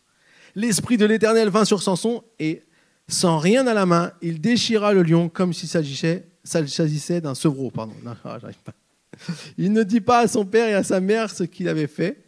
l'Esprit 0.54 0.96
de 0.96 1.04
l'Éternel 1.04 1.48
vint 1.48 1.64
sur 1.64 1.82
Samson 1.82 2.22
et, 2.38 2.62
sans 3.08 3.38
rien 3.38 3.66
à 3.66 3.74
la 3.74 3.87
main, 3.87 4.12
il 4.22 4.40
déchira 4.40 4.92
le 4.92 5.02
lion 5.02 5.28
comme 5.28 5.52
s'il 5.52 5.68
s'agissait 5.68 7.20
d'un 7.20 7.34
sevreau. 7.34 7.70
Pardon. 7.70 7.94
Il 9.58 9.72
ne 9.72 9.84
dit 9.84 10.00
pas 10.00 10.20
à 10.20 10.28
son 10.28 10.44
père 10.44 10.68
et 10.68 10.74
à 10.74 10.82
sa 10.82 11.00
mère 11.00 11.30
ce 11.30 11.44
qu'il 11.44 11.68
avait 11.68 11.87
fait. 11.87 12.24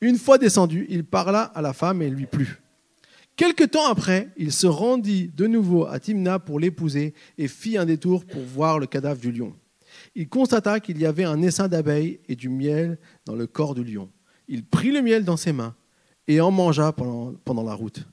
Une 0.00 0.18
fois 0.18 0.38
descendu, 0.38 0.86
il 0.88 1.04
parla 1.04 1.42
à 1.42 1.60
la 1.62 1.72
femme 1.72 2.00
et 2.00 2.08
lui 2.08 2.26
plut. 2.26 2.62
Quelque 3.36 3.64
temps 3.64 3.86
après, 3.86 4.30
il 4.38 4.50
se 4.50 4.66
rendit 4.66 5.28
de 5.28 5.46
nouveau 5.46 5.84
à 5.84 6.00
Timna 6.00 6.38
pour 6.38 6.58
l'épouser 6.58 7.12
et 7.36 7.48
fit 7.48 7.76
un 7.76 7.84
détour 7.84 8.24
pour 8.24 8.42
voir 8.42 8.78
le 8.78 8.86
cadavre 8.86 9.20
du 9.20 9.30
lion. 9.30 9.54
Il 10.14 10.28
constata 10.28 10.80
qu'il 10.80 10.98
y 10.98 11.04
avait 11.04 11.24
un 11.24 11.42
essaim 11.42 11.68
d'abeilles 11.68 12.20
et 12.28 12.34
du 12.34 12.48
miel 12.48 12.98
dans 13.26 13.34
le 13.34 13.46
corps 13.46 13.74
du 13.74 13.84
lion. 13.84 14.10
Il 14.48 14.64
prit 14.64 14.90
le 14.90 15.02
miel 15.02 15.24
dans 15.24 15.36
ses 15.36 15.52
mains 15.52 15.76
et 16.28 16.40
en 16.40 16.50
mangea 16.50 16.92
pendant, 16.92 17.34
pendant 17.44 17.62
la 17.62 17.74
route. 17.74 18.06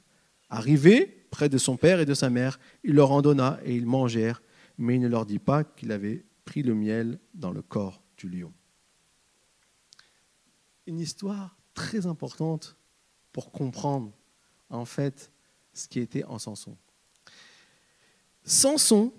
Arrivé 0.50 1.26
près 1.32 1.48
de 1.48 1.58
son 1.58 1.78
père 1.78 2.02
et 2.02 2.06
de 2.06 2.14
sa 2.14 2.30
mère, 2.30 2.60
il 2.84 2.94
leur 2.94 3.12
en 3.12 3.22
donna 3.22 3.60
et 3.64 3.76
ils 3.76 3.86
mangèrent, 3.86 4.42
mais 4.78 4.96
il 4.96 5.02
ne 5.02 5.08
leur 5.08 5.26
dit 5.26 5.40
pas 5.40 5.64
qu'il 5.64 5.94
avait 5.94 6.26
pris 6.44 6.64
le 6.64 6.76
miel 6.76 7.20
dans 7.34 7.52
le 7.52 7.62
corps 7.62 8.04
du 8.18 8.28
lion. 8.28 8.52
Une 10.86 11.00
histoire 11.00 11.58
très 11.74 12.08
importante 12.08 12.76
pour 13.32 13.52
comprendre 13.52 14.12
en 14.70 14.86
fait 14.86 15.32
ce 15.74 15.88
qui 15.88 16.00
était 16.00 16.24
en 16.24 16.40
Samson. 16.40 16.78
Samson, 18.44 19.14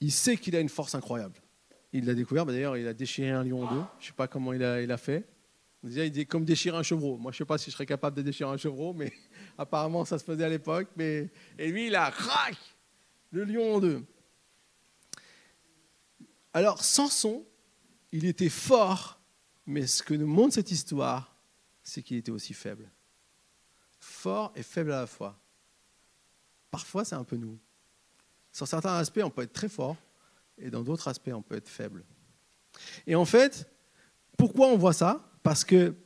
il 0.00 0.12
sait 0.12 0.36
qu'il 0.36 0.56
a 0.56 0.60
une 0.60 0.68
force 0.68 0.94
incroyable. 0.94 1.40
Il 1.92 2.06
l'a 2.06 2.14
découvert, 2.14 2.46
d'ailleurs, 2.46 2.76
il 2.76 2.86
a 2.88 2.94
déchiré 2.94 3.30
un 3.30 3.44
lion 3.44 3.64
en 3.64 3.74
deux. 3.74 3.82
Je 3.98 4.04
ne 4.04 4.06
sais 4.08 4.12
pas 4.12 4.26
comment 4.26 4.52
il 4.52 4.62
a, 4.62 4.80
il 4.80 4.90
a 4.90 4.96
fait. 4.96 5.28
Déjà, 5.82 6.04
il 6.04 6.12
dit 6.12 6.26
comme 6.26 6.44
déchirer 6.44 6.76
un 6.76 6.82
chevreau. 6.82 7.18
Moi, 7.18 7.32
je 7.32 7.36
ne 7.36 7.38
sais 7.38 7.44
pas 7.44 7.58
si 7.58 7.70
je 7.70 7.74
serais 7.74 7.86
capable 7.86 8.16
de 8.16 8.22
déchirer 8.22 8.50
un 8.50 8.56
chevreau, 8.56 8.92
mais 8.92 9.12
apparemment, 9.58 10.04
ça 10.04 10.18
se 10.18 10.24
faisait 10.24 10.44
à 10.44 10.48
l'époque. 10.48 10.88
Mais... 10.96 11.30
Et 11.58 11.70
lui, 11.70 11.88
il 11.88 11.94
a 11.94 12.10
crac 12.10 12.56
le 13.30 13.44
lion 13.44 13.74
en 13.74 13.80
deux. 13.80 14.04
Alors, 16.54 16.84
Samson, 16.84 17.44
il 18.12 18.26
était 18.26 18.48
fort, 18.48 19.20
mais 19.66 19.86
ce 19.86 20.02
que 20.02 20.14
nous 20.14 20.26
montre 20.26 20.54
cette 20.54 20.70
histoire, 20.70 21.34
c'est 21.82 22.02
qu'il 22.02 22.16
était 22.18 22.30
aussi 22.30 22.54
faible. 22.54 22.90
Fort 24.22 24.52
et 24.54 24.62
faible 24.62 24.92
à 24.92 25.00
la 25.00 25.06
fois. 25.08 25.36
Parfois, 26.70 27.04
c'est 27.04 27.16
un 27.16 27.24
peu 27.24 27.34
nous. 27.34 27.58
Sur 28.52 28.68
certains 28.68 28.94
aspects, 28.94 29.20
on 29.24 29.30
peut 29.30 29.42
être 29.42 29.52
très 29.52 29.68
fort, 29.68 29.96
et 30.58 30.70
dans 30.70 30.82
d'autres 30.84 31.08
aspects, 31.08 31.32
on 31.34 31.42
peut 31.42 31.56
être 31.56 31.68
faible. 31.68 32.04
Et 33.08 33.16
en 33.16 33.24
fait, 33.24 33.68
pourquoi 34.38 34.68
on 34.68 34.76
voit 34.76 34.92
ça? 34.92 35.28
Parce 35.42 35.64
que 35.64 35.96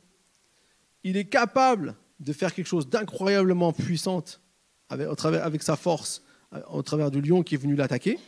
il 1.03 1.15
est 1.15 1.29
capable 1.29 1.95
de 2.19 2.33
faire 2.33 2.55
quelque 2.55 2.65
chose 2.65 2.89
d'incroyablement 2.89 3.71
puissant 3.71 4.23
avec, 4.89 5.07
avec 5.23 5.61
sa 5.61 5.75
force 5.75 6.23
au 6.71 6.81
travers 6.81 7.11
du 7.11 7.21
lion 7.21 7.43
qui 7.43 7.53
est 7.53 7.59
venu 7.59 7.75
l'attaquer. 7.75 8.19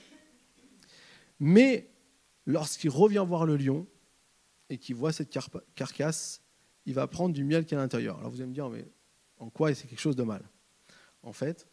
Mais 1.39 1.89
lorsqu'il 2.45 2.91
revient 2.91 3.25
voir 3.28 3.47
le 3.47 3.58
lion 3.58 3.88
et 4.69 4.78
qu'il 4.78 4.93
voit 4.95 5.12
cette 5.12 5.36
carcasse, 5.73 6.43
il 6.86 6.93
va 6.93 7.08
prendre 7.08 7.34
du 7.34 7.43
miel 7.43 7.65
qui 7.65 7.73
est 7.73 7.78
à 7.78 7.82
l'intérieur. 7.82 8.19
Alors 8.19 8.30
vous 8.30 8.39
allez 8.39 8.49
me 8.49 8.54
dire, 8.54 8.69
mais 8.69 8.86
en 9.39 9.49
quoi 9.49 9.73
c'est 9.73 9.88
quelque 9.88 9.99
chose 9.99 10.15
de 10.15 10.23
mal? 10.23 10.47
En 11.23 11.34
fait, 11.34 11.67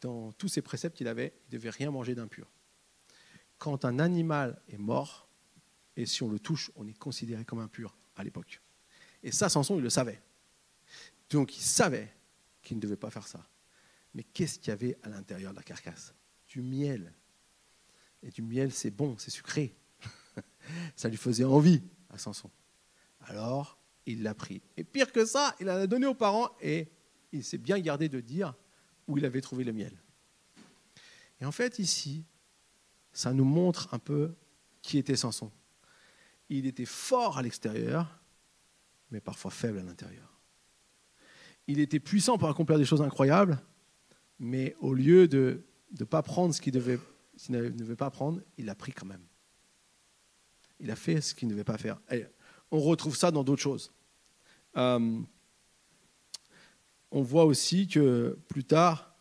dans 0.00 0.32
tous 0.32 0.48
ces 0.48 0.62
préceptes 0.62 0.96
qu'il 0.96 1.08
avait, 1.08 1.34
il 1.42 1.54
ne 1.54 1.58
devait 1.58 1.70
rien 1.70 1.90
manger 1.90 2.14
d'impur. 2.14 2.50
Quand 3.58 3.84
un 3.84 3.98
animal 3.98 4.60
est 4.68 4.78
mort, 4.78 5.28
et 5.96 6.06
si 6.06 6.22
on 6.22 6.30
le 6.30 6.38
touche, 6.38 6.70
on 6.76 6.86
est 6.86 6.98
considéré 6.98 7.44
comme 7.44 7.60
impur 7.60 7.96
à 8.16 8.24
l'époque. 8.24 8.60
Et 9.22 9.30
ça, 9.30 9.48
Samson, 9.48 9.76
il 9.76 9.82
le 9.82 9.90
savait. 9.90 10.20
Donc 11.30 11.56
il 11.56 11.62
savait 11.62 12.12
qu'il 12.62 12.76
ne 12.76 12.82
devait 12.82 12.96
pas 12.96 13.10
faire 13.10 13.26
ça. 13.26 13.46
Mais 14.14 14.22
qu'est-ce 14.22 14.58
qu'il 14.58 14.68
y 14.68 14.72
avait 14.72 14.98
à 15.02 15.08
l'intérieur 15.08 15.52
de 15.52 15.56
la 15.56 15.62
carcasse? 15.62 16.14
Du 16.48 16.62
miel. 16.62 17.12
Et 18.22 18.30
du 18.30 18.42
miel, 18.42 18.72
c'est 18.72 18.90
bon, 18.90 19.16
c'est 19.18 19.30
sucré. 19.30 19.74
ça 20.96 21.08
lui 21.08 21.16
faisait 21.16 21.44
envie 21.44 21.82
à 22.10 22.18
Samson. 22.18 22.50
Alors, 23.20 23.78
il 24.06 24.22
l'a 24.22 24.34
pris. 24.34 24.62
Et 24.76 24.84
pire 24.84 25.12
que 25.12 25.24
ça, 25.24 25.54
il 25.60 25.66
l'a 25.66 25.86
donné 25.86 26.06
aux 26.06 26.14
parents 26.14 26.50
et 26.60 26.88
il 27.32 27.44
s'est 27.44 27.58
bien 27.58 27.78
gardé 27.78 28.08
de 28.08 28.20
dire 28.20 28.54
où 29.06 29.18
il 29.18 29.24
avait 29.24 29.40
trouvé 29.40 29.64
le 29.64 29.72
miel. 29.72 29.92
Et 31.40 31.44
en 31.44 31.52
fait, 31.52 31.78
ici, 31.78 32.24
ça 33.12 33.32
nous 33.32 33.44
montre 33.44 33.92
un 33.92 33.98
peu 33.98 34.34
qui 34.82 34.98
était 34.98 35.16
Samson. 35.16 35.50
Il 36.48 36.66
était 36.66 36.84
fort 36.84 37.38
à 37.38 37.42
l'extérieur, 37.42 38.20
mais 39.10 39.20
parfois 39.20 39.50
faible 39.50 39.78
à 39.78 39.82
l'intérieur. 39.82 40.38
Il 41.66 41.80
était 41.80 42.00
puissant 42.00 42.36
pour 42.36 42.48
accomplir 42.48 42.78
des 42.78 42.84
choses 42.84 43.02
incroyables, 43.02 43.58
mais 44.38 44.76
au 44.80 44.92
lieu 44.92 45.26
de 45.26 45.64
ne 45.98 46.04
pas 46.04 46.22
prendre 46.22 46.54
ce 46.54 46.60
qu'il 46.60 46.72
devait, 46.72 46.98
ne 47.48 47.68
devait 47.70 47.96
pas 47.96 48.10
prendre, 48.10 48.40
il 48.58 48.66
l'a 48.66 48.74
pris 48.74 48.92
quand 48.92 49.06
même. 49.06 49.24
Il 50.80 50.90
a 50.90 50.96
fait 50.96 51.20
ce 51.20 51.34
qu'il 51.34 51.48
ne 51.48 51.54
devait 51.54 51.64
pas 51.64 51.78
faire. 51.78 51.98
On 52.74 52.80
retrouve 52.80 53.16
ça 53.16 53.30
dans 53.30 53.44
d'autres 53.44 53.62
choses. 53.62 53.92
Euh, 54.76 55.20
on 57.12 57.22
voit 57.22 57.44
aussi 57.44 57.86
que 57.86 58.36
plus 58.48 58.64
tard, 58.64 59.14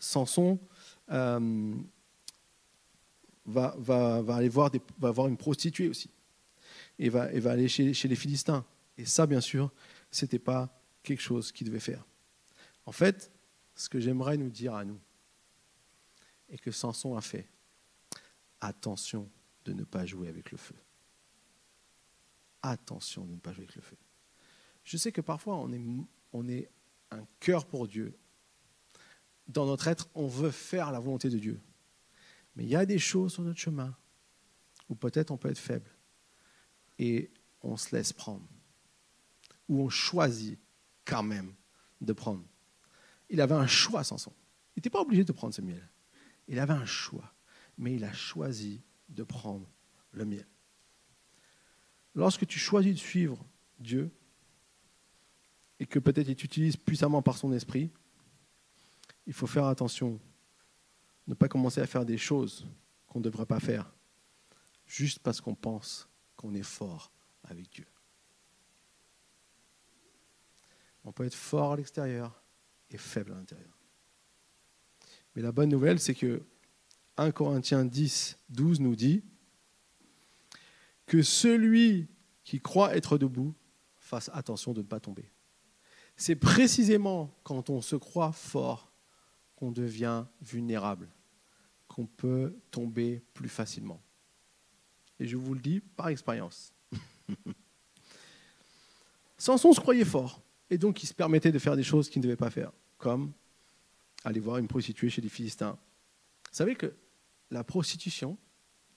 Samson 0.00 0.58
euh, 1.12 1.76
va, 3.44 3.76
aller 4.28 4.48
voir, 4.48 4.72
une 5.28 5.36
prostituée 5.36 5.88
aussi. 5.88 6.10
Et 6.98 7.08
va, 7.08 7.28
aller 7.48 7.68
chez, 7.68 7.94
chez 7.94 8.08
les 8.08 8.16
Philistins. 8.16 8.64
Et 8.98 9.04
ça, 9.04 9.26
bien 9.26 9.40
sûr, 9.40 9.70
ce 10.10 10.24
n'était 10.24 10.40
pas 10.40 10.76
quelque 11.04 11.22
chose 11.22 11.52
qu'il 11.52 11.68
devait 11.68 11.78
faire. 11.78 12.04
En 12.86 12.92
fait, 12.92 13.30
ce 13.76 13.88
que 13.88 14.00
j'aimerais 14.00 14.36
nous 14.36 14.50
dire 14.50 14.74
à 14.74 14.84
nous, 14.84 14.98
et 16.48 16.58
que 16.58 16.72
Samson 16.72 17.16
a 17.16 17.20
fait, 17.20 17.46
attention 18.60 19.30
de 19.64 19.72
ne 19.72 19.84
pas 19.84 20.06
jouer 20.06 20.28
avec 20.28 20.50
le 20.50 20.58
feu. 20.58 20.74
Attention 22.62 23.24
de 23.24 23.32
ne 23.32 23.38
pas 23.38 23.52
jouer 23.52 23.64
avec 23.64 23.76
le 23.76 23.82
feu. 23.82 23.96
Je 24.84 24.96
sais 24.96 25.12
que 25.12 25.20
parfois 25.20 25.56
on 25.56 25.72
est, 25.72 25.80
on 26.32 26.48
est 26.48 26.70
un 27.10 27.26
cœur 27.40 27.66
pour 27.66 27.86
Dieu. 27.86 28.16
Dans 29.48 29.66
notre 29.66 29.88
être, 29.88 30.08
on 30.14 30.26
veut 30.26 30.50
faire 30.50 30.90
la 30.90 30.98
volonté 30.98 31.28
de 31.28 31.38
Dieu. 31.38 31.60
Mais 32.56 32.64
il 32.64 32.70
y 32.70 32.76
a 32.76 32.86
des 32.86 32.98
choses 32.98 33.34
sur 33.34 33.42
notre 33.42 33.60
chemin 33.60 33.96
où 34.88 34.94
peut-être 34.94 35.30
on 35.30 35.36
peut 35.36 35.50
être 35.50 35.58
faible 35.58 35.90
et 36.98 37.30
on 37.62 37.76
se 37.76 37.94
laisse 37.94 38.12
prendre. 38.12 38.46
Ou 39.68 39.82
on 39.82 39.88
choisit 39.88 40.58
quand 41.04 41.22
même 41.22 41.54
de 42.00 42.12
prendre 42.12 42.44
il 43.28 43.40
avait 43.40 43.54
un 43.54 43.66
choix, 43.66 44.04
Samson. 44.04 44.32
Il 44.74 44.80
n'était 44.80 44.90
pas 44.90 45.00
obligé 45.00 45.24
de 45.24 45.32
prendre 45.32 45.54
ce 45.54 45.62
miel. 45.62 45.88
Il 46.48 46.58
avait 46.58 46.74
un 46.74 46.86
choix, 46.86 47.34
mais 47.78 47.94
il 47.94 48.04
a 48.04 48.12
choisi 48.12 48.82
de 49.08 49.22
prendre 49.22 49.68
le 50.12 50.24
miel. 50.24 50.46
Lorsque 52.16 52.46
tu 52.46 52.58
choisis 52.58 52.94
de 52.94 52.98
suivre 52.98 53.44
Dieu, 53.78 54.10
et 55.78 55.84
que 55.84 55.98
peut-être 55.98 56.28
il 56.28 56.34
t'utilise 56.34 56.76
puissamment 56.76 57.20
par 57.20 57.36
son 57.36 57.52
esprit, 57.52 57.90
il 59.26 59.34
faut 59.34 59.46
faire 59.46 59.66
attention, 59.66 60.18
ne 61.26 61.34
pas 61.34 61.48
commencer 61.48 61.82
à 61.82 61.86
faire 61.86 62.06
des 62.06 62.16
choses 62.16 62.66
qu'on 63.06 63.18
ne 63.18 63.24
devrait 63.24 63.44
pas 63.44 63.60
faire, 63.60 63.92
juste 64.86 65.18
parce 65.18 65.42
qu'on 65.42 65.54
pense 65.54 66.08
qu'on 66.36 66.54
est 66.54 66.62
fort 66.62 67.12
avec 67.44 67.70
Dieu. 67.70 67.86
On 71.04 71.12
peut 71.12 71.24
être 71.24 71.34
fort 71.34 71.74
à 71.74 71.76
l'extérieur, 71.76 72.42
est 72.90 72.96
faible 72.96 73.32
à 73.32 73.34
l'intérieur. 73.34 73.76
Mais 75.34 75.42
la 75.42 75.52
bonne 75.52 75.68
nouvelle, 75.68 76.00
c'est 76.00 76.14
que 76.14 76.42
1 77.18 77.30
Corinthiens 77.32 77.84
10, 77.84 78.38
12 78.48 78.80
nous 78.80 78.96
dit 78.96 79.22
que 81.06 81.22
celui 81.22 82.08
qui 82.44 82.60
croit 82.60 82.96
être 82.96 83.18
debout 83.18 83.54
fasse 83.96 84.30
attention 84.32 84.72
de 84.72 84.82
ne 84.82 84.86
pas 84.86 85.00
tomber. 85.00 85.30
C'est 86.16 86.36
précisément 86.36 87.34
quand 87.42 87.70
on 87.70 87.80
se 87.80 87.96
croit 87.96 88.32
fort 88.32 88.92
qu'on 89.56 89.72
devient 89.72 90.24
vulnérable, 90.40 91.08
qu'on 91.88 92.06
peut 92.06 92.54
tomber 92.70 93.22
plus 93.34 93.48
facilement. 93.48 94.00
Et 95.18 95.26
je 95.26 95.36
vous 95.36 95.54
le 95.54 95.60
dis 95.60 95.80
par 95.80 96.08
expérience. 96.08 96.72
Samson 99.38 99.72
se 99.72 99.80
croyait 99.80 100.04
fort. 100.04 100.42
Et 100.70 100.78
donc, 100.78 101.02
il 101.02 101.06
se 101.06 101.14
permettait 101.14 101.52
de 101.52 101.58
faire 101.58 101.76
des 101.76 101.82
choses 101.82 102.08
qu'il 102.08 102.20
ne 102.20 102.24
devait 102.24 102.36
pas 102.36 102.50
faire, 102.50 102.72
comme 102.98 103.32
aller 104.24 104.40
voir 104.40 104.58
une 104.58 104.66
prostituée 104.66 105.08
chez 105.08 105.22
les 105.22 105.28
Philistins. 105.28 105.78
Vous 106.50 106.56
savez 106.56 106.74
que 106.74 106.94
la 107.50 107.62
prostitution, 107.62 108.36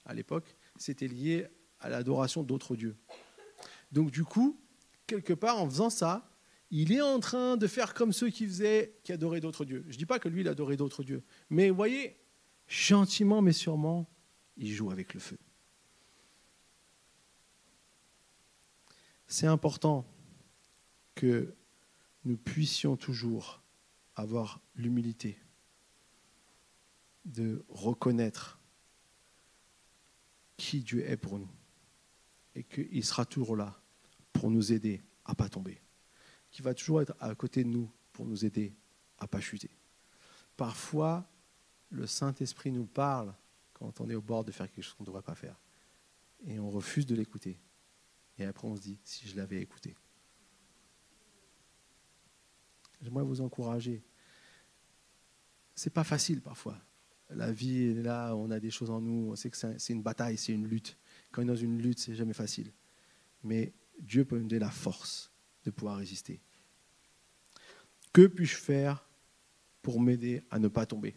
à 0.05 0.13
l'époque, 0.13 0.55
c'était 0.77 1.07
lié 1.07 1.47
à 1.79 1.89
l'adoration 1.89 2.43
d'autres 2.43 2.75
dieux. 2.75 2.97
Donc, 3.91 4.11
du 4.11 4.23
coup, 4.23 4.59
quelque 5.07 5.33
part, 5.33 5.59
en 5.59 5.69
faisant 5.69 5.89
ça, 5.89 6.29
il 6.71 6.91
est 6.91 7.01
en 7.01 7.19
train 7.19 7.57
de 7.57 7.67
faire 7.67 7.93
comme 7.93 8.13
ceux 8.13 8.29
qui 8.29 8.45
faisaient, 8.45 8.99
qui 9.03 9.11
adoraient 9.11 9.39
d'autres 9.39 9.65
dieux. 9.65 9.83
Je 9.87 9.93
ne 9.93 9.97
dis 9.97 10.05
pas 10.05 10.19
que 10.19 10.29
lui, 10.29 10.41
il 10.41 10.47
adorait 10.47 10.77
d'autres 10.77 11.03
dieux. 11.03 11.23
Mais 11.49 11.69
vous 11.69 11.75
voyez, 11.75 12.17
gentiment 12.67 13.41
mais 13.41 13.53
sûrement, 13.53 14.07
il 14.57 14.71
joue 14.71 14.91
avec 14.91 15.13
le 15.13 15.19
feu. 15.19 15.37
C'est 19.27 19.47
important 19.47 20.05
que 21.15 21.55
nous 22.25 22.37
puissions 22.37 22.97
toujours 22.97 23.63
avoir 24.15 24.59
l'humilité 24.75 25.39
de 27.25 27.63
reconnaître 27.69 28.59
qui 30.57 30.81
Dieu 30.81 31.07
est 31.09 31.17
pour 31.17 31.39
nous 31.39 31.49
et 32.59 32.63
qu'il 32.63 33.05
sera 33.05 33.25
toujours 33.25 33.55
là 33.55 33.81
pour 34.33 34.51
nous 34.51 34.73
aider 34.73 35.01
à 35.23 35.31
ne 35.31 35.35
pas 35.35 35.47
tomber, 35.47 35.81
qu'il 36.51 36.65
va 36.65 36.73
toujours 36.73 37.01
être 37.01 37.15
à 37.21 37.33
côté 37.33 37.63
de 37.63 37.69
nous 37.69 37.89
pour 38.11 38.25
nous 38.25 38.43
aider 38.43 38.75
à 39.17 39.23
ne 39.23 39.27
pas 39.27 39.39
chuter. 39.39 39.71
Parfois, 40.57 41.25
le 41.89 42.05
Saint-Esprit 42.05 42.73
nous 42.73 42.85
parle 42.85 43.33
quand 43.71 44.01
on 44.01 44.09
est 44.09 44.15
au 44.15 44.21
bord 44.21 44.43
de 44.43 44.51
faire 44.51 44.69
quelque 44.69 44.83
chose 44.83 44.93
qu'on 44.95 45.03
ne 45.03 45.07
devrait 45.07 45.21
pas 45.21 45.35
faire 45.35 45.57
et 46.45 46.59
on 46.59 46.69
refuse 46.69 47.05
de 47.05 47.15
l'écouter. 47.15 47.57
Et 48.37 48.43
après, 48.43 48.67
on 48.67 48.75
se 48.75 48.81
dit, 48.81 48.99
si 49.05 49.25
je 49.27 49.37
l'avais 49.37 49.61
écouté. 49.61 49.95
J'aimerais 53.01 53.23
vous 53.23 53.39
encourager. 53.39 54.03
C'est 55.75 55.93
pas 55.93 56.03
facile 56.03 56.41
parfois. 56.41 56.77
La 57.29 57.53
vie 57.53 57.83
est 57.83 57.93
là, 57.93 58.35
on 58.35 58.51
a 58.51 58.59
des 58.59 58.71
choses 58.71 58.89
en 58.89 58.99
nous, 58.99 59.31
on 59.31 59.35
sait 59.37 59.49
que 59.49 59.55
c'est 59.55 59.93
une 59.93 60.03
bataille, 60.03 60.37
c'est 60.37 60.51
une 60.51 60.67
lutte. 60.67 60.97
Quand 61.31 61.41
on 61.41 61.45
est 61.45 61.47
dans 61.47 61.55
une 61.55 61.81
lutte, 61.81 61.99
c'est 61.99 62.15
jamais 62.15 62.33
facile. 62.33 62.71
Mais 63.43 63.73
Dieu 63.99 64.25
peut 64.25 64.37
nous 64.37 64.47
donner 64.47 64.59
la 64.59 64.71
force 64.71 65.31
de 65.65 65.71
pouvoir 65.71 65.97
résister. 65.97 66.41
Que 68.13 68.27
puis-je 68.27 68.55
faire 68.55 69.07
pour 69.81 70.01
m'aider 70.01 70.43
à 70.49 70.59
ne 70.59 70.67
pas 70.67 70.85
tomber? 70.85 71.15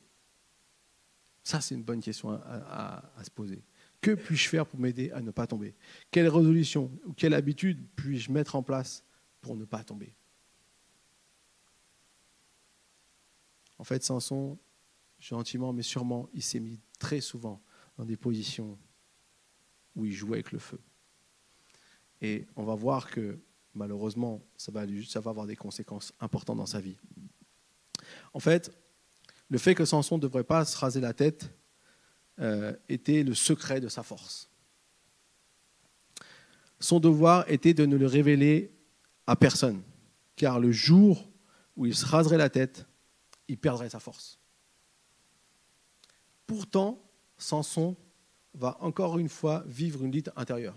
Ça, 1.42 1.60
c'est 1.60 1.74
une 1.74 1.82
bonne 1.82 2.00
question 2.00 2.30
à, 2.30 3.02
se 3.24 3.30
poser. 3.30 3.64
Que 4.00 4.14
puis-je 4.14 4.48
faire 4.48 4.66
pour 4.66 4.78
m'aider 4.78 5.10
à 5.10 5.20
ne 5.20 5.30
pas 5.30 5.46
tomber? 5.46 5.74
Quelle 6.10 6.28
résolution 6.28 6.90
ou 7.04 7.12
quelle 7.12 7.34
habitude 7.34 7.84
puis-je 7.96 8.30
mettre 8.30 8.54
en 8.54 8.62
place 8.62 9.04
pour 9.40 9.56
ne 9.56 9.64
pas 9.64 9.82
tomber? 9.82 10.14
En 13.78 13.84
fait, 13.84 14.04
Samson, 14.04 14.58
gentiment 15.18 15.72
mais 15.72 15.82
sûrement, 15.82 16.28
il 16.32 16.42
s'est 16.42 16.60
mis 16.60 16.80
très 16.98 17.20
souvent 17.20 17.60
dans 17.96 18.04
des 18.04 18.16
positions 18.16 18.78
où 19.94 20.04
il 20.04 20.12
jouait 20.12 20.38
avec 20.38 20.52
le 20.52 20.58
feu. 20.58 20.80
Et 22.20 22.46
on 22.56 22.64
va 22.64 22.74
voir 22.74 23.10
que 23.10 23.38
malheureusement, 23.74 24.42
ça 24.56 24.70
va, 24.70 24.84
ça 25.06 25.20
va 25.20 25.30
avoir 25.30 25.46
des 25.46 25.56
conséquences 25.56 26.12
importantes 26.20 26.58
dans 26.58 26.66
sa 26.66 26.80
vie. 26.80 26.96
En 28.32 28.40
fait, 28.40 28.70
le 29.48 29.58
fait 29.58 29.74
que 29.74 29.84
Samson 29.84 30.16
ne 30.16 30.22
devrait 30.22 30.44
pas 30.44 30.64
se 30.64 30.76
raser 30.76 31.00
la 31.00 31.12
tête 31.12 31.50
euh, 32.40 32.74
était 32.88 33.22
le 33.22 33.34
secret 33.34 33.80
de 33.80 33.88
sa 33.88 34.02
force. 34.02 34.48
Son 36.80 37.00
devoir 37.00 37.48
était 37.50 37.74
de 37.74 37.86
ne 37.86 37.96
le 37.96 38.06
révéler 38.06 38.74
à 39.26 39.36
personne, 39.36 39.82
car 40.36 40.58
le 40.58 40.72
jour 40.72 41.28
où 41.76 41.86
il 41.86 41.94
se 41.94 42.04
raserait 42.06 42.38
la 42.38 42.50
tête, 42.50 42.86
il 43.48 43.58
perdrait 43.58 43.90
sa 43.90 44.00
force. 44.00 44.38
Pourtant, 46.46 47.00
Samson 47.38 47.96
va 48.54 48.76
encore 48.80 49.18
une 49.18 49.28
fois 49.28 49.64
vivre 49.66 50.04
une 50.04 50.12
lutte 50.12 50.30
intérieure. 50.36 50.76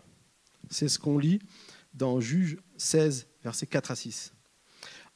C'est 0.69 0.88
ce 0.88 0.99
qu'on 0.99 1.17
lit 1.17 1.39
dans 1.93 2.19
Juge 2.19 2.57
16, 2.77 3.27
versets 3.43 3.67
4 3.67 3.91
à 3.91 3.95
6. 3.95 4.33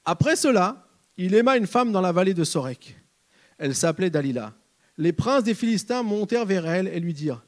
Après 0.06 0.36
cela, 0.36 0.88
il 1.18 1.34
aima 1.36 1.58
une 1.58 1.68
femme 1.68 1.92
dans 1.92 2.02
la 2.02 2.12
vallée 2.12 2.34
de 2.34 2.44
Sorek. 2.44 2.98
Elle 3.58 3.76
s'appelait 3.76 4.10
Dalila. 4.10 4.54
Les 4.98 5.14
princes 5.14 5.44
des 5.44 5.54
Philistins 5.54 6.04
montèrent 6.04 6.46
vers 6.46 6.66
elle 6.66 6.88
et 6.88 7.00
lui 7.00 7.14
dirent 7.14 7.44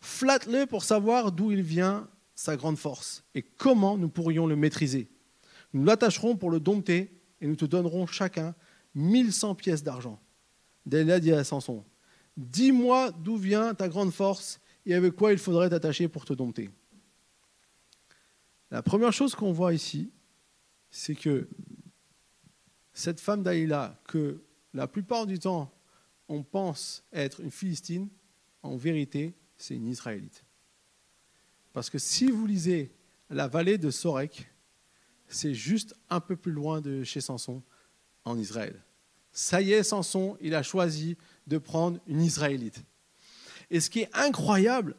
Flatte-le 0.00 0.66
pour 0.66 0.84
savoir 0.84 1.32
d'où 1.32 1.50
il 1.50 1.62
vient 1.62 2.08
sa 2.34 2.56
grande 2.56 2.78
force 2.78 3.24
et 3.34 3.42
comment 3.42 3.98
nous 3.98 4.08
pourrions 4.08 4.46
le 4.46 4.54
maîtriser. 4.54 5.10
Nous 5.72 5.84
l'attacherons 5.84 6.36
pour 6.36 6.50
le 6.50 6.60
dompter 6.60 7.20
et 7.40 7.46
nous 7.46 7.56
te 7.56 7.64
donnerons 7.64 8.06
chacun 8.06 8.54
1100 8.94 9.56
pièces 9.56 9.82
d'argent. 9.82 10.20
Dalila 10.86 11.20
dit 11.20 11.32
à 11.32 11.44
Samson 11.44 11.84
Dis-moi 12.38 13.10
d'où 13.10 13.36
vient 13.36 13.74
ta 13.74 13.88
grande 13.88 14.12
force 14.12 14.60
et 14.86 14.94
avec 14.94 15.16
quoi 15.16 15.32
il 15.32 15.38
faudrait 15.38 15.70
t'attacher 15.70 16.06
pour 16.06 16.24
te 16.24 16.32
dompter. 16.32 16.70
La 18.70 18.80
première 18.80 19.12
chose 19.12 19.34
qu'on 19.34 19.50
voit 19.50 19.74
ici, 19.74 20.12
c'est 20.88 21.16
que 21.16 21.48
cette 22.92 23.18
femme 23.18 23.42
d'Aïla, 23.42 24.00
que 24.06 24.40
la 24.72 24.86
plupart 24.86 25.26
du 25.26 25.40
temps 25.40 25.74
on 26.28 26.44
pense 26.44 27.02
être 27.12 27.40
une 27.40 27.50
Philistine, 27.50 28.08
en 28.62 28.76
vérité, 28.76 29.34
c'est 29.56 29.74
une 29.74 29.88
Israélite. 29.88 30.44
Parce 31.72 31.90
que 31.90 31.98
si 31.98 32.30
vous 32.30 32.46
lisez 32.46 32.92
la 33.30 33.48
vallée 33.48 33.78
de 33.78 33.90
Sorek, 33.90 34.46
c'est 35.26 35.54
juste 35.54 35.96
un 36.08 36.20
peu 36.20 36.36
plus 36.36 36.52
loin 36.52 36.80
de 36.80 37.02
chez 37.02 37.20
Samson, 37.20 37.62
en 38.24 38.38
Israël. 38.38 38.80
Ça 39.32 39.60
y 39.60 39.72
est, 39.72 39.82
Samson, 39.82 40.36
il 40.40 40.54
a 40.54 40.62
choisi 40.62 41.16
de 41.48 41.58
prendre 41.58 41.98
une 42.06 42.22
Israélite. 42.22 42.84
Et 43.70 43.80
ce 43.80 43.90
qui 43.90 44.00
est 44.00 44.10
incroyable, 44.14 44.96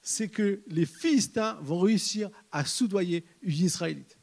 c'est 0.00 0.28
que 0.28 0.62
les 0.66 0.86
Philistins 0.86 1.56
vont 1.62 1.78
réussir 1.78 2.30
à 2.50 2.64
soudoyer 2.64 3.24
une 3.42 3.64
Israélite. 3.64 4.18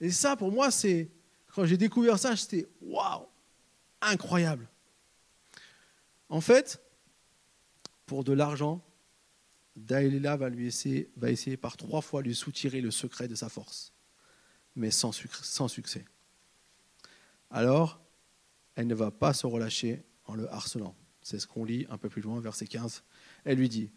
Et 0.00 0.10
ça, 0.10 0.36
pour 0.36 0.50
moi, 0.50 0.70
c'est 0.70 1.10
quand 1.54 1.66
j'ai 1.66 1.76
découvert 1.76 2.18
ça, 2.18 2.34
j'étais 2.34 2.66
waouh, 2.80 3.26
incroyable. 4.00 4.68
En 6.28 6.40
fait, 6.40 6.80
pour 8.06 8.24
de 8.24 8.32
l'argent, 8.32 8.84
Daïla 9.76 10.36
va 10.36 10.48
lui 10.48 10.66
essayer, 10.66 11.10
va 11.16 11.30
essayer 11.30 11.56
par 11.56 11.76
trois 11.76 12.00
fois 12.00 12.22
lui 12.22 12.34
soutirer 12.34 12.80
le 12.80 12.90
secret 12.90 13.28
de 13.28 13.34
sa 13.34 13.48
force, 13.48 13.92
mais 14.76 14.90
sans 14.90 15.12
succès. 15.12 16.04
Alors, 17.50 18.03
elle 18.76 18.86
ne 18.86 18.94
va 18.94 19.10
pas 19.10 19.32
se 19.32 19.46
relâcher 19.46 20.04
en 20.26 20.34
le 20.34 20.52
harcelant. 20.52 20.94
C'est 21.22 21.38
ce 21.38 21.46
qu'on 21.46 21.64
lit 21.64 21.86
un 21.90 21.96
peu 21.96 22.08
plus 22.08 22.22
loin, 22.22 22.40
verset 22.40 22.66
15. 22.66 23.02
Elle 23.44 23.58
lui 23.58 23.68
dit, 23.68 23.90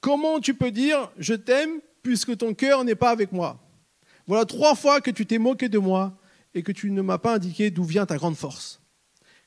Comment 0.00 0.40
tu 0.40 0.54
peux 0.54 0.70
dire 0.70 1.12
je 1.18 1.34
t'aime 1.34 1.80
puisque 2.02 2.36
ton 2.38 2.54
cœur 2.54 2.84
n'est 2.84 2.94
pas 2.94 3.10
avec 3.10 3.32
moi? 3.32 3.60
Voilà 4.26 4.44
trois 4.44 4.74
fois 4.74 5.00
que 5.00 5.10
tu 5.10 5.26
t'es 5.26 5.38
moqué 5.38 5.68
de 5.68 5.78
moi 5.78 6.18
et 6.54 6.62
que 6.62 6.72
tu 6.72 6.90
ne 6.90 7.02
m'as 7.02 7.18
pas 7.18 7.34
indiqué 7.34 7.70
d'où 7.70 7.84
vient 7.84 8.06
ta 8.06 8.16
grande 8.16 8.36
force. 8.36 8.80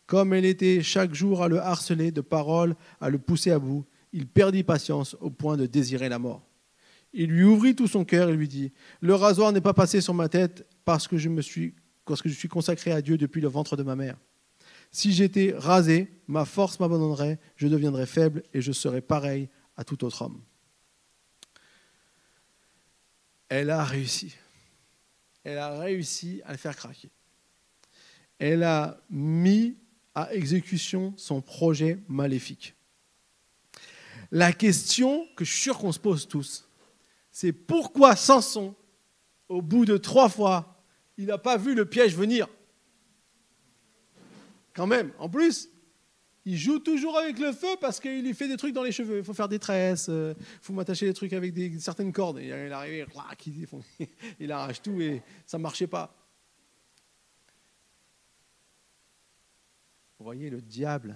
Comme 0.05 0.33
elle 0.33 0.45
était 0.45 0.81
chaque 0.83 1.13
jour 1.13 1.41
à 1.41 1.47
le 1.47 1.59
harceler 1.59 2.11
de 2.11 2.21
paroles, 2.21 2.75
à 2.99 3.09
le 3.09 3.17
pousser 3.17 3.51
à 3.51 3.59
bout, 3.59 3.85
il 4.11 4.27
perdit 4.27 4.63
patience 4.63 5.15
au 5.21 5.29
point 5.29 5.57
de 5.57 5.65
désirer 5.65 6.09
la 6.09 6.19
mort. 6.19 6.45
Il 7.13 7.29
lui 7.29 7.43
ouvrit 7.43 7.75
tout 7.75 7.87
son 7.87 8.05
cœur 8.05 8.29
et 8.29 8.35
lui 8.35 8.47
dit 8.47 8.71
Le 8.99 9.15
rasoir 9.15 9.51
n'est 9.51 9.61
pas 9.61 9.73
passé 9.73 10.01
sur 10.01 10.13
ma 10.13 10.29
tête 10.29 10.67
parce 10.85 11.07
que 11.07 11.17
je 11.17 11.29
me 11.29 11.41
suis, 11.41 11.75
parce 12.05 12.21
que 12.21 12.29
je 12.29 12.33
suis 12.33 12.47
consacré 12.47 12.91
à 12.91 13.01
Dieu 13.01 13.17
depuis 13.17 13.41
le 13.41 13.47
ventre 13.47 13.75
de 13.75 13.83
ma 13.83 13.95
mère. 13.95 14.17
Si 14.93 15.11
j'étais 15.11 15.55
rasé, 15.57 16.07
ma 16.27 16.45
force 16.45 16.79
m'abandonnerait, 16.79 17.39
je 17.55 17.67
deviendrais 17.67 18.05
faible 18.05 18.43
et 18.53 18.61
je 18.61 18.71
serais 18.71 19.01
pareil 19.01 19.49
à 19.75 19.83
tout 19.83 20.05
autre 20.05 20.21
homme. 20.21 20.39
Elle 23.49 23.71
a 23.71 23.83
réussi. 23.83 24.35
Elle 25.43 25.57
a 25.57 25.79
réussi 25.79 26.41
à 26.45 26.51
le 26.51 26.59
faire 26.59 26.75
craquer. 26.75 27.09
Elle 28.37 28.61
a 28.61 29.01
mis 29.09 29.75
à 30.13 30.31
exécution 30.35 31.15
son 31.17 31.41
projet 31.41 31.97
maléfique. 32.07 32.75
La 34.31 34.53
question 34.53 35.27
que 35.35 35.43
je 35.43 35.51
suis 35.51 35.61
sûr 35.61 35.79
qu'on 35.79 35.91
se 35.91 35.99
pose 35.99 36.27
tous, 36.27 36.69
c'est 37.31 37.51
pourquoi 37.51 38.15
Samson, 38.15 38.75
au 39.49 39.63
bout 39.63 39.85
de 39.85 39.97
trois 39.97 40.29
fois, 40.29 40.83
il 41.17 41.25
n'a 41.25 41.39
pas 41.39 41.57
vu 41.57 41.73
le 41.73 41.85
piège 41.85 42.15
venir? 42.15 42.47
Quand 44.73 44.87
même. 44.87 45.11
En 45.19 45.29
plus, 45.29 45.69
il 46.45 46.57
joue 46.57 46.79
toujours 46.79 47.17
avec 47.17 47.39
le 47.39 47.53
feu 47.53 47.75
parce 47.79 47.99
qu'il 47.99 48.23
lui 48.23 48.33
fait 48.33 48.47
des 48.47 48.57
trucs 48.57 48.73
dans 48.73 48.83
les 48.83 48.91
cheveux. 48.91 49.19
Il 49.19 49.23
faut 49.23 49.33
faire 49.33 49.47
des 49.47 49.59
tresses, 49.59 50.07
il 50.07 50.13
euh, 50.13 50.33
faut 50.61 50.73
m'attacher 50.73 51.05
des 51.05 51.13
trucs 51.13 51.33
avec 51.33 51.53
des, 51.53 51.79
certaines 51.79 52.11
cordes. 52.11 52.39
il 52.41 52.49
est 52.49 52.71
arrivé, 52.71 53.05
il 54.39 54.51
arrache 54.51 54.81
tout 54.81 54.99
et 54.99 55.21
ça 55.45 55.57
ne 55.57 55.63
marchait 55.63 55.87
pas. 55.87 56.15
Vous 60.19 60.25
voyez, 60.25 60.49
le 60.49 60.61
diable, 60.61 61.15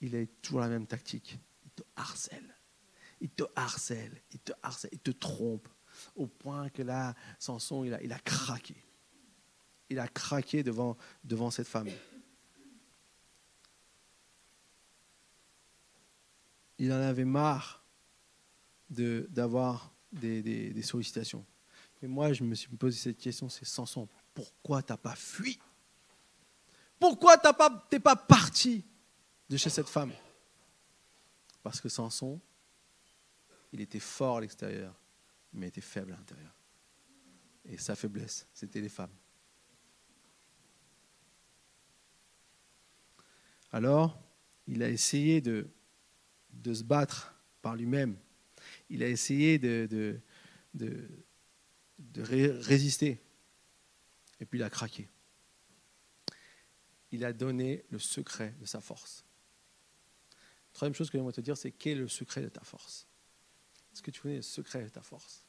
il 0.00 0.16
a 0.16 0.24
toujours 0.42 0.60
la 0.60 0.68
même 0.68 0.86
tactique. 0.86 1.38
Il 1.64 1.70
te 1.70 1.82
harcèle. 1.96 2.54
Il 3.20 3.30
te 3.30 3.42
harcèle, 3.56 4.22
il 4.32 4.38
te 4.38 4.52
harcèle, 4.62 4.90
il 4.92 5.00
te 5.00 5.10
trompe. 5.10 5.68
Au 6.14 6.26
point 6.26 6.68
que 6.68 6.82
là, 6.82 7.14
Samson, 7.40 7.84
il 7.84 7.94
a, 7.94 8.02
il 8.02 8.12
a 8.12 8.18
craqué. 8.18 8.76
Il 9.90 9.98
a 9.98 10.06
craqué 10.06 10.62
devant, 10.62 10.96
devant 11.24 11.50
cette 11.50 11.66
femme. 11.66 11.88
Il 16.78 16.92
en 16.92 17.00
avait 17.00 17.24
marre 17.24 17.84
d'avoir 18.90 19.92
des, 20.12 20.82
sollicitations. 20.82 21.44
Mais 22.00 22.08
moi, 22.08 22.32
je 22.32 22.44
me 22.44 22.54
suis 22.54 22.68
posé 22.68 22.96
cette 22.96 23.18
question, 23.18 23.48
c'est 23.48 23.64
Samson, 23.64 24.08
pourquoi 24.32 24.82
tu 24.82 24.92
n'as 24.92 24.96
pas 24.96 25.16
fui? 25.16 25.58
Pourquoi 26.98 27.36
n'es 27.36 27.52
pas, 27.52 27.70
pas 28.02 28.16
parti 28.16 28.84
de 29.48 29.56
chez 29.56 29.70
cette 29.70 29.88
femme? 29.88 30.12
Parce 31.62 31.80
que 31.80 31.88
Samson, 31.88 32.40
il 33.72 33.80
était 33.80 34.00
fort 34.00 34.38
à 34.38 34.40
l'extérieur, 34.40 34.94
mais 35.52 35.68
était 35.68 35.80
faible 35.80 36.12
à 36.12 36.16
l'intérieur. 36.16 36.54
Et 37.64 37.76
sa 37.76 37.94
faiblesse, 37.94 38.46
c'était 38.54 38.80
les 38.80 38.88
femmes. 38.88 39.14
Alors, 43.70 44.18
il 44.66 44.82
a 44.82 44.88
essayé 44.88 45.40
de 45.40 45.68
de 46.58 46.74
se 46.74 46.82
battre 46.82 47.34
par 47.62 47.76
lui-même. 47.76 48.16
Il 48.90 49.02
a 49.02 49.08
essayé 49.08 49.58
de, 49.58 50.20
résister. 52.16 53.20
Et 54.40 54.44
puis 54.44 54.58
il 54.58 54.62
a 54.62 54.70
craqué. 54.70 55.08
Il 57.10 57.24
a 57.24 57.32
donné 57.32 57.84
le 57.90 57.98
secret 57.98 58.54
de 58.60 58.66
sa 58.66 58.80
force. 58.80 59.24
troisième 60.72 60.94
chose 60.94 61.10
que 61.10 61.18
j'aimerais 61.18 61.32
te 61.32 61.40
dire, 61.40 61.56
c'est 61.56 61.72
quel 61.72 61.98
est 61.98 62.00
le 62.02 62.08
secret 62.08 62.42
de 62.42 62.48
ta 62.48 62.62
force? 62.62 63.06
Est-ce 63.92 64.02
que 64.02 64.10
tu 64.10 64.20
connais 64.20 64.36
le 64.36 64.42
secret 64.42 64.84
de 64.84 64.88
ta 64.88 65.02
force? 65.02 65.44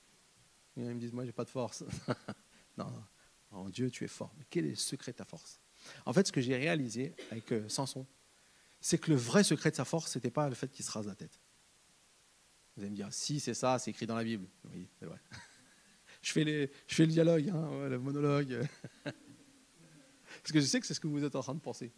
Ils 0.77 0.83
me 0.83 0.99
disent, 0.99 1.11
moi, 1.11 1.25
j'ai 1.25 1.33
pas 1.33 1.43
de 1.43 1.49
force. 1.49 1.83
non, 2.77 3.03
en 3.51 3.69
Dieu, 3.69 3.91
tu 3.91 4.05
es 4.05 4.07
fort. 4.07 4.33
Mais 4.37 4.45
quel 4.49 4.65
est 4.65 4.69
le 4.69 4.75
secret 4.75 5.11
de 5.11 5.17
ta 5.17 5.25
force? 5.25 5.59
En 6.05 6.13
fait, 6.13 6.27
ce 6.27 6.31
que 6.31 6.41
j'ai 6.41 6.55
réalisé 6.55 7.13
avec 7.31 7.51
euh, 7.51 7.67
Samson, 7.67 8.05
c'est 8.81 8.97
que 8.97 9.11
le 9.11 9.17
vrai 9.17 9.43
secret 9.43 9.71
de 9.71 9.75
sa 9.75 9.85
force, 9.85 10.11
ce 10.11 10.17
n'était 10.17 10.31
pas 10.31 10.47
le 10.47 10.55
fait 10.55 10.71
qu'il 10.71 10.85
se 10.85 10.91
rase 10.91 11.07
la 11.07 11.15
tête. 11.15 11.39
Vous 12.75 12.83
allez 12.83 12.91
me 12.91 12.95
dire, 12.95 13.09
si 13.11 13.39
c'est 13.39 13.53
ça, 13.53 13.77
c'est 13.79 13.91
écrit 13.91 14.07
dans 14.07 14.15
la 14.15 14.23
Bible. 14.23 14.47
Oui, 14.73 14.87
c'est 14.99 15.05
vrai. 15.05 15.19
Je 16.21 16.31
fais, 16.31 16.43
le 16.43 17.05
dialogue, 17.07 17.49
hein, 17.49 17.87
le 17.87 17.97
monologue. 17.99 18.67
Parce 19.03 20.51
que 20.51 20.59
je 20.59 20.65
sais 20.65 20.79
que 20.79 20.85
c'est 20.85 20.93
ce 20.93 20.99
que 20.99 21.07
vous 21.07 21.23
êtes 21.23 21.35
en 21.35 21.41
train 21.41 21.55
de 21.55 21.59
penser. 21.59 21.91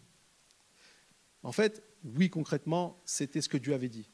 En 1.44 1.52
fait, 1.52 1.84
oui, 2.04 2.30
concrètement, 2.30 3.02
c'était 3.04 3.42
ce 3.42 3.50
que 3.50 3.58
Dieu 3.58 3.74
avait 3.74 3.90
dit. 3.90 4.10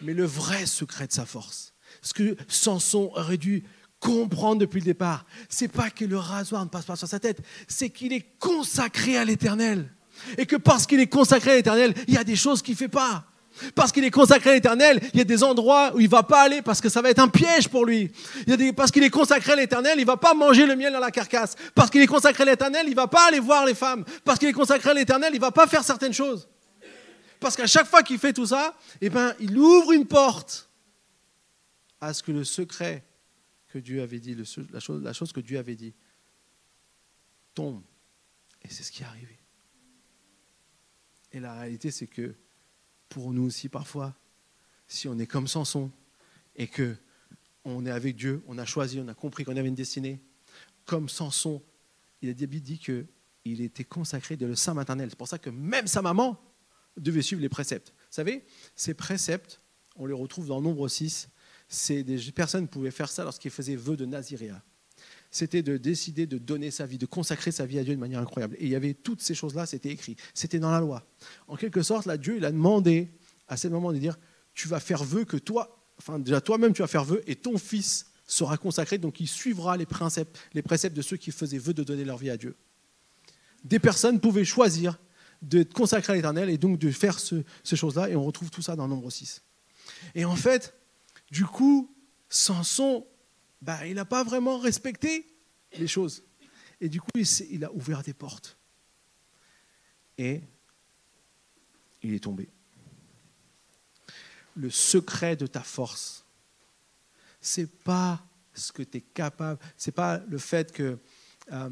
Mais 0.00 0.14
le 0.14 0.24
vrai 0.24 0.66
secret 0.66 1.06
de 1.06 1.12
sa 1.12 1.26
force, 1.26 1.74
ce 2.00 2.14
que 2.14 2.36
Samson 2.48 3.10
aurait 3.14 3.36
dû 3.36 3.64
comprendre 3.98 4.60
depuis 4.60 4.80
le 4.80 4.86
départ, 4.86 5.26
c'est 5.48 5.68
pas 5.68 5.90
que 5.90 6.04
le 6.04 6.16
rasoir 6.18 6.64
ne 6.64 6.70
passe 6.70 6.84
pas 6.84 6.96
sur 6.96 7.08
sa 7.08 7.20
tête, 7.20 7.42
c'est 7.68 7.90
qu'il 7.90 8.12
est 8.12 8.38
consacré 8.38 9.16
à 9.16 9.24
l'éternel. 9.24 9.92
Et 10.38 10.46
que 10.46 10.56
parce 10.56 10.86
qu'il 10.86 11.00
est 11.00 11.06
consacré 11.06 11.52
à 11.52 11.54
l'éternel, 11.56 11.94
il 12.08 12.14
y 12.14 12.18
a 12.18 12.24
des 12.24 12.36
choses 12.36 12.62
qu'il 12.62 12.74
ne 12.74 12.78
fait 12.78 12.88
pas. 12.88 13.24
Parce 13.74 13.92
qu'il 13.92 14.04
est 14.04 14.10
consacré 14.10 14.50
à 14.50 14.54
l'éternel, 14.54 15.00
il 15.12 15.18
y 15.18 15.20
a 15.20 15.24
des 15.24 15.44
endroits 15.44 15.92
où 15.94 16.00
il 16.00 16.06
ne 16.06 16.10
va 16.10 16.24
pas 16.24 16.42
aller 16.42 16.60
parce 16.60 16.80
que 16.80 16.88
ça 16.88 17.00
va 17.00 17.10
être 17.10 17.20
un 17.20 17.28
piège 17.28 17.68
pour 17.68 17.84
lui. 17.84 18.10
Parce 18.76 18.90
qu'il 18.90 19.02
est 19.04 19.10
consacré 19.10 19.52
à 19.52 19.56
l'éternel, 19.56 19.94
il 19.96 20.02
ne 20.02 20.06
va 20.06 20.16
pas 20.16 20.34
manger 20.34 20.66
le 20.66 20.74
miel 20.74 20.92
dans 20.92 20.98
la 20.98 21.12
carcasse. 21.12 21.54
Parce 21.74 21.90
qu'il 21.90 22.00
est 22.00 22.06
consacré 22.06 22.42
à 22.42 22.46
l'éternel, 22.46 22.82
il 22.86 22.90
ne 22.90 22.96
va 22.96 23.06
pas 23.06 23.28
aller 23.28 23.38
voir 23.38 23.64
les 23.64 23.74
femmes. 23.74 24.04
Parce 24.24 24.38
qu'il 24.38 24.48
est 24.48 24.52
consacré 24.52 24.90
à 24.90 24.94
l'éternel, 24.94 25.30
il 25.32 25.36
ne 25.36 25.40
va 25.40 25.52
pas 25.52 25.66
faire 25.66 25.84
certaines 25.84 26.12
choses. 26.12 26.48
Parce 27.38 27.56
qu'à 27.56 27.66
chaque 27.66 27.86
fois 27.86 28.02
qu'il 28.02 28.18
fait 28.18 28.32
tout 28.32 28.46
ça, 28.46 28.74
eh 29.00 29.08
ben, 29.08 29.34
il 29.38 29.56
ouvre 29.56 29.92
une 29.92 30.06
porte 30.06 30.68
à 32.00 32.12
ce 32.12 32.22
que 32.22 32.32
le 32.32 32.44
secret 32.44 33.04
que 33.72 33.78
Dieu 33.78 34.02
avait 34.02 34.20
dit, 34.20 34.36
la, 34.72 34.80
chose, 34.80 35.02
la 35.02 35.12
chose 35.12 35.32
que 35.32 35.40
Dieu 35.40 35.58
avait 35.58 35.74
dit, 35.74 35.94
tombe. 37.54 37.82
Et 38.62 38.68
c'est 38.68 38.82
ce 38.82 38.90
qui 38.90 39.02
est 39.02 39.06
arrivé. 39.06 39.33
Et 41.34 41.40
la 41.40 41.52
réalité, 41.52 41.90
c'est 41.90 42.06
que 42.06 42.34
pour 43.08 43.32
nous 43.32 43.42
aussi, 43.42 43.68
parfois, 43.68 44.14
si 44.86 45.08
on 45.08 45.18
est 45.18 45.26
comme 45.26 45.48
Samson 45.48 45.90
et 46.54 46.68
que 46.68 46.96
on 47.64 47.84
est 47.84 47.90
avec 47.90 48.14
Dieu, 48.14 48.42
on 48.46 48.56
a 48.56 48.64
choisi, 48.64 49.00
on 49.00 49.08
a 49.08 49.14
compris 49.14 49.44
qu'on 49.44 49.56
avait 49.56 49.68
une 49.68 49.74
destinée, 49.74 50.20
comme 50.84 51.08
Samson, 51.08 51.60
il 52.22 52.30
a 52.30 52.34
dit 52.34 52.78
qu'il 52.78 53.60
était 53.60 53.84
consacré 53.84 54.36
de 54.36 54.46
le 54.46 54.54
sein 54.54 54.74
maternel. 54.74 55.10
C'est 55.10 55.18
pour 55.18 55.28
ça 55.28 55.38
que 55.38 55.50
même 55.50 55.88
sa 55.88 56.02
maman 56.02 56.40
devait 56.96 57.22
suivre 57.22 57.42
les 57.42 57.48
préceptes. 57.48 57.92
Vous 57.96 58.14
savez, 58.14 58.44
ces 58.76 58.94
préceptes, 58.94 59.60
on 59.96 60.06
les 60.06 60.14
retrouve 60.14 60.46
dans 60.46 60.60
Nombre 60.60 60.88
6, 60.88 61.28
c'est 61.66 62.04
des 62.04 62.18
personnes 62.30 62.68
pouvaient 62.68 62.92
faire 62.92 63.10
ça 63.10 63.24
lorsqu'ils 63.24 63.50
faisaient 63.50 63.76
vœu 63.76 63.96
de 63.96 64.06
Naziréa 64.06 64.62
c'était 65.34 65.64
de 65.64 65.78
décider 65.78 66.26
de 66.26 66.38
donner 66.38 66.70
sa 66.70 66.86
vie, 66.86 66.96
de 66.96 67.06
consacrer 67.06 67.50
sa 67.50 67.66
vie 67.66 67.80
à 67.80 67.82
Dieu 67.82 67.92
de 67.92 67.98
manière 67.98 68.20
incroyable. 68.20 68.54
Et 68.60 68.66
il 68.66 68.70
y 68.70 68.76
avait 68.76 68.94
toutes 68.94 69.20
ces 69.20 69.34
choses-là, 69.34 69.66
c'était 69.66 69.88
écrit, 69.88 70.14
c'était 70.32 70.60
dans 70.60 70.70
la 70.70 70.78
loi. 70.78 71.04
En 71.48 71.56
quelque 71.56 71.82
sorte, 71.82 72.06
là, 72.06 72.16
Dieu, 72.16 72.36
il 72.36 72.44
a 72.44 72.52
demandé 72.52 73.10
à 73.48 73.56
ce 73.56 73.66
moment 73.66 73.92
de 73.92 73.98
dire, 73.98 74.16
tu 74.54 74.68
vas 74.68 74.78
faire 74.78 75.02
vœu 75.02 75.24
que 75.24 75.36
toi, 75.36 75.84
enfin 75.98 76.20
déjà 76.20 76.40
toi-même, 76.40 76.72
tu 76.72 76.82
vas 76.82 76.86
faire 76.86 77.02
vœu 77.02 77.20
et 77.26 77.34
ton 77.34 77.58
fils 77.58 78.06
sera 78.28 78.56
consacré, 78.56 78.96
donc 78.98 79.18
il 79.18 79.26
suivra 79.26 79.76
les 79.76 79.86
préceptes, 79.86 80.38
les 80.52 80.62
préceptes 80.62 80.96
de 80.96 81.02
ceux 81.02 81.16
qui 81.16 81.32
faisaient 81.32 81.58
vœu 81.58 81.74
de 81.74 81.82
donner 81.82 82.04
leur 82.04 82.18
vie 82.18 82.30
à 82.30 82.36
Dieu. 82.36 82.54
Des 83.64 83.80
personnes 83.80 84.20
pouvaient 84.20 84.44
choisir 84.44 85.00
de 85.42 85.64
consacrer 85.64 86.12
à 86.12 86.16
l'Éternel 86.16 86.48
et 86.48 86.58
donc 86.58 86.78
de 86.78 86.92
faire 86.92 87.18
ces 87.18 87.76
choses-là, 87.76 88.08
et 88.08 88.14
on 88.14 88.22
retrouve 88.24 88.50
tout 88.50 88.62
ça 88.62 88.76
dans 88.76 88.86
Nombre 88.86 89.10
6. 89.10 89.42
Et 90.14 90.24
en 90.24 90.36
fait, 90.36 90.74
du 91.32 91.44
coup, 91.44 91.92
Samson 92.28 93.04
bah, 93.64 93.86
il 93.86 93.94
n'a 93.94 94.04
pas 94.04 94.22
vraiment 94.22 94.58
respecté 94.58 95.26
les 95.78 95.86
choses. 95.86 96.22
Et 96.82 96.90
du 96.90 97.00
coup, 97.00 97.08
il, 97.16 97.64
a 97.64 97.72
ouvert 97.72 98.02
des 98.02 98.12
portes. 98.12 98.58
Et 100.18 100.42
il 102.02 102.12
est 102.12 102.22
tombé. 102.22 102.50
Le 104.54 104.68
secret 104.68 105.34
de 105.34 105.46
ta 105.46 105.62
force, 105.62 106.26
c'est 107.40 107.66
pas 107.66 108.22
ce 108.52 108.70
que 108.70 108.82
tu 108.82 108.98
es 108.98 109.00
capable, 109.00 109.58
c'est 109.78 109.92
pas 109.92 110.18
le 110.28 110.38
fait 110.38 110.70
que 110.70 110.98
euh, 111.50 111.70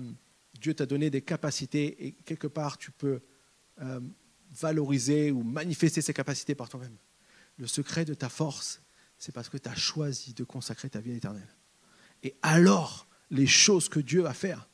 Dieu 0.61 0.75
t'a 0.75 0.87
donné 0.87 1.11
des 1.11 1.23
capacités 1.23 2.07
et 2.07 2.13
quelque 2.13 2.47
part 2.47 2.79
tu 2.79 2.91
peux 2.91 3.21
euh, 3.83 4.01
valoriser 4.51 5.31
ou 5.31 5.43
manifester 5.43 6.01
ces 6.01 6.15
capacités 6.15 6.55
par 6.55 6.69
toi-même. 6.69 6.97
Le 7.59 7.67
secret 7.67 8.05
de 8.05 8.15
ta 8.15 8.31
force, 8.31 8.81
c'est 9.19 9.33
parce 9.33 9.49
que 9.49 9.59
tu 9.59 9.69
as 9.69 9.77
choisi 9.77 10.33
de 10.33 10.43
consacrer 10.43 10.89
ta 10.89 11.01
vie 11.01 11.11
à 11.11 11.15
l'éternel. 11.15 11.47
Et 12.23 12.37
alors, 12.43 13.07
les 13.31 13.47
choses 13.47 13.89
que 13.89 14.01
Dieu 14.01 14.23
va 14.23 14.35
faire, 14.35 14.69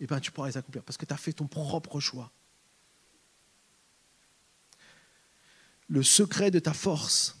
eh 0.00 0.06
ben, 0.06 0.20
tu 0.20 0.30
pourras 0.30 0.48
les 0.48 0.56
accomplir 0.56 0.82
parce 0.82 0.96
que 0.96 1.04
tu 1.04 1.12
as 1.12 1.16
fait 1.16 1.32
ton 1.32 1.46
propre 1.46 2.00
choix. 2.00 2.32
Le 5.88 6.02
secret 6.02 6.50
de 6.50 6.58
ta 6.58 6.72
force, 6.72 7.38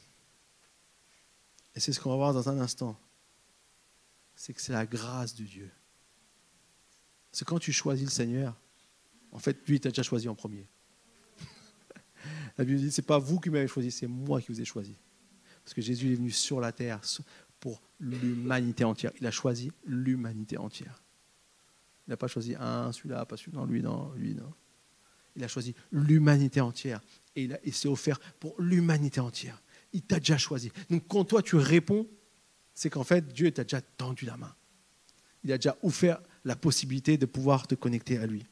et 1.74 1.80
c'est 1.80 1.92
ce 1.92 2.00
qu'on 2.00 2.10
va 2.10 2.16
voir 2.16 2.34
dans 2.34 2.48
un 2.48 2.60
instant, 2.60 2.98
c'est 4.36 4.52
que 4.52 4.60
c'est 4.60 4.72
la 4.72 4.86
grâce 4.86 5.34
de 5.34 5.44
Dieu. 5.44 5.70
C'est 7.32 7.44
quand 7.44 7.58
tu 7.58 7.72
choisis 7.72 8.04
le 8.04 8.10
Seigneur, 8.10 8.54
en 9.32 9.38
fait, 9.38 9.66
lui, 9.66 9.76
il 9.76 9.80
t'a 9.80 9.88
déjà 9.88 10.02
choisi 10.02 10.28
en 10.28 10.34
premier. 10.34 10.68
La 12.58 12.64
Bible 12.64 12.78
dit, 12.78 12.92
ce 12.92 13.00
n'est 13.00 13.06
pas 13.06 13.18
vous 13.18 13.40
qui 13.40 13.50
m'avez 13.50 13.66
choisi, 13.66 13.90
c'est 13.90 14.06
moi 14.06 14.40
qui 14.40 14.52
vous 14.52 14.60
ai 14.60 14.64
choisi. 14.64 14.94
Parce 15.64 15.74
que 15.74 15.80
Jésus 15.80 16.12
est 16.12 16.16
venu 16.16 16.30
sur 16.30 16.60
la 16.60 16.72
terre 16.72 17.00
pour 17.64 17.80
l'humanité 17.98 18.84
entière. 18.84 19.10
Il 19.22 19.26
a 19.26 19.30
choisi 19.30 19.72
l'humanité 19.86 20.58
entière. 20.58 21.02
Il 22.06 22.10
n'a 22.10 22.18
pas 22.18 22.26
choisi 22.26 22.54
un, 22.60 22.92
celui-là, 22.92 23.24
pas 23.24 23.38
celui-là, 23.38 23.64
lui, 23.66 23.80
non, 23.80 24.12
lui, 24.16 24.34
non. 24.34 24.52
Il 25.34 25.42
a 25.42 25.48
choisi 25.48 25.74
l'humanité 25.90 26.60
entière. 26.60 27.00
Et 27.34 27.48
il, 27.64 27.72
s'est 27.72 27.88
offert 27.88 28.20
pour 28.38 28.54
l'humanité 28.60 29.18
entière. 29.18 29.62
Il 29.94 30.02
t'a 30.02 30.18
déjà 30.18 30.36
choisi. 30.36 30.70
Donc 30.90 31.04
quand 31.08 31.24
toi 31.24 31.40
tu 31.40 31.56
réponds, 31.56 32.06
c'est 32.74 32.90
qu'en 32.90 33.02
fait 33.02 33.32
Dieu 33.32 33.50
t'a 33.50 33.62
déjà 33.62 33.80
tendu 33.80 34.26
la 34.26 34.36
main. 34.36 34.54
Il 35.42 35.50
a 35.50 35.56
déjà 35.56 35.78
offert 35.82 36.20
la 36.44 36.56
possibilité 36.56 37.16
de 37.16 37.24
pouvoir 37.24 37.66
te 37.66 37.74
connecter 37.74 38.18
à 38.18 38.26
lui. 38.26 38.44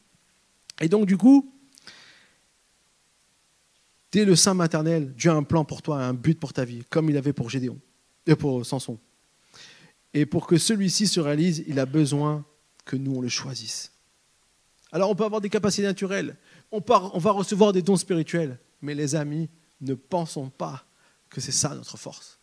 Et 0.80 0.88
donc 0.88 1.04
du 1.04 1.18
coup, 1.18 1.54
dès 4.10 4.24
le 4.24 4.36
sein 4.36 4.54
maternel, 4.54 5.12
Dieu 5.12 5.30
a 5.30 5.34
un 5.34 5.42
plan 5.42 5.66
pour 5.66 5.82
toi, 5.82 6.02
un 6.02 6.14
but 6.14 6.40
pour 6.40 6.54
ta 6.54 6.64
vie, 6.64 6.82
comme 6.88 7.10
il 7.10 7.18
avait 7.18 7.34
pour 7.34 7.50
Gédéon 7.50 7.78
pour 8.38 8.64
Samson. 8.64 8.98
Et 10.14 10.26
pour 10.26 10.46
que 10.46 10.58
celui-ci 10.58 11.06
se 11.06 11.20
réalise, 11.20 11.64
il 11.66 11.78
a 11.78 11.86
besoin 11.86 12.44
que 12.84 12.96
nous, 12.96 13.16
on 13.16 13.20
le 13.20 13.28
choisisse. 13.28 13.92
Alors 14.90 15.10
on 15.10 15.14
peut 15.14 15.24
avoir 15.24 15.40
des 15.40 15.48
capacités 15.48 15.86
naturelles, 15.86 16.36
on, 16.70 16.80
va 16.80 17.30
recevoir 17.30 17.72
des 17.72 17.82
dons 17.82 17.96
spirituels, 17.96 18.58
mais 18.82 18.94
les 18.94 19.14
amis, 19.14 19.48
ne 19.80 19.94
pensons 19.94 20.50
pas 20.50 20.84
que 21.30 21.40
c'est 21.40 21.52
ça 21.52 21.74
notre 21.74 21.96
force. 21.96 22.38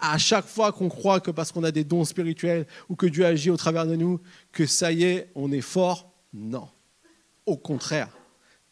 À 0.00 0.18
chaque 0.18 0.46
fois 0.46 0.72
qu'on 0.72 0.88
croit 0.88 1.20
que 1.20 1.30
parce 1.30 1.52
qu'on 1.52 1.62
a 1.64 1.70
des 1.70 1.84
dons 1.84 2.04
spirituels 2.04 2.66
ou 2.88 2.96
que 2.96 3.06
Dieu 3.06 3.24
agit 3.24 3.50
au 3.50 3.56
travers 3.56 3.86
de 3.86 3.94
nous, 3.94 4.20
que 4.50 4.66
ça 4.66 4.90
y 4.90 5.04
est, 5.04 5.30
on 5.34 5.52
est 5.52 5.60
fort, 5.60 6.12
non. 6.32 6.68
Au 7.46 7.56
contraire, 7.56 8.10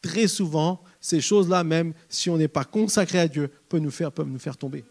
très 0.03 0.27
souvent, 0.27 0.83
ces 1.01 1.20
choses-là, 1.20 1.64
même 1.64 1.94
si 2.09 2.29
on 2.29 2.38
n'est 2.38 2.49
pas 2.49 2.64
consacré 2.64 3.20
à 3.20 3.29
Dieu, 3.29 3.51
peuvent 3.68 3.81
nous 3.81 3.90
faire 3.90 4.57
tomber 4.57 4.85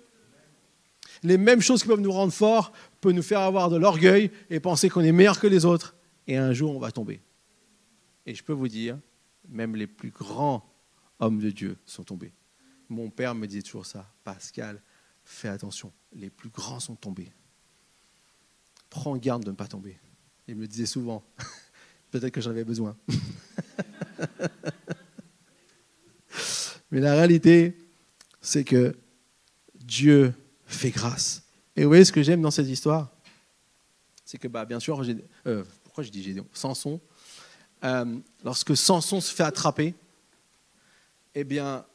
les 1.23 1.37
mêmes 1.37 1.61
choses 1.61 1.81
qui 1.81 1.87
peuvent 1.87 2.01
nous 2.01 2.11
rendre 2.11 2.33
forts 2.33 2.71
peuvent 3.01 3.13
nous 3.13 3.21
faire 3.21 3.41
avoir 3.41 3.69
de 3.69 3.77
l'orgueil 3.77 4.31
et 4.49 4.59
penser 4.59 4.89
qu'on 4.89 5.01
est 5.01 5.11
meilleur 5.11 5.39
que 5.39 5.47
les 5.47 5.65
autres. 5.65 5.95
Et 6.27 6.37
un 6.37 6.53
jour, 6.53 6.75
on 6.75 6.79
va 6.79 6.91
tomber. 6.91 7.21
Et 8.25 8.33
je 8.33 8.43
peux 8.43 8.53
vous 8.53 8.67
dire, 8.67 8.97
même 9.47 9.75
les 9.75 9.87
plus 9.87 10.09
grands 10.09 10.67
hommes 11.19 11.39
de 11.39 11.51
Dieu 11.51 11.77
sont 11.85 12.03
tombés. 12.03 12.33
Mon 12.89 13.09
père 13.09 13.35
me 13.35 13.47
disait 13.47 13.61
toujours 13.61 13.85
ça, 13.85 14.11
Pascal, 14.23 14.81
fais 15.23 15.49
attention, 15.49 15.91
les 16.13 16.29
plus 16.29 16.49
grands 16.49 16.79
sont 16.79 16.95
tombés. 16.95 17.31
Prends 18.89 19.15
garde 19.17 19.43
de 19.43 19.51
ne 19.51 19.55
pas 19.55 19.67
tomber. 19.67 19.97
Il 20.47 20.55
me 20.55 20.61
le 20.61 20.67
disait 20.67 20.85
souvent, 20.85 21.23
peut-être 22.11 22.33
que 22.33 22.41
j'en 22.41 22.51
avais 22.51 22.63
besoin. 22.63 22.95
Mais 26.91 26.99
la 26.99 27.13
réalité, 27.13 27.77
c'est 28.41 28.63
que 28.63 28.95
Dieu 29.73 30.33
fait 30.65 30.91
grâce. 30.91 31.43
Et 31.75 31.83
vous 31.83 31.89
voyez 31.89 32.05
ce 32.05 32.11
que 32.11 32.23
j'aime 32.23 32.41
dans 32.41 32.51
cette 32.51 32.67
histoire? 32.67 33.09
C'est 34.23 34.37
que, 34.37 34.47
bah, 34.47 34.65
bien 34.65 34.79
sûr, 34.79 35.01
euh, 35.45 35.63
pourquoi 35.83 36.03
je 36.03 36.09
dis 36.09 36.23
Gédéon? 36.23 36.47
Samson. 36.53 36.99
Euh, 37.83 38.17
lorsque 38.43 38.75
Samson 38.75 39.21
se 39.21 39.33
fait 39.33 39.43
attraper, 39.43 39.93
eh 41.35 41.43
bien, 41.43 41.85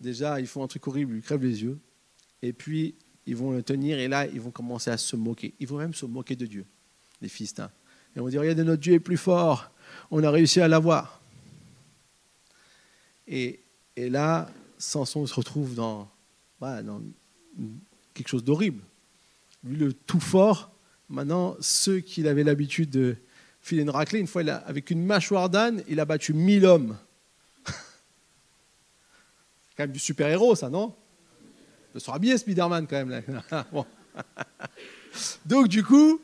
déjà, 0.00 0.40
ils 0.40 0.46
font 0.46 0.62
un 0.62 0.68
truc 0.68 0.86
horrible, 0.86 1.16
ils 1.16 1.22
crèvent 1.22 1.42
les 1.42 1.62
yeux. 1.62 1.78
Et 2.40 2.52
puis, 2.52 2.94
ils 3.26 3.36
vont 3.36 3.50
le 3.50 3.62
tenir, 3.62 3.98
et 3.98 4.08
là, 4.08 4.26
ils 4.26 4.40
vont 4.40 4.50
commencer 4.50 4.90
à 4.90 4.96
se 4.96 5.16
moquer. 5.16 5.54
Ils 5.60 5.66
vont 5.66 5.78
même 5.78 5.94
se 5.94 6.06
moquer 6.06 6.36
de 6.36 6.46
Dieu, 6.46 6.64
les 7.20 7.28
Philistins. 7.28 7.70
Et 8.16 8.20
on 8.20 8.24
va 8.24 8.30
dire, 8.30 8.40
regardez, 8.40 8.64
notre 8.64 8.82
Dieu 8.82 8.94
est 8.94 9.00
plus 9.00 9.16
fort, 9.16 9.70
on 10.10 10.22
a 10.22 10.30
réussi 10.30 10.60
à 10.60 10.68
l'avoir. 10.68 11.20
Et, 13.26 13.60
et 13.96 14.08
là, 14.08 14.50
Samson 14.78 15.26
se 15.26 15.34
retrouve 15.34 15.74
dans, 15.74 16.10
voilà, 16.58 16.82
dans 16.82 17.00
quelque 18.14 18.28
chose 18.28 18.44
d'horrible. 18.44 18.82
Lui, 19.64 19.76
le 19.76 19.92
tout 19.92 20.20
fort, 20.20 20.72
maintenant, 21.08 21.56
ceux 21.60 22.00
qui 22.00 22.26
avaient 22.26 22.44
l'habitude 22.44 22.90
de 22.90 23.16
filer 23.60 23.82
une 23.82 23.90
raclée, 23.90 24.18
une 24.18 24.26
fois, 24.26 24.42
avec 24.42 24.90
une 24.90 25.04
mâchoire 25.04 25.48
d'âne, 25.48 25.82
il 25.88 26.00
a 26.00 26.04
battu 26.04 26.34
mille 26.34 26.66
hommes. 26.66 26.98
C'est 27.66 27.74
quand 29.76 29.84
même 29.84 29.92
du 29.92 30.00
super-héros, 30.00 30.56
ça, 30.56 30.68
non? 30.68 30.94
Il 31.94 32.00
sera 32.00 32.18
bien 32.18 32.36
Spider-Man, 32.36 32.86
quand 32.86 33.04
même. 33.04 33.22
Là. 33.50 33.66
Donc, 35.46 35.68
du 35.68 35.84
coup, 35.84 36.20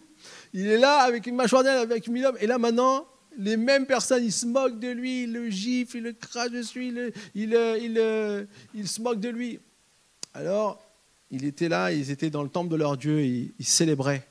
il 0.52 0.66
est 0.66 0.78
là 0.78 0.98
avec 0.98 1.26
une 1.26 1.36
mâchoire 1.36 1.62
d'âne, 1.62 1.78
avec 1.78 2.08
mille 2.08 2.26
hommes. 2.26 2.38
Et 2.40 2.46
là, 2.46 2.58
maintenant, 2.58 3.06
les 3.36 3.56
mêmes 3.56 3.86
personnes, 3.86 4.24
ils 4.24 4.32
se 4.32 4.46
moquent 4.46 4.80
de 4.80 4.88
lui, 4.88 5.24
ils 5.24 5.32
le 5.32 5.48
giflent, 5.48 5.98
ils 5.98 6.02
le 6.02 6.12
crachent 6.12 6.50
dessus, 6.50 6.86
ils, 6.86 7.12
il, 7.34 7.52
il, 7.82 8.48
il, 8.74 8.88
se 8.88 9.00
moquent 9.00 9.20
de 9.20 9.28
lui. 9.28 9.60
Alors, 10.34 10.82
il 11.30 11.44
était 11.44 11.68
là, 11.68 11.92
ils 11.92 12.10
étaient 12.10 12.30
dans 12.30 12.42
le 12.42 12.48
temple 12.48 12.70
de 12.70 12.76
leur 12.76 12.96
Dieu, 12.96 13.24
ils, 13.24 13.52
célébraient. 13.64 14.26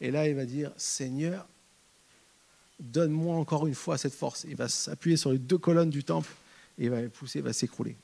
Et 0.00 0.10
là, 0.10 0.28
il 0.28 0.34
va 0.34 0.44
dire, 0.44 0.72
Seigneur, 0.76 1.46
donne-moi 2.78 3.34
encore 3.36 3.66
une 3.66 3.74
fois 3.74 3.98
cette 3.98 4.14
force. 4.14 4.44
Il 4.48 4.56
va 4.56 4.68
s'appuyer 4.68 5.16
sur 5.16 5.32
les 5.32 5.38
deux 5.38 5.58
colonnes 5.58 5.90
du 5.90 6.04
temple 6.04 6.30
et 6.78 6.84
il 6.84 6.90
va 6.90 7.02
pousser, 7.08 7.40
il 7.40 7.44
va 7.44 7.52
s'écrouler. 7.52 7.96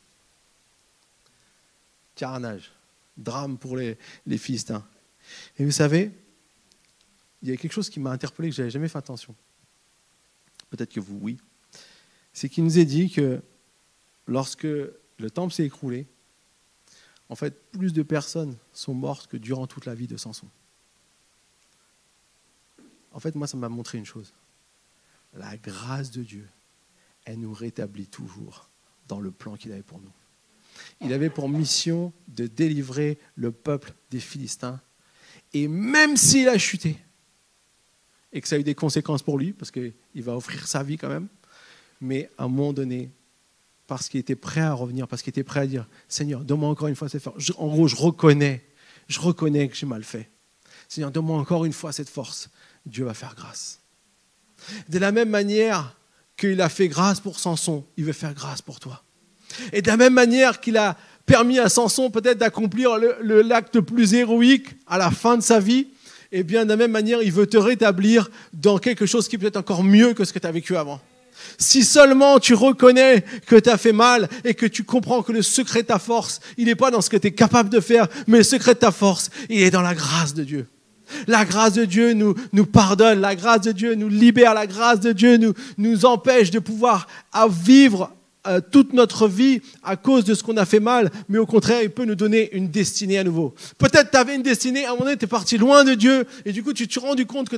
Carnage, 2.17 2.73
drame 3.17 3.59
pour 3.59 3.77
les, 3.77 3.97
les 4.27 4.39
Philistins. 4.39 4.85
Et 5.59 5.65
vous 5.65 5.71
savez, 5.71 6.11
il 7.43 7.49
y 7.49 7.53
a 7.53 7.57
quelque 7.57 7.73
chose 7.73 7.91
qui 7.91 8.01
m'a 8.01 8.11
interpellé 8.11 8.51
que 8.51 8.57
je 8.57 8.63
n'avais 8.63 8.71
jamais 8.71 8.89
fait 8.89 8.99
attention. 8.99 9.35
Peut-être 10.71 10.93
que 10.93 11.01
vous, 11.01 11.19
oui. 11.21 11.39
C'est 12.33 12.49
qu'il 12.49 12.65
nous 12.65 12.79
est 12.79 12.85
dit 12.85 13.11
que 13.11 13.43
lorsque 14.27 14.65
le 14.65 15.31
temple 15.33 15.53
s'est 15.53 15.65
écroulé, 15.65 16.07
en 17.33 17.35
fait, 17.35 17.73
plus 17.73 17.95
de 17.95 18.03
personnes 18.03 18.59
sont 18.75 18.93
mortes 18.93 19.27
que 19.27 19.39
durant 19.39 19.67
toute 19.67 19.87
la 19.87 19.95
vie 19.95 20.07
de 20.07 20.19
Samson. 20.19 20.49
En 23.11 23.21
fait, 23.21 23.35
moi, 23.35 23.47
ça 23.47 23.57
m'a 23.57 23.71
montré 23.71 23.97
une 23.97 24.05
chose. 24.05 24.35
La 25.33 25.57
grâce 25.57 26.11
de 26.11 26.23
Dieu, 26.23 26.47
elle 27.25 27.41
nous 27.41 27.55
rétablit 27.55 28.07
toujours 28.07 28.69
dans 29.09 29.19
le 29.19 29.31
plan 29.31 29.57
qu'il 29.57 29.73
avait 29.73 29.83
pour 29.83 29.99
nous. 29.99 30.13
Il 31.01 31.15
avait 31.15 31.31
pour 31.31 31.49
mission 31.49 32.13
de 32.29 32.47
délivrer 32.47 33.19
le 33.37 33.51
peuple 33.51 33.95
des 34.11 34.21
Philistins. 34.21 34.79
Et 35.55 35.69
même 35.69 36.19
s'il 36.19 36.51
a 36.51 36.59
chuté, 36.59 36.99
et 38.35 38.43
que 38.43 38.49
ça 38.49 38.57
a 38.57 38.59
eu 38.59 38.63
des 38.63 38.75
conséquences 38.75 39.23
pour 39.23 39.39
lui, 39.39 39.55
parce 39.55 39.71
qu'il 39.71 39.95
va 40.17 40.37
offrir 40.37 40.67
sa 40.67 40.83
vie 40.83 40.99
quand 40.99 41.09
même, 41.09 41.29
mais 41.99 42.29
à 42.37 42.45
un 42.45 42.49
moment 42.49 42.75
donné, 42.75 43.11
parce 43.93 44.09
qu'il 44.09 44.21
était 44.21 44.37
prêt 44.37 44.63
à 44.63 44.73
revenir, 44.73 45.07
parce 45.07 45.21
qu'il 45.21 45.33
était 45.33 45.45
prêt 45.45 45.61
à 45.61 45.67
dire, 45.67 45.87
Seigneur, 46.09 46.41
donne-moi 46.41 46.71
encore 46.71 46.89
une 46.89 46.97
fois 46.97 47.11
cette 47.11 47.23
force. 47.23 47.53
En 47.59 47.67
gros, 47.67 47.89
je 47.89 47.97
reconnais, 47.97 48.65
je 49.07 49.21
reconnais 49.21 49.69
que 49.69 49.77
j'ai 49.77 49.85
mal 49.85 50.03
fait. 50.03 50.31
Seigneur, 50.89 51.11
donne-moi 51.11 51.37
encore 51.37 51.67
une 51.67 51.75
fois 51.75 51.93
cette 51.93 52.09
force. 52.09 52.49
Dieu 52.87 53.05
va 53.05 53.13
faire 53.13 53.35
grâce. 53.35 53.81
De 54.89 54.99
la 54.99 55.13
même 55.13 55.29
manière 55.29 55.95
qu'il 56.39 56.63
a 56.63 56.71
fait 56.71 56.89
grâce 56.89 57.21
pour 57.21 57.39
Samson, 57.39 57.85
il 57.99 58.07
veut 58.07 58.15
faire 58.15 58.33
grâce 58.33 58.63
pour 58.63 58.81
toi. 58.81 59.05
Et 59.75 59.83
de 59.83 59.89
la 59.89 59.99
même 59.99 60.15
manière 60.15 60.63
qu'il 60.63 60.79
a 60.79 60.97
permis 61.27 61.59
à 61.59 61.69
Samson 61.69 62.11
peut-être 62.11 62.39
d'accomplir 62.39 62.97
l'acte 62.97 63.77
le, 63.77 63.83
plus 63.83 64.15
héroïque 64.15 64.69
à 64.87 64.97
la 64.97 65.11
fin 65.11 65.37
de 65.37 65.43
sa 65.43 65.61
vie, 65.61 65.89
eh 66.31 66.45
bien 66.45 66.65
de 66.65 66.71
la 66.71 66.77
même 66.77 66.93
manière, 66.93 67.23
il 67.23 67.31
veut 67.31 67.47
te 67.47 67.59
rétablir 67.59 68.31
dans 68.55 68.79
quelque 68.79 69.05
chose 69.05 69.29
qui 69.29 69.37
peut 69.37 69.49
être 69.49 69.59
encore 69.59 69.85
mieux 69.85 70.15
que 70.15 70.25
ce 70.25 70.33
que 70.33 70.39
tu 70.39 70.47
as 70.47 70.53
vécu 70.53 70.79
avant. 70.79 70.99
Si 71.59 71.85
seulement 71.85 72.39
tu 72.39 72.55
reconnais 72.55 73.25
que 73.47 73.57
tu 73.57 73.71
as 73.71 73.79
fait 73.79 73.93
mal 73.93 74.29
et 74.45 74.55
que 74.55 74.67
tu 74.67 74.85
comprends 74.85 75.23
que 75.23 75.33
le 75.33 75.43
secret 75.43 75.83
de 75.83 75.89
ta 75.89 75.99
force, 75.99 76.41
il 76.57 76.67
n'est 76.67 76.75
pas 76.75 76.91
dans 76.91 77.01
ce 77.01 77.11
que 77.11 77.17
tu 77.17 77.29
es 77.29 77.33
capable 77.33 77.71
de 77.71 77.81
faire, 77.81 78.09
mais 78.27 78.39
le 78.39 78.45
secret 78.45 78.75
de 78.75 78.81
ta 78.81 78.93
force, 78.93 79.31
il 79.49 79.63
est 79.63 79.71
dans 79.71 79.83
la 79.83 79.95
grâce 79.95 80.35
de 80.35 80.45
Dieu. 80.45 80.67
La 81.27 81.45
grâce 81.45 81.75
de 81.75 81.85
Dieu 81.85 82.15
nous, 82.15 82.35
pardonne, 82.67 83.21
la 83.21 83.35
grâce 83.35 83.63
de 83.63 83.73
Dieu 83.73 83.95
nous 83.95 84.09
libère, 84.09 84.55
la 84.55 84.67
grâce 84.67 85.01
de 85.01 85.13
Dieu 85.13 85.39
nous, 85.79 86.05
empêche 86.05 86.51
de 86.51 86.59
pouvoir 86.59 87.07
vivre 87.49 88.13
euh, 88.47 88.61
toute 88.61 88.93
notre 88.93 89.29
vie 89.29 89.61
à 89.85 89.97
cause 89.97 90.25
de 90.25 90.35
ce 90.35 90.43
qu'on 90.43 90.57
a 90.57 90.65
fait 90.65 90.81
mal, 90.81 91.11
mais 91.29 91.39
au 91.39 91.47
contraire, 91.47 91.81
il 91.83 91.91
peut 91.91 92.05
nous 92.05 92.17
donner 92.17 92.53
une 92.57 92.69
destinée 92.69 93.19
à 93.19 93.25
nouveau. 93.25 93.55
Peut-être 93.79 94.11
tu 94.11 94.17
avais 94.17 94.35
une 94.35 94.43
destinée, 94.43 94.85
à 94.85 94.89
un 94.89 94.93
moment 94.93 95.05
donné, 95.05 95.17
tu 95.17 95.27
es 95.27 95.29
parti 95.29 95.59
loin 95.59 95.85
de 95.85 95.95
Dieu, 95.95 96.27
et 96.45 96.53
du 96.53 96.65
coup, 96.65 96.73
tu 96.73 96.89
te 96.89 96.99
rendu 96.99 97.25
compte 97.25 97.49
que 97.49 97.57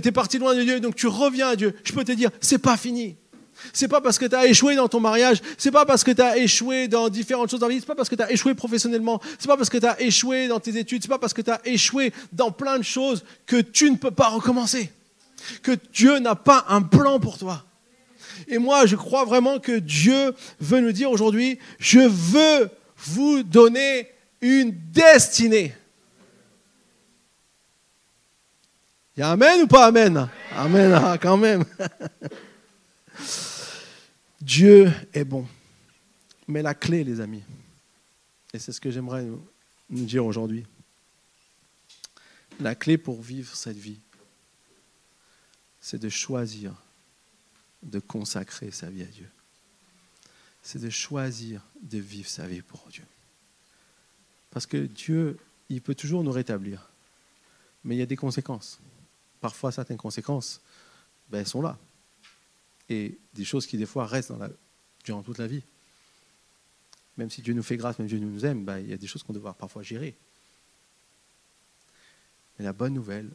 tu 0.00 0.08
es 0.08 0.12
parti 0.12 0.38
loin 0.38 0.54
de 0.54 0.62
Dieu, 0.62 0.78
donc 0.80 0.94
tu 0.94 1.06
reviens 1.06 1.48
à 1.48 1.56
Dieu. 1.56 1.74
Je 1.84 1.92
peux 1.92 2.04
te 2.04 2.12
dire, 2.12 2.30
c'est 2.40 2.58
pas 2.58 2.76
fini. 2.76 3.16
C'est 3.72 3.88
pas 3.88 4.00
parce 4.00 4.18
que 4.18 4.26
tu 4.26 4.34
as 4.34 4.46
échoué 4.46 4.76
dans 4.76 4.88
ton 4.88 5.00
mariage, 5.00 5.40
c'est 5.58 5.70
pas 5.70 5.84
parce 5.84 6.04
que 6.04 6.10
tu 6.10 6.22
as 6.22 6.36
échoué 6.36 6.88
dans 6.88 7.08
différentes 7.08 7.50
choses 7.50 7.60
dans 7.60 7.68
la 7.68 7.74
vie, 7.74 7.80
c'est 7.80 7.86
pas 7.86 7.94
parce 7.94 8.08
que 8.08 8.14
tu 8.14 8.22
as 8.22 8.30
échoué 8.30 8.54
professionnellement, 8.54 9.20
c'est 9.38 9.48
pas 9.48 9.56
parce 9.56 9.70
que 9.70 9.78
tu 9.78 9.86
as 9.86 10.00
échoué 10.00 10.48
dans 10.48 10.60
tes 10.60 10.76
études, 10.78 11.02
c'est 11.02 11.08
pas 11.08 11.18
parce 11.18 11.32
que 11.32 11.42
tu 11.42 11.50
as 11.50 11.60
échoué 11.64 12.12
dans 12.32 12.50
plein 12.50 12.78
de 12.78 12.84
choses 12.84 13.24
que 13.46 13.60
tu 13.60 13.90
ne 13.90 13.96
peux 13.96 14.10
pas 14.10 14.28
recommencer. 14.28 14.92
Que 15.62 15.72
Dieu 15.92 16.18
n'a 16.18 16.34
pas 16.34 16.64
un 16.68 16.82
plan 16.82 17.20
pour 17.20 17.38
toi. 17.38 17.64
Et 18.48 18.58
moi, 18.58 18.86
je 18.86 18.96
crois 18.96 19.24
vraiment 19.24 19.58
que 19.58 19.78
Dieu 19.78 20.34
veut 20.60 20.80
nous 20.80 20.92
dire 20.92 21.10
aujourd'hui, 21.10 21.58
je 21.78 22.00
veux 22.00 22.70
vous 22.96 23.42
donner 23.42 24.08
une 24.40 24.74
destinée. 24.92 25.74
Il 29.16 29.20
y 29.20 29.22
a 29.22 29.30
Amen 29.30 29.62
ou 29.62 29.66
pas 29.66 29.86
Amen? 29.86 30.28
Amen, 30.54 30.92
ah, 31.04 31.16
quand 31.20 31.36
même. 31.36 31.64
Dieu 34.40 34.92
est 35.12 35.24
bon. 35.24 35.46
Mais 36.48 36.62
la 36.62 36.74
clé, 36.74 37.02
les 37.02 37.20
amis, 37.20 37.42
et 38.52 38.58
c'est 38.58 38.72
ce 38.72 38.80
que 38.80 38.90
j'aimerais 38.90 39.26
nous 39.90 40.04
dire 40.04 40.24
aujourd'hui, 40.24 40.64
la 42.60 42.74
clé 42.74 42.96
pour 42.96 43.20
vivre 43.20 43.54
cette 43.54 43.76
vie, 43.76 44.00
c'est 45.80 45.98
de 45.98 46.08
choisir 46.08 46.74
de 47.82 47.98
consacrer 48.00 48.70
sa 48.70 48.88
vie 48.88 49.02
à 49.02 49.06
Dieu. 49.06 49.28
C'est 50.62 50.80
de 50.80 50.90
choisir 50.90 51.62
de 51.82 51.98
vivre 51.98 52.28
sa 52.28 52.46
vie 52.46 52.62
pour 52.62 52.86
Dieu. 52.88 53.04
Parce 54.50 54.66
que 54.66 54.78
Dieu, 54.78 55.38
il 55.68 55.82
peut 55.82 55.94
toujours 55.94 56.24
nous 56.24 56.32
rétablir, 56.32 56.90
mais 57.84 57.94
il 57.94 57.98
y 57.98 58.02
a 58.02 58.06
des 58.06 58.16
conséquences. 58.16 58.80
Parfois, 59.40 59.70
certaines 59.70 59.96
conséquences, 59.96 60.60
ben, 61.28 61.40
elles 61.40 61.46
sont 61.46 61.62
là 61.62 61.78
et 62.88 63.18
des 63.34 63.44
choses 63.44 63.66
qui 63.66 63.76
des 63.76 63.86
fois 63.86 64.06
restent 64.06 64.32
durant 65.04 65.22
toute 65.22 65.38
la 65.38 65.46
vie. 65.46 65.62
Même 67.16 67.30
si 67.30 67.42
Dieu 67.42 67.54
nous 67.54 67.62
fait 67.62 67.76
grâce, 67.76 67.98
même 67.98 68.08
si 68.08 68.16
Dieu 68.16 68.24
nous 68.24 68.44
aime, 68.44 68.64
bah, 68.64 68.80
il 68.80 68.88
y 68.88 68.92
a 68.92 68.96
des 68.96 69.06
choses 69.06 69.22
qu'on 69.22 69.32
doit 69.32 69.54
parfois 69.54 69.82
gérer. 69.82 70.14
Mais 72.58 72.64
la 72.64 72.72
bonne 72.72 72.94
nouvelle, 72.94 73.30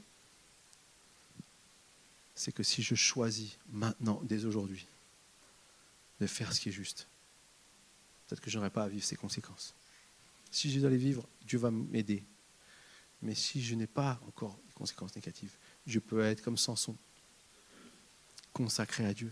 c'est 2.35 2.51
que 2.51 2.63
si 2.63 2.81
je 2.81 2.95
choisis 2.95 3.57
maintenant, 3.71 4.21
dès 4.23 4.45
aujourd'hui, 4.45 4.87
de 6.19 6.27
faire 6.27 6.53
ce 6.53 6.59
qui 6.59 6.69
est 6.69 6.71
juste, 6.71 7.07
peut-être 8.27 8.41
que 8.41 8.49
je 8.49 8.57
n'aurai 8.57 8.69
pas 8.69 8.83
à 8.83 8.87
vivre 8.87 9.03
ces 9.03 9.15
conséquences. 9.15 9.73
Si 10.51 10.71
je 10.71 10.79
dois 10.79 10.89
les 10.89 10.97
vivre, 10.97 11.27
Dieu 11.45 11.57
va 11.57 11.71
m'aider. 11.71 12.23
Mais 13.21 13.35
si 13.35 13.61
je 13.61 13.75
n'ai 13.75 13.87
pas 13.87 14.19
encore 14.27 14.57
des 14.67 14.73
conséquences 14.73 15.15
négatives, 15.15 15.55
je 15.85 15.99
peux 15.99 16.21
être 16.21 16.41
comme 16.41 16.57
Samson, 16.57 16.95
consacré 18.53 19.05
à 19.05 19.13
Dieu. 19.13 19.31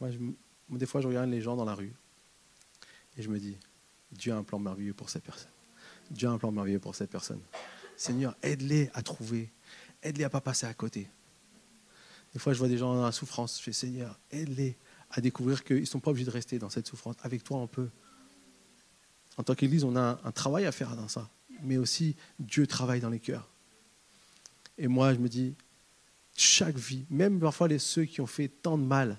Moi, 0.00 0.10
des 0.70 0.86
fois, 0.86 1.00
je 1.00 1.08
regarde 1.08 1.30
les 1.30 1.40
gens 1.40 1.56
dans 1.56 1.64
la 1.64 1.74
rue 1.74 1.92
et 3.16 3.22
je 3.22 3.28
me 3.28 3.38
dis, 3.38 3.56
Dieu 4.12 4.32
a 4.32 4.36
un 4.36 4.42
plan 4.42 4.58
merveilleux 4.58 4.94
pour 4.94 5.10
cette 5.10 5.24
personne. 5.24 5.50
Dieu 6.10 6.28
a 6.28 6.32
un 6.32 6.38
plan 6.38 6.52
merveilleux 6.52 6.80
pour 6.80 6.94
cette 6.94 7.10
personne. 7.10 7.40
Seigneur, 7.96 8.36
aide-les 8.42 8.90
à 8.94 9.02
trouver. 9.02 9.50
Aide-les 10.02 10.24
à 10.24 10.28
ne 10.28 10.32
pas 10.32 10.40
passer 10.40 10.66
à 10.66 10.74
côté. 10.74 11.08
Des 12.32 12.38
fois, 12.38 12.52
je 12.52 12.58
vois 12.58 12.68
des 12.68 12.78
gens 12.78 12.94
dans 12.94 13.04
la 13.04 13.12
souffrance. 13.12 13.58
Je 13.58 13.62
fais, 13.62 13.72
Seigneur, 13.72 14.18
aide-les 14.30 14.76
à 15.10 15.20
découvrir 15.20 15.62
qu'ils 15.62 15.80
ne 15.80 15.84
sont 15.84 16.00
pas 16.00 16.10
obligés 16.10 16.26
de 16.26 16.30
rester 16.30 16.58
dans 16.58 16.70
cette 16.70 16.86
souffrance. 16.86 17.14
Avec 17.22 17.44
toi, 17.44 17.58
on 17.58 17.68
peut. 17.68 17.88
En 19.36 19.44
tant 19.44 19.54
qu'Église, 19.54 19.84
on 19.84 19.96
a 19.96 20.20
un 20.22 20.32
travail 20.32 20.66
à 20.66 20.72
faire 20.72 20.96
dans 20.96 21.08
ça. 21.08 21.30
Mais 21.62 21.76
aussi, 21.76 22.16
Dieu 22.38 22.66
travaille 22.66 23.00
dans 23.00 23.10
les 23.10 23.20
cœurs. 23.20 23.48
Et 24.76 24.88
moi, 24.88 25.14
je 25.14 25.20
me 25.20 25.28
dis, 25.28 25.54
chaque 26.36 26.76
vie, 26.76 27.04
même 27.10 27.38
parfois 27.38 27.68
les 27.68 27.78
ceux 27.78 28.04
qui 28.04 28.20
ont 28.20 28.26
fait 28.26 28.48
tant 28.48 28.76
de 28.76 28.84
mal, 28.84 29.18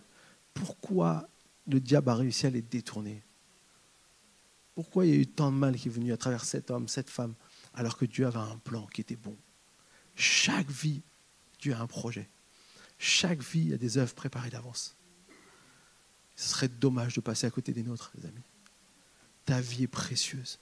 pourquoi 0.56 1.30
le 1.68 1.80
diable 1.80 2.10
a 2.10 2.16
réussi 2.16 2.48
à 2.48 2.50
les 2.50 2.64
détourner? 2.64 3.22
Pourquoi 4.74 5.06
il 5.06 5.14
y 5.14 5.18
a 5.18 5.22
eu 5.22 5.28
tant 5.28 5.52
de 5.52 5.58
mal 5.58 5.76
qui 5.76 5.90
est 5.90 5.92
venu 5.92 6.12
à 6.12 6.18
travers 6.18 6.44
cet 6.44 6.72
homme, 6.72 6.88
cette 6.88 7.10
femme, 7.10 7.36
alors 7.76 7.96
que 7.96 8.06
Dieu 8.06 8.26
avait 8.26 8.40
un 8.40 8.58
plan 8.58 8.88
qui 8.88 9.02
était 9.02 9.16
bon? 9.16 9.38
Chaque 10.16 10.70
vie, 10.70 11.02
Dieu 11.60 11.74
a 11.74 11.80
un 11.80 11.88
projet. 11.88 12.28
Chaque 12.98 13.44
vie 13.44 13.74
a 13.74 13.78
des 13.78 14.00
œuvres 14.00 14.16
préparées 14.16 14.50
d'avance. 14.50 14.96
Ce 16.36 16.50
serait 16.50 16.68
dommage 16.68 17.14
de 17.14 17.22
passer 17.22 17.46
à 17.46 17.52
côté 17.52 17.72
des 17.72 17.84
nôtres, 17.84 18.12
les 18.18 18.26
amis. 18.26 18.42
Ta 19.46 19.62
vie 19.62 19.84
est 19.84 19.88
précieuse. 19.88 20.60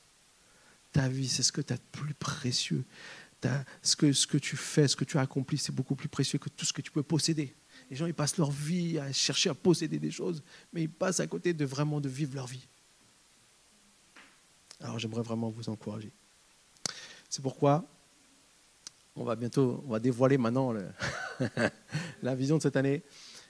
Ta 0.91 1.07
vie, 1.07 1.29
c'est 1.29 1.41
ce 1.41 1.51
que 1.51 1.61
tu 1.61 1.73
as 1.73 1.77
de 1.77 1.83
plus 1.91 2.13
précieux 2.13 2.83
ce 3.81 3.95
que, 3.95 4.13
ce 4.13 4.27
que 4.27 4.37
tu 4.37 4.55
fais, 4.55 4.87
ce 4.87 4.95
que 4.95 5.05
tu 5.05 5.17
as 5.17 5.21
accompli, 5.21 5.57
c'est 5.57 5.73
beaucoup 5.73 5.95
plus 5.95 6.09
précieux 6.09 6.39
que 6.39 6.49
tout 6.49 6.65
ce 6.65 6.73
que 6.73 6.81
tu 6.81 6.91
peux 6.91 7.03
posséder. 7.03 7.55
Les 7.89 7.95
gens, 7.95 8.05
ils 8.05 8.13
passent 8.13 8.37
leur 8.37 8.51
vie 8.51 8.99
à 8.99 9.11
chercher 9.11 9.49
à 9.49 9.53
posséder 9.53 9.99
des 9.99 10.11
choses, 10.11 10.43
mais 10.71 10.83
ils 10.83 10.89
passent 10.89 11.19
à 11.19 11.27
côté 11.27 11.53
de 11.53 11.65
vraiment 11.65 12.01
de 12.01 12.09
vivre 12.09 12.35
leur 12.35 12.47
vie. 12.47 12.67
Alors 14.79 14.99
j'aimerais 14.99 15.21
vraiment 15.21 15.49
vous 15.49 15.69
encourager. 15.69 16.11
C'est 17.29 17.41
pourquoi 17.41 17.85
on 19.15 19.23
va 19.23 19.35
bientôt, 19.35 19.83
on 19.87 19.91
va 19.91 19.99
dévoiler 19.99 20.37
maintenant 20.37 20.73
la 22.21 22.35
vision 22.35 22.57
de 22.57 22.61
cette 22.61 22.75
année. 22.75 23.03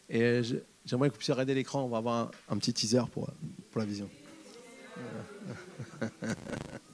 Et 0.10 0.42
j'aimerais 0.86 1.10
que 1.10 1.14
vous 1.14 1.18
puissiez 1.18 1.34
regarder 1.34 1.56
l'écran, 1.56 1.84
on 1.84 1.90
va 1.90 1.98
avoir 1.98 2.32
un, 2.50 2.58
petit 2.58 2.74
teaser 2.74 3.04
pour, 3.12 3.32
pour 3.72 3.80
la 3.80 3.86
vision. 3.86 4.10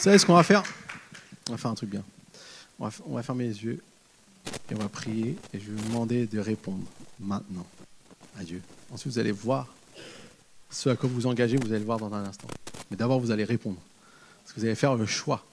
savez 0.00 0.18
ce 0.18 0.24
qu'on 0.24 0.34
va 0.34 0.42
faire? 0.42 0.62
On 1.48 1.52
va 1.52 1.58
faire 1.58 1.70
un 1.70 1.74
truc 1.74 1.90
bien. 1.90 2.02
On 2.78 2.88
va, 2.88 3.04
on 3.06 3.14
va 3.14 3.22
fermer 3.22 3.44
les 3.44 3.62
yeux 3.64 3.82
et 4.70 4.74
on 4.74 4.78
va 4.78 4.88
prier 4.88 5.36
et 5.52 5.60
je 5.60 5.70
vais 5.70 5.76
vous 5.76 5.88
demander 5.88 6.26
de 6.26 6.38
répondre 6.38 6.84
maintenant 7.18 7.66
à 8.38 8.44
Dieu. 8.44 8.62
Ensuite, 8.90 9.12
vous 9.12 9.18
allez 9.18 9.32
voir 9.32 9.68
ce 10.70 10.88
à 10.88 10.96
quoi 10.96 11.08
vous 11.08 11.16
vous 11.16 11.26
engagez, 11.26 11.58
vous 11.58 11.68
allez 11.68 11.80
le 11.80 11.84
voir 11.84 11.98
dans 11.98 12.12
un 12.14 12.24
instant. 12.24 12.48
Mais 12.90 12.96
d'abord, 12.96 13.20
vous 13.20 13.30
allez 13.30 13.44
répondre. 13.44 13.78
Parce 14.42 14.54
que 14.54 14.60
vous 14.60 14.66
allez 14.66 14.74
faire 14.74 14.94
le 14.94 15.04
choix. 15.04 15.44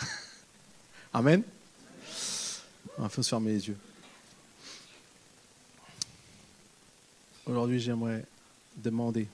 Amen? 1.12 1.42
Il 2.98 3.08
faut 3.10 3.22
se 3.22 3.28
fermer 3.28 3.52
les 3.52 3.68
yeux. 3.68 3.76
Aujourd'hui, 7.44 7.80
j'aimerais 7.80 8.24
demander 8.76 9.28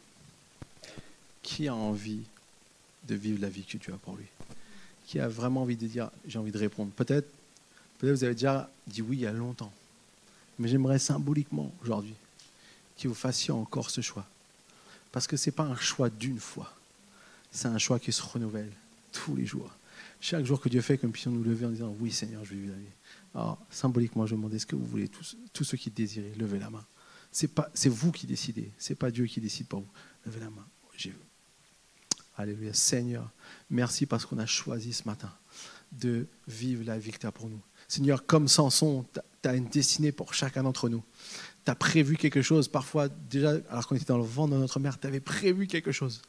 qui 1.40 1.68
a 1.68 1.74
envie 1.74 2.22
de 3.07 3.14
vivre 3.14 3.40
la 3.40 3.48
vie 3.48 3.64
que 3.64 3.76
tu 3.76 3.92
as 3.92 3.96
pour 3.96 4.16
lui? 4.16 4.26
Qui 5.11 5.18
a 5.18 5.26
vraiment 5.26 5.62
envie 5.62 5.76
de 5.76 5.88
dire 5.88 6.08
j'ai 6.24 6.38
envie 6.38 6.52
de 6.52 6.58
répondre 6.58 6.92
Peut-être 6.92 7.28
peut 7.98 8.12
vous 8.12 8.22
avez 8.22 8.34
déjà 8.34 8.70
dit 8.86 9.02
oui 9.02 9.16
il 9.16 9.20
y 9.22 9.26
a 9.26 9.32
longtemps. 9.32 9.72
Mais 10.61 10.68
j'aimerais 10.68 11.00
symboliquement 11.00 11.72
aujourd'hui 11.82 12.14
que 12.96 13.08
vous 13.08 13.14
fassiez 13.14 13.50
encore 13.50 13.90
ce 13.90 14.02
choix. 14.02 14.24
Parce 15.11 15.26
que 15.26 15.36
ce 15.36 15.50
n'est 15.50 15.56
pas 15.56 15.64
un 15.64 15.74
choix 15.74 16.11
d'une 16.11 16.38
fois. 16.38 16.72
C'est 17.50 17.66
un 17.66 17.78
choix 17.78 17.98
qui 17.98 18.12
se 18.12 18.22
renouvelle 18.22 18.70
tous 19.11 19.34
les 19.34 19.46
jours. 19.46 19.74
Chaque 20.20 20.44
jour 20.44 20.61
que 20.61 20.68
Dieu 20.68 20.80
fait, 20.80 21.02
nous 21.02 21.11
puissions 21.11 21.32
nous 21.32 21.42
lever 21.42 21.66
en 21.66 21.70
disant 21.70 21.96
Oui, 21.98 22.12
Seigneur, 22.12 22.44
je 22.44 22.50
vais 22.50 22.61
vivre. 22.61 22.74
Alors, 23.34 23.58
symboliquement, 23.68 24.26
je 24.26 24.36
demande 24.36 24.54
est-ce 24.54 24.66
que 24.66 24.76
vous 24.76 24.86
voulez, 24.86 25.08
tous, 25.08 25.36
tous 25.52 25.64
ceux 25.64 25.76
qui 25.76 25.90
désirent, 25.90 26.22
lever 26.38 26.61
la 26.61 26.70
main? 26.70 26.84
C'est, 27.32 27.50
vous 27.88 28.12
qui 28.12 28.28
décidez, 28.28 28.70
c'est 28.78 28.94
pas 28.94 29.11
Dieu 29.11 29.26
qui 29.26 29.40
décide 29.40 29.66
pour 29.66 29.80
vous. 29.80 29.88
Levez 30.24 30.38
la 30.38 30.50
main. 30.50 30.66
Alléluia. 32.41 32.72
Seigneur, 32.72 33.30
merci 33.68 34.07
parce 34.07 34.24
qu'on 34.24 34.38
a 34.38 34.47
choisi 34.47 34.95
ce 34.95 35.05
matin 35.05 35.30
de 35.93 36.26
vivre 36.49 36.84
la 36.86 36.99
as 36.99 37.32
pour 37.32 37.49
nous. 37.49 37.61
Seigneur, 37.86 38.24
comme 38.24 38.49
Samson, 38.49 39.05
tu 39.43 39.49
as 39.49 39.55
une 39.55 39.66
destinée 39.66 40.11
pour 40.12 40.32
chacun 40.32 40.62
d'entre 40.62 40.88
nous 40.88 41.03
tu 41.64 41.70
as 41.70 41.74
prévu 41.74 42.16
quelque 42.16 42.42
chose. 42.42 42.68
Parfois, 42.68 43.08
déjà, 43.08 43.54
alors 43.70 43.86
qu'on 43.86 43.96
était 43.96 44.06
dans 44.06 44.18
le 44.18 44.24
ventre 44.24 44.54
de 44.54 44.58
notre 44.58 44.80
mère, 44.80 44.98
tu 44.98 45.06
avais 45.06 45.20
prévu 45.20 45.66
quelque 45.66 45.92
chose. 45.92 46.22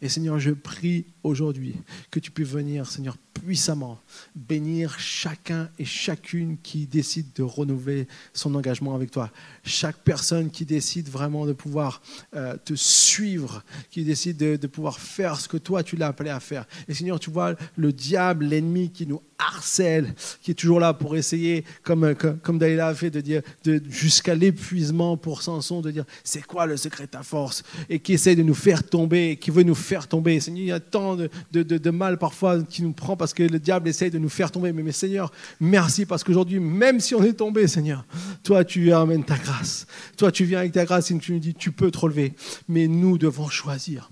Et 0.00 0.08
Seigneur, 0.08 0.38
je 0.38 0.52
prie 0.52 1.06
aujourd'hui 1.22 1.76
que 2.10 2.20
tu 2.20 2.30
puisses 2.30 2.48
venir, 2.48 2.86
Seigneur, 2.86 3.16
puissamment 3.34 4.00
bénir 4.34 4.98
chacun 4.98 5.68
et 5.78 5.84
chacune 5.84 6.56
qui 6.62 6.86
décide 6.86 7.26
de 7.34 7.42
renouveler 7.42 8.06
son 8.32 8.54
engagement 8.54 8.94
avec 8.94 9.10
toi. 9.10 9.30
Chaque 9.64 9.96
personne 9.96 10.50
qui 10.50 10.64
décide 10.64 11.08
vraiment 11.08 11.46
de 11.46 11.52
pouvoir 11.52 12.00
euh, 12.34 12.56
te 12.64 12.74
suivre, 12.74 13.62
qui 13.90 14.04
décide 14.04 14.36
de, 14.36 14.66
pouvoir 14.66 14.98
faire 14.98 15.38
ce 15.38 15.48
que 15.48 15.56
toi 15.56 15.82
tu 15.82 15.96
l'as 15.96 16.08
appelé 16.08 16.30
à 16.30 16.40
faire. 16.40 16.66
Et 16.88 16.94
Seigneur, 16.94 17.20
tu 17.20 17.30
vois 17.30 17.54
le 17.76 17.92
diable, 17.92 18.46
l'ennemi 18.46 18.90
qui 18.90 19.06
nous 19.06 19.22
harcèle, 19.38 20.14
qui 20.42 20.52
est 20.52 20.54
toujours 20.54 20.80
là 20.80 20.94
pour 20.94 21.16
essayer, 21.16 21.64
comme, 21.82 22.14
comme, 22.14 22.58
Dalila 22.58 22.88
a 22.88 22.94
fait, 22.94 23.10
de 23.10 23.20
dire 23.20 23.42
jusqu'à 23.88 24.34
l'épuisement 24.34 24.75
pour 25.20 25.42
Samson, 25.42 25.80
de 25.80 25.90
dire 25.90 26.04
c'est 26.24 26.42
quoi 26.42 26.66
le 26.66 26.76
secret 26.76 27.04
de 27.04 27.10
ta 27.10 27.22
force, 27.22 27.62
et 27.88 27.98
qui 27.98 28.14
essaie 28.14 28.36
de 28.36 28.42
nous 28.42 28.54
faire 28.54 28.82
tomber, 28.82 29.36
qui 29.36 29.50
veut 29.50 29.62
nous 29.62 29.74
faire 29.74 30.08
tomber. 30.08 30.40
Seigneur, 30.40 30.62
il 30.62 30.68
y 30.68 30.72
a 30.72 30.80
tant 30.80 31.16
de, 31.16 31.28
de, 31.52 31.62
de 31.62 31.90
mal 31.90 32.18
parfois 32.18 32.62
qui 32.62 32.82
nous 32.82 32.92
prend 32.92 33.16
parce 33.16 33.34
que 33.34 33.42
le 33.42 33.58
diable 33.58 33.88
essaie 33.88 34.10
de 34.10 34.18
nous 34.18 34.28
faire 34.28 34.50
tomber. 34.50 34.72
Mais, 34.72 34.82
mais 34.82 34.92
Seigneur, 34.92 35.32
merci 35.60 36.06
parce 36.06 36.24
qu'aujourd'hui, 36.24 36.60
même 36.60 37.00
si 37.00 37.14
on 37.14 37.22
est 37.22 37.34
tombé, 37.34 37.66
Seigneur, 37.66 38.04
toi 38.42 38.64
tu 38.64 38.92
amènes 38.92 39.24
ta 39.24 39.36
grâce. 39.36 39.86
Toi 40.16 40.32
tu 40.32 40.44
viens 40.44 40.60
avec 40.60 40.72
ta 40.72 40.84
grâce 40.84 41.10
et 41.10 41.18
tu 41.18 41.32
nous 41.32 41.38
dis 41.38 41.54
tu 41.54 41.72
peux 41.72 41.90
te 41.90 41.98
relever. 41.98 42.34
Mais 42.68 42.88
nous 42.88 43.18
devons 43.18 43.48
choisir. 43.48 44.10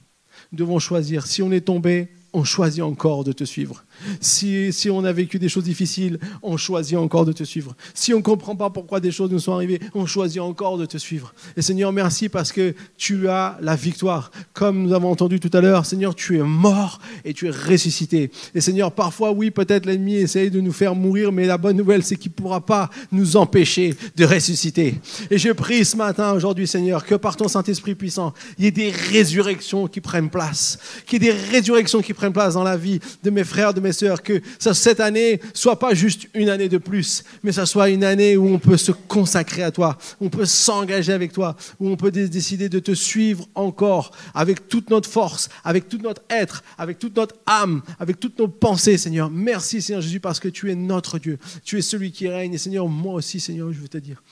Nous 0.53 0.59
devons 0.59 0.79
choisir. 0.79 1.27
Si 1.27 1.43
on 1.43 1.53
est 1.53 1.63
tombé, 1.63 2.09
on 2.33 2.45
choisit 2.45 2.83
encore 2.83 3.25
de 3.25 3.33
te 3.33 3.45
suivre. 3.45 3.85
Si, 4.21 4.73
si, 4.73 4.91
on 4.91 5.05
a 5.05 5.13
vécu 5.13 5.39
des 5.39 5.49
choses 5.49 5.65
difficiles, 5.65 6.19
on 6.43 6.57
choisit 6.57 6.97
encore 6.97 7.25
de 7.25 7.33
te 7.33 7.45
suivre. 7.45 7.75
Si 7.95 8.13
on 8.15 8.19
ne 8.19 8.23
comprend 8.23 8.57
pas 8.57 8.71
pourquoi 8.71 9.01
des 9.01 9.11
choses 9.11 9.31
nous 9.31 9.39
sont 9.39 9.53
arrivées, 9.53 9.81
on 9.95 10.07
choisit 10.07 10.41
encore 10.41 10.79
de 10.79 10.87
te 10.87 10.99
suivre. 10.99 11.35
Et 11.57 11.63
Seigneur, 11.63 11.93
merci 11.93 12.29
parce 12.29 12.53
que 12.53 12.75
tu 12.97 13.29
as 13.29 13.59
la 13.61 13.77
victoire. 13.77 14.31
Comme 14.53 14.83
nous 14.83 14.93
avons 14.93 15.11
entendu 15.11 15.41
tout 15.41 15.51
à 15.53 15.61
l'heure, 15.61 15.87
Seigneur, 15.87 16.15
tu 16.15 16.39
es 16.39 16.43
mort 16.43 17.01
et 17.25 17.35
tu 17.35 17.47
es 17.47 17.51
ressuscité. 17.51 18.31
Et 18.55 18.61
Seigneur, 18.61 18.93
parfois, 18.93 19.33
oui, 19.33 19.51
peut-être 19.51 19.87
l'ennemi 19.87 20.17
essaye 20.17 20.51
de 20.51 20.61
nous 20.61 20.73
faire 20.73 20.95
mourir, 20.95 21.33
mais 21.33 21.47
la 21.47 21.59
bonne 21.59 21.77
nouvelle, 21.77 22.03
c'est 22.03 22.17
qu'il 22.17 22.31
ne 22.31 22.37
pourra 22.37 22.65
pas 22.65 22.91
nous 23.13 23.37
empêcher 23.37 23.95
de 24.17 24.25
ressusciter. 24.25 25.01
Et 25.31 25.39
je 25.39 25.51
prie 25.51 25.85
ce 25.85 25.97
matin, 25.97 26.33
aujourd'hui, 26.33 26.67
Seigneur, 26.67 27.05
que 27.05 27.15
par 27.15 27.37
ton 27.37 27.49
Saint-Esprit 27.49 27.95
puissant, 27.95 28.33
il 28.59 28.65
y 28.65 28.69
ait 28.69 28.71
des 28.71 28.91
résurrections 28.91 29.87
qui 29.89 30.01
prennent 30.01 30.31
place. 30.31 30.79
Qu'il 31.07 31.23
y 31.23 31.29
ait 31.29 31.33
des 31.33 31.39
résurrections 31.39 32.01
qui 32.01 32.13
prennent 32.13 32.33
place 32.33 32.55
dans 32.55 32.65
la 32.65 32.77
vie 32.77 33.01
de 33.23 33.31
mes 33.31 33.45
frères, 33.45 33.75
de 33.75 33.81
mes 33.85 33.93
sœurs, 33.93 34.23
que 34.23 34.41
cette 34.59 35.01
année 35.01 35.41
soit 35.53 35.79
pas 35.79 35.95
juste 35.95 36.29
une 36.35 36.49
année 36.49 36.69
de 36.69 36.79
plus, 36.79 37.23
mais 37.43 37.53
ça 37.53 37.67
soit 37.67 37.91
une 37.91 38.03
année 38.03 38.37
où 38.37 38.49
on 38.49 38.59
peut 38.59 38.77
se 38.77 38.93
consacrer 38.93 39.63
à 39.63 39.71
toi, 39.71 39.97
où 40.21 40.27
on 40.27 40.31
peut 40.31 40.45
s'engager 40.45 41.13
avec 41.13 41.33
toi, 41.33 41.57
où 41.79 41.89
on 41.89 41.97
peut 41.97 42.11
décider 42.11 42.69
de 42.69 42.79
te 42.81 42.93
suivre 42.93 43.47
encore 43.55 44.11
avec 44.35 44.69
toute 44.69 44.91
notre 44.91 45.09
force, 45.09 45.49
avec 45.63 45.89
tout 45.89 45.99
notre 45.99 46.23
être, 46.31 46.65
avec 46.79 46.99
toute 46.99 47.17
notre 47.17 47.37
âme, 47.47 47.83
avec 48.01 48.19
toutes 48.19 48.39
nos 48.39 48.49
pensées, 48.49 48.99
Seigneur. 48.99 49.31
Merci, 49.31 49.81
Seigneur 49.81 50.03
Jésus, 50.03 50.21
parce 50.21 50.41
que 50.41 50.49
tu 50.49 50.71
es 50.71 50.75
notre 50.75 51.19
Dieu. 51.19 51.39
Tu 51.65 51.79
es 51.79 51.83
celui 51.83 52.11
qui 52.11 52.29
règne. 52.29 52.55
Et 52.55 52.59
Seigneur, 52.59 52.89
moi 52.89 53.15
aussi, 53.15 53.41
Seigneur, 53.41 53.73
je 53.73 53.79
veux 53.79 53.89
te 53.89 53.99
dire, 53.99 54.23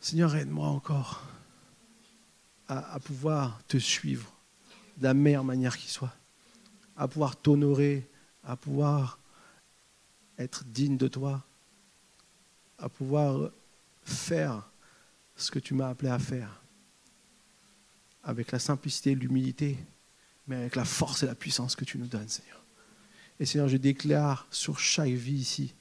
Seigneur, 0.00 0.34
aide-moi 0.34 0.66
encore 0.66 1.22
à, 2.68 2.94
à 2.94 2.98
pouvoir 2.98 3.60
te 3.68 3.76
suivre 3.76 4.32
de 4.98 5.04
la 5.04 5.14
meilleure 5.14 5.44
manière 5.44 5.76
qui 5.76 5.90
soit 5.90 6.12
à 7.02 7.08
pouvoir 7.08 7.34
t'honorer, 7.34 8.08
à 8.44 8.56
pouvoir 8.56 9.18
être 10.38 10.64
digne 10.64 10.96
de 10.96 11.08
toi, 11.08 11.44
à 12.78 12.88
pouvoir 12.88 13.50
faire 14.04 14.70
ce 15.34 15.50
que 15.50 15.58
tu 15.58 15.74
m'as 15.74 15.88
appelé 15.88 16.10
à 16.10 16.20
faire, 16.20 16.62
avec 18.22 18.52
la 18.52 18.60
simplicité 18.60 19.10
et 19.10 19.14
l'humilité, 19.16 19.76
mais 20.46 20.54
avec 20.54 20.76
la 20.76 20.84
force 20.84 21.24
et 21.24 21.26
la 21.26 21.34
puissance 21.34 21.74
que 21.74 21.84
tu 21.84 21.98
nous 21.98 22.06
donnes, 22.06 22.28
Seigneur. 22.28 22.62
Et 23.40 23.46
Seigneur, 23.46 23.68
je 23.68 23.78
déclare 23.78 24.46
sur 24.52 24.78
chaque 24.78 25.10
vie 25.10 25.40
ici 25.40 25.74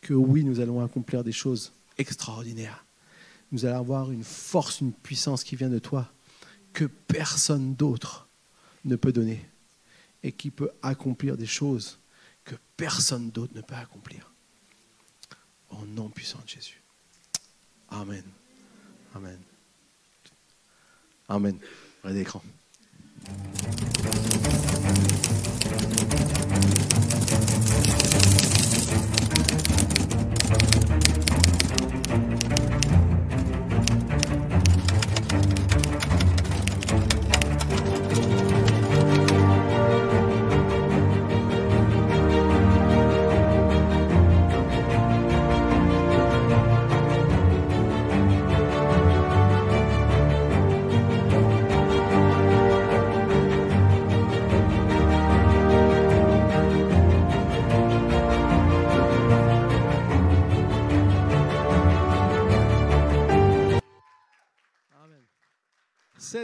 que 0.00 0.14
oui, 0.14 0.42
nous 0.42 0.58
allons 0.58 0.84
accomplir 0.84 1.22
des 1.22 1.30
choses 1.30 1.72
extraordinaires. 1.96 2.84
Nous 3.52 3.66
allons 3.66 3.78
avoir 3.78 4.10
une 4.10 4.24
force, 4.24 4.80
une 4.80 4.92
puissance 4.92 5.44
qui 5.44 5.54
vient 5.54 5.70
de 5.70 5.78
toi 5.78 6.12
que 6.72 6.86
personne 6.86 7.76
d'autre 7.76 8.28
ne 8.84 8.96
peut 8.96 9.12
donner 9.12 9.48
et 10.26 10.32
qui 10.32 10.50
peut 10.50 10.72
accomplir 10.82 11.36
des 11.36 11.46
choses 11.46 12.00
que 12.44 12.56
personne 12.76 13.30
d'autre 13.30 13.54
ne 13.54 13.60
peut 13.60 13.76
accomplir. 13.76 14.32
Au 15.70 15.86
nom 15.86 16.08
puissant 16.08 16.40
de 16.44 16.48
Jésus. 16.48 16.82
Amen. 17.88 18.24
Amen. 19.14 19.38
Amen. 21.28 21.58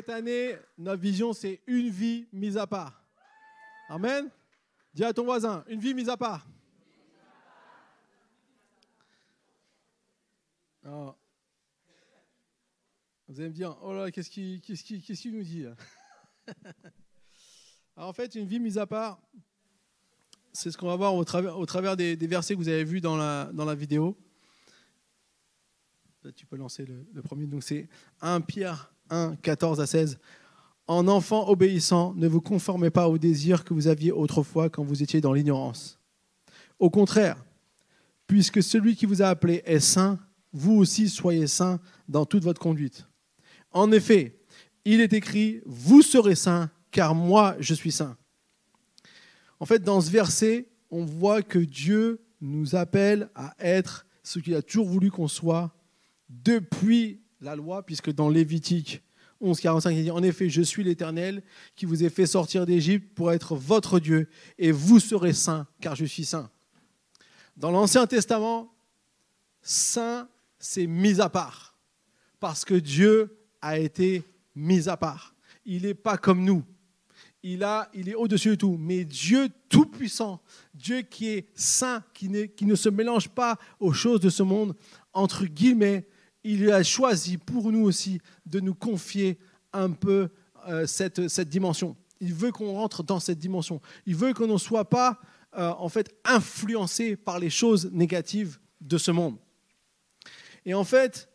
Cette 0.02 0.14
année, 0.14 0.56
notre 0.78 1.00
vision, 1.00 1.32
c'est 1.32 1.60
une 1.68 1.88
vie 1.88 2.26
mise 2.32 2.56
à 2.56 2.66
part. 2.66 3.04
Amen. 3.88 4.28
Dis 4.92 5.04
à 5.04 5.12
ton 5.12 5.22
voisin, 5.22 5.62
une 5.68 5.78
vie 5.78 5.94
mise 5.94 6.08
à 6.08 6.16
part. 6.16 6.44
Alors, 10.84 11.16
vous 13.28 13.38
allez 13.38 13.50
me 13.50 13.54
dire, 13.54 13.78
oh 13.80 13.92
là, 13.92 14.10
qu'est-ce 14.10 14.28
qu'il 14.28 15.32
nous 15.36 15.44
dit 15.44 15.66
Alors, 17.96 18.08
En 18.08 18.12
fait, 18.12 18.34
une 18.34 18.46
vie 18.46 18.58
mise 18.58 18.78
à 18.78 18.88
part, 18.88 19.22
c'est 20.52 20.72
ce 20.72 20.76
qu'on 20.76 20.88
va 20.88 20.96
voir 20.96 21.14
au 21.14 21.24
travers, 21.24 21.96
des, 21.96 22.16
versets 22.16 22.54
que 22.54 22.58
vous 22.58 22.68
avez 22.68 22.82
vus 22.82 23.00
dans 23.00 23.16
la, 23.16 23.74
vidéo. 23.76 24.18
Tu 26.34 26.44
peux 26.44 26.56
lancer 26.56 26.86
le, 26.86 27.06
le 27.12 27.22
premier. 27.22 27.46
Donc 27.46 27.62
c'est 27.62 27.88
1 28.20 28.40
Pierre 28.40 28.91
1, 29.12 29.36
14 29.36 29.80
à 29.80 29.86
16. 29.86 30.18
En 30.88 31.06
enfant 31.06 31.48
obéissant, 31.48 32.14
ne 32.14 32.26
vous 32.26 32.40
conformez 32.40 32.90
pas 32.90 33.08
aux 33.08 33.18
désirs 33.18 33.64
que 33.64 33.74
vous 33.74 33.86
aviez 33.86 34.10
autrefois 34.10 34.68
quand 34.68 34.82
vous 34.82 35.02
étiez 35.02 35.20
dans 35.20 35.32
l'ignorance. 35.32 36.00
Au 36.78 36.90
contraire, 36.90 37.44
puisque 38.26 38.62
celui 38.62 38.96
qui 38.96 39.06
vous 39.06 39.22
a 39.22 39.26
appelé 39.26 39.62
est 39.64 39.78
saint, 39.78 40.18
vous 40.52 40.72
aussi 40.72 41.08
soyez 41.08 41.46
saints 41.46 41.78
dans 42.08 42.26
toute 42.26 42.42
votre 42.42 42.60
conduite. 42.60 43.06
En 43.70 43.92
effet, 43.92 44.40
il 44.84 45.00
est 45.00 45.12
écrit, 45.12 45.60
vous 45.64 46.02
serez 46.02 46.34
saints, 46.34 46.70
car 46.90 47.14
moi 47.14 47.54
je 47.60 47.74
suis 47.74 47.92
saint. 47.92 48.16
En 49.60 49.66
fait, 49.66 49.82
dans 49.82 50.00
ce 50.00 50.10
verset, 50.10 50.68
on 50.90 51.04
voit 51.04 51.42
que 51.42 51.58
Dieu 51.58 52.20
nous 52.40 52.74
appelle 52.74 53.30
à 53.34 53.54
être 53.60 54.06
ce 54.24 54.40
qu'il 54.40 54.54
a 54.54 54.62
toujours 54.62 54.88
voulu 54.88 55.10
qu'on 55.10 55.28
soit 55.28 55.72
depuis 56.28 57.21
la 57.42 57.56
loi, 57.56 57.84
puisque 57.84 58.12
dans 58.12 58.28
Lévitique 58.28 59.02
11, 59.40 59.60
45, 59.60 59.90
il 59.90 60.04
dit 60.04 60.10
En 60.10 60.22
effet, 60.22 60.48
je 60.48 60.62
suis 60.62 60.84
l'Éternel 60.84 61.42
qui 61.74 61.84
vous 61.84 62.04
ai 62.04 62.08
fait 62.08 62.26
sortir 62.26 62.64
d'Égypte 62.64 63.14
pour 63.14 63.32
être 63.32 63.56
votre 63.56 63.98
Dieu, 63.98 64.28
et 64.58 64.70
vous 64.70 65.00
serez 65.00 65.32
saints, 65.32 65.66
car 65.80 65.96
je 65.96 66.04
suis 66.04 66.24
saint. 66.24 66.50
Dans 67.56 67.70
l'Ancien 67.70 68.06
Testament, 68.06 68.72
saint, 69.60 70.28
c'est 70.58 70.86
mis 70.86 71.20
à 71.20 71.28
part, 71.28 71.76
parce 72.38 72.64
que 72.64 72.74
Dieu 72.74 73.36
a 73.60 73.78
été 73.78 74.22
mis 74.54 74.88
à 74.88 74.96
part. 74.96 75.34
Il 75.64 75.82
n'est 75.82 75.94
pas 75.94 76.16
comme 76.16 76.44
nous. 76.44 76.64
Il, 77.42 77.64
a, 77.64 77.90
il 77.92 78.08
est 78.08 78.14
au-dessus 78.14 78.50
de 78.50 78.54
tout. 78.54 78.76
Mais 78.78 79.04
Dieu 79.04 79.48
tout-puissant, 79.68 80.40
Dieu 80.74 81.02
qui 81.02 81.28
est 81.30 81.48
saint, 81.54 82.04
qui, 82.14 82.30
qui 82.50 82.66
ne 82.66 82.76
se 82.76 82.88
mélange 82.88 83.28
pas 83.28 83.58
aux 83.80 83.92
choses 83.92 84.20
de 84.20 84.30
ce 84.30 84.44
monde, 84.44 84.76
entre 85.12 85.44
guillemets, 85.46 86.06
il 86.44 86.70
a 86.70 86.82
choisi 86.82 87.38
pour 87.38 87.70
nous 87.72 87.84
aussi 87.84 88.20
de 88.46 88.60
nous 88.60 88.74
confier 88.74 89.38
un 89.72 89.90
peu 89.90 90.28
euh, 90.68 90.86
cette, 90.86 91.28
cette 91.28 91.48
dimension. 91.48 91.96
Il 92.20 92.34
veut 92.34 92.52
qu'on 92.52 92.72
rentre 92.72 93.02
dans 93.02 93.20
cette 93.20 93.38
dimension. 93.38 93.80
Il 94.06 94.16
veut 94.16 94.32
qu'on 94.32 94.46
ne 94.46 94.58
soit 94.58 94.88
pas 94.88 95.20
euh, 95.56 95.70
en 95.78 95.88
fait 95.88 96.14
influencé 96.24 97.16
par 97.16 97.38
les 97.38 97.50
choses 97.50 97.90
négatives 97.92 98.58
de 98.80 98.98
ce 98.98 99.10
monde. 99.10 99.36
Et 100.64 100.74
en 100.74 100.84
fait, 100.84 101.28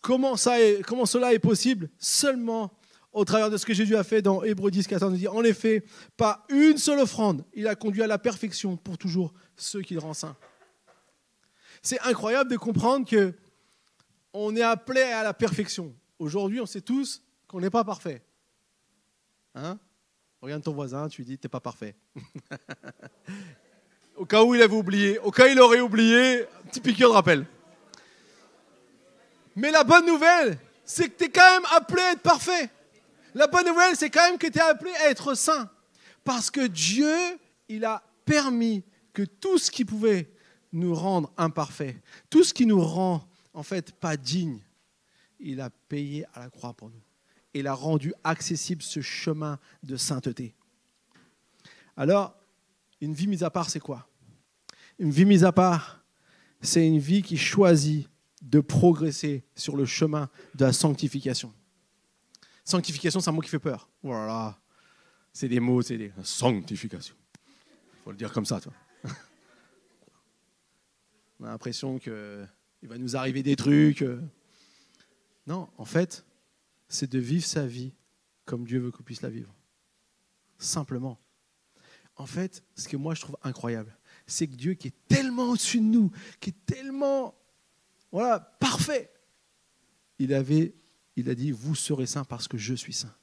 comment, 0.00 0.36
ça 0.36 0.60
est, 0.60 0.82
comment 0.82 1.06
cela 1.06 1.32
est 1.32 1.38
possible? 1.38 1.88
Seulement 1.98 2.72
au 3.12 3.24
travers 3.24 3.48
de 3.48 3.56
ce 3.56 3.64
que 3.64 3.72
Jésus 3.72 3.96
a 3.96 4.04
fait 4.04 4.20
dans 4.20 4.42
Hébreux 4.42 4.70
10, 4.70 4.86
14, 4.86 5.14
il 5.14 5.20
dit 5.20 5.28
En 5.28 5.42
effet, 5.44 5.84
pas 6.16 6.44
une 6.50 6.76
seule 6.76 6.98
offrande, 6.98 7.44
il 7.54 7.66
a 7.66 7.74
conduit 7.74 8.02
à 8.02 8.06
la 8.06 8.18
perfection 8.18 8.76
pour 8.76 8.98
toujours 8.98 9.32
ceux 9.56 9.80
qu'il 9.80 9.98
rend 9.98 10.12
saints. 10.12 10.36
C'est 11.80 12.00
incroyable 12.00 12.50
de 12.50 12.56
comprendre 12.56 13.08
que 13.08 13.32
on 14.38 14.54
est 14.54 14.62
appelé 14.62 15.02
à 15.02 15.22
la 15.22 15.32
perfection. 15.32 15.94
Aujourd'hui, 16.18 16.60
on 16.60 16.66
sait 16.66 16.80
tous 16.80 17.22
qu'on 17.48 17.60
n'est 17.60 17.70
pas 17.70 17.84
parfait. 17.84 18.22
Hein? 19.54 19.78
Regarde 20.42 20.62
ton 20.62 20.72
voisin, 20.72 21.08
tu 21.08 21.22
lui 21.22 21.26
dis, 21.26 21.38
t'es 21.38 21.48
pas 21.48 21.60
parfait. 21.60 21.96
au 24.16 24.26
cas 24.26 24.42
où 24.42 24.54
il 24.54 24.62
avait 24.62 24.76
oublié, 24.76 25.18
au 25.20 25.30
cas 25.30 25.46
où 25.46 25.48
il 25.48 25.60
aurait 25.60 25.80
oublié, 25.80 26.44
petit 26.66 26.80
piqûre 26.80 27.08
de 27.08 27.14
rappel. 27.14 27.46
Mais 29.54 29.70
la 29.70 29.84
bonne 29.84 30.06
nouvelle, 30.06 30.58
c'est 30.84 31.08
que 31.08 31.18
tu 31.18 31.24
es 31.24 31.28
quand 31.30 31.50
même 31.52 31.66
appelé 31.74 32.02
à 32.02 32.12
être 32.12 32.22
parfait. 32.22 32.70
La 33.34 33.46
bonne 33.46 33.66
nouvelle, 33.66 33.96
c'est 33.96 34.10
quand 34.10 34.28
même 34.28 34.38
que 34.38 34.46
tu 34.46 34.58
es 34.58 34.62
appelé 34.62 34.90
à 35.00 35.08
être 35.08 35.34
saint. 35.34 35.70
Parce 36.24 36.50
que 36.50 36.66
Dieu, 36.66 37.14
il 37.68 37.84
a 37.86 38.02
permis 38.26 38.84
que 39.14 39.22
tout 39.22 39.56
ce 39.56 39.70
qui 39.70 39.86
pouvait 39.86 40.30
nous 40.72 40.94
rendre 40.94 41.32
imparfaits, 41.38 41.96
tout 42.28 42.44
ce 42.44 42.52
qui 42.52 42.66
nous 42.66 42.82
rend 42.82 43.25
en 43.56 43.62
fait 43.62 43.92
pas 43.92 44.16
dignes, 44.18 44.60
il 45.40 45.60
a 45.62 45.70
payé 45.70 46.26
à 46.34 46.40
la 46.40 46.50
croix 46.50 46.74
pour 46.74 46.90
nous. 46.90 47.02
Il 47.54 47.66
a 47.66 47.72
rendu 47.72 48.12
accessible 48.22 48.82
ce 48.82 49.00
chemin 49.00 49.58
de 49.82 49.96
sainteté. 49.96 50.54
Alors, 51.96 52.36
une 53.00 53.14
vie 53.14 53.26
mise 53.26 53.42
à 53.42 53.50
part, 53.50 53.70
c'est 53.70 53.80
quoi? 53.80 54.06
Une 54.98 55.10
vie 55.10 55.24
mise 55.24 55.42
à 55.42 55.52
part, 55.52 56.04
c'est 56.60 56.86
une 56.86 56.98
vie 56.98 57.22
qui 57.22 57.38
choisit 57.38 58.08
de 58.42 58.60
progresser 58.60 59.42
sur 59.54 59.74
le 59.74 59.86
chemin 59.86 60.28
de 60.54 60.66
la 60.66 60.74
sanctification. 60.74 61.52
Sanctification, 62.62 63.20
c'est 63.20 63.30
un 63.30 63.32
mot 63.32 63.40
qui 63.40 63.48
fait 63.48 63.58
peur. 63.58 63.88
Voilà. 64.02 64.60
C'est 65.32 65.48
des 65.48 65.60
mots, 65.60 65.80
c'est 65.80 65.96
des 65.96 66.12
sanctification. 66.22 67.14
Il 67.34 68.02
faut 68.04 68.10
le 68.10 68.18
dire 68.18 68.32
comme 68.32 68.44
ça, 68.44 68.60
toi. 68.60 68.72
On 71.40 71.44
a 71.46 71.48
l'impression 71.48 71.98
qu'il 72.86 72.92
va 72.92 73.02
nous 73.02 73.16
arriver 73.16 73.42
des 73.42 73.56
trucs. 73.56 74.04
Non, 75.48 75.68
en 75.76 75.84
fait, 75.84 76.24
c'est 76.88 77.10
de 77.10 77.18
vivre 77.18 77.44
sa 77.44 77.66
vie 77.66 77.92
comme 78.44 78.64
Dieu 78.64 78.78
veut 78.78 78.92
qu'on 78.92 79.02
puisse 79.02 79.22
la 79.22 79.28
vivre. 79.28 79.52
Simplement. 80.56 81.18
En 82.14 82.26
fait, 82.26 82.62
ce 82.76 82.88
que 82.88 82.96
moi 82.96 83.14
je 83.14 83.22
trouve 83.22 83.36
incroyable, 83.42 83.96
c'est 84.28 84.46
que 84.46 84.54
Dieu 84.54 84.74
qui 84.74 84.88
est 84.88 84.94
tellement 85.08 85.50
au-dessus 85.50 85.78
de 85.78 85.86
nous, 85.86 86.12
qui 86.38 86.50
est 86.50 86.64
tellement 86.64 87.34
voilà, 88.12 88.38
parfait. 88.38 89.10
Il 90.20 90.32
avait, 90.32 90.72
il 91.16 91.28
a 91.28 91.34
dit, 91.34 91.50
vous 91.50 91.74
serez 91.74 92.06
saints 92.06 92.24
parce 92.24 92.46
que 92.46 92.56
je 92.56 92.72
suis 92.72 92.92
saint. 92.92 93.14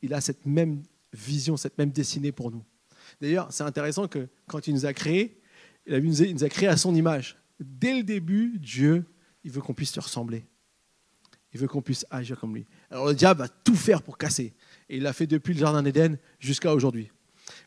Il 0.00 0.14
a 0.14 0.22
cette 0.22 0.46
même 0.46 0.82
vision, 1.12 1.58
cette 1.58 1.76
même 1.76 1.90
destinée 1.90 2.32
pour 2.32 2.50
nous. 2.50 2.64
D'ailleurs, 3.20 3.52
c'est 3.52 3.62
intéressant 3.62 4.08
que 4.08 4.26
quand 4.46 4.66
il 4.66 4.72
nous 4.72 4.86
a 4.86 4.94
créés, 4.94 5.38
il 5.86 6.02
nous 6.02 6.44
a 6.44 6.48
créés 6.48 6.68
à 6.68 6.78
son 6.78 6.94
image. 6.94 7.36
Dès 7.60 7.96
le 7.96 8.02
début, 8.02 8.58
Dieu, 8.58 9.04
il 9.44 9.50
veut 9.50 9.60
qu'on 9.60 9.74
puisse 9.74 9.92
te 9.92 10.00
ressembler. 10.00 10.46
Il 11.52 11.60
veut 11.60 11.68
qu'on 11.68 11.82
puisse 11.82 12.06
agir 12.10 12.38
comme 12.38 12.54
lui. 12.54 12.66
Alors 12.90 13.06
le 13.06 13.14
diable 13.14 13.40
va 13.40 13.48
tout 13.48 13.74
faire 13.74 14.02
pour 14.02 14.18
casser. 14.18 14.54
Et 14.88 14.96
il 14.96 15.02
l'a 15.02 15.12
fait 15.12 15.26
depuis 15.26 15.52
le 15.52 15.60
Jardin 15.60 15.82
d'Éden 15.82 16.16
jusqu'à 16.38 16.72
aujourd'hui. 16.74 17.10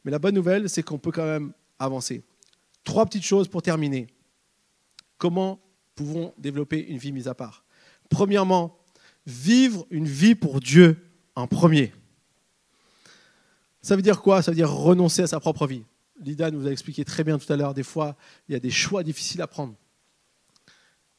Mais 0.04 0.12
la 0.12 0.20
bonne 0.20 0.36
nouvelle, 0.36 0.70
c'est 0.70 0.84
qu'on 0.84 0.98
peut 0.98 1.12
quand 1.12 1.26
même 1.26 1.54
avancer. 1.80 2.24
Trois 2.84 3.06
petites 3.06 3.24
choses 3.24 3.48
pour 3.48 3.62
terminer. 3.62 4.08
Comment 5.18 5.62
pouvons 5.96 6.34
développer 6.38 6.80
une 6.80 6.98
vie 6.98 7.12
mise 7.12 7.28
à 7.28 7.36
part? 7.36 7.66
Premièrement, 8.10 8.78
vivre 9.26 9.86
une 9.90 10.08
vie 10.08 10.36
pour 10.36 10.60
Dieu 10.60 10.98
en 11.36 11.48
premier. 11.48 11.94
Ça 13.82 13.96
veut 13.96 14.02
dire 14.02 14.22
quoi? 14.22 14.42
Ça 14.42 14.52
veut 14.52 14.56
dire 14.56 14.72
renoncer 14.72 15.24
à 15.24 15.28
sa 15.28 15.40
propre 15.40 15.68
vie. 15.68 15.84
Lida 16.22 16.52
nous 16.52 16.68
a 16.68 16.72
expliqué 16.72 17.04
très 17.04 17.24
bien 17.24 17.38
tout 17.38 17.52
à 17.52 17.58
l'heure, 17.58 17.74
des 17.74 17.84
fois, 17.84 18.16
il 18.48 18.54
y 18.54 18.56
a 18.56 18.60
des 18.60 18.70
choix 18.70 19.04
difficiles 19.04 19.42
à 19.42 19.48
prendre. 19.48 19.76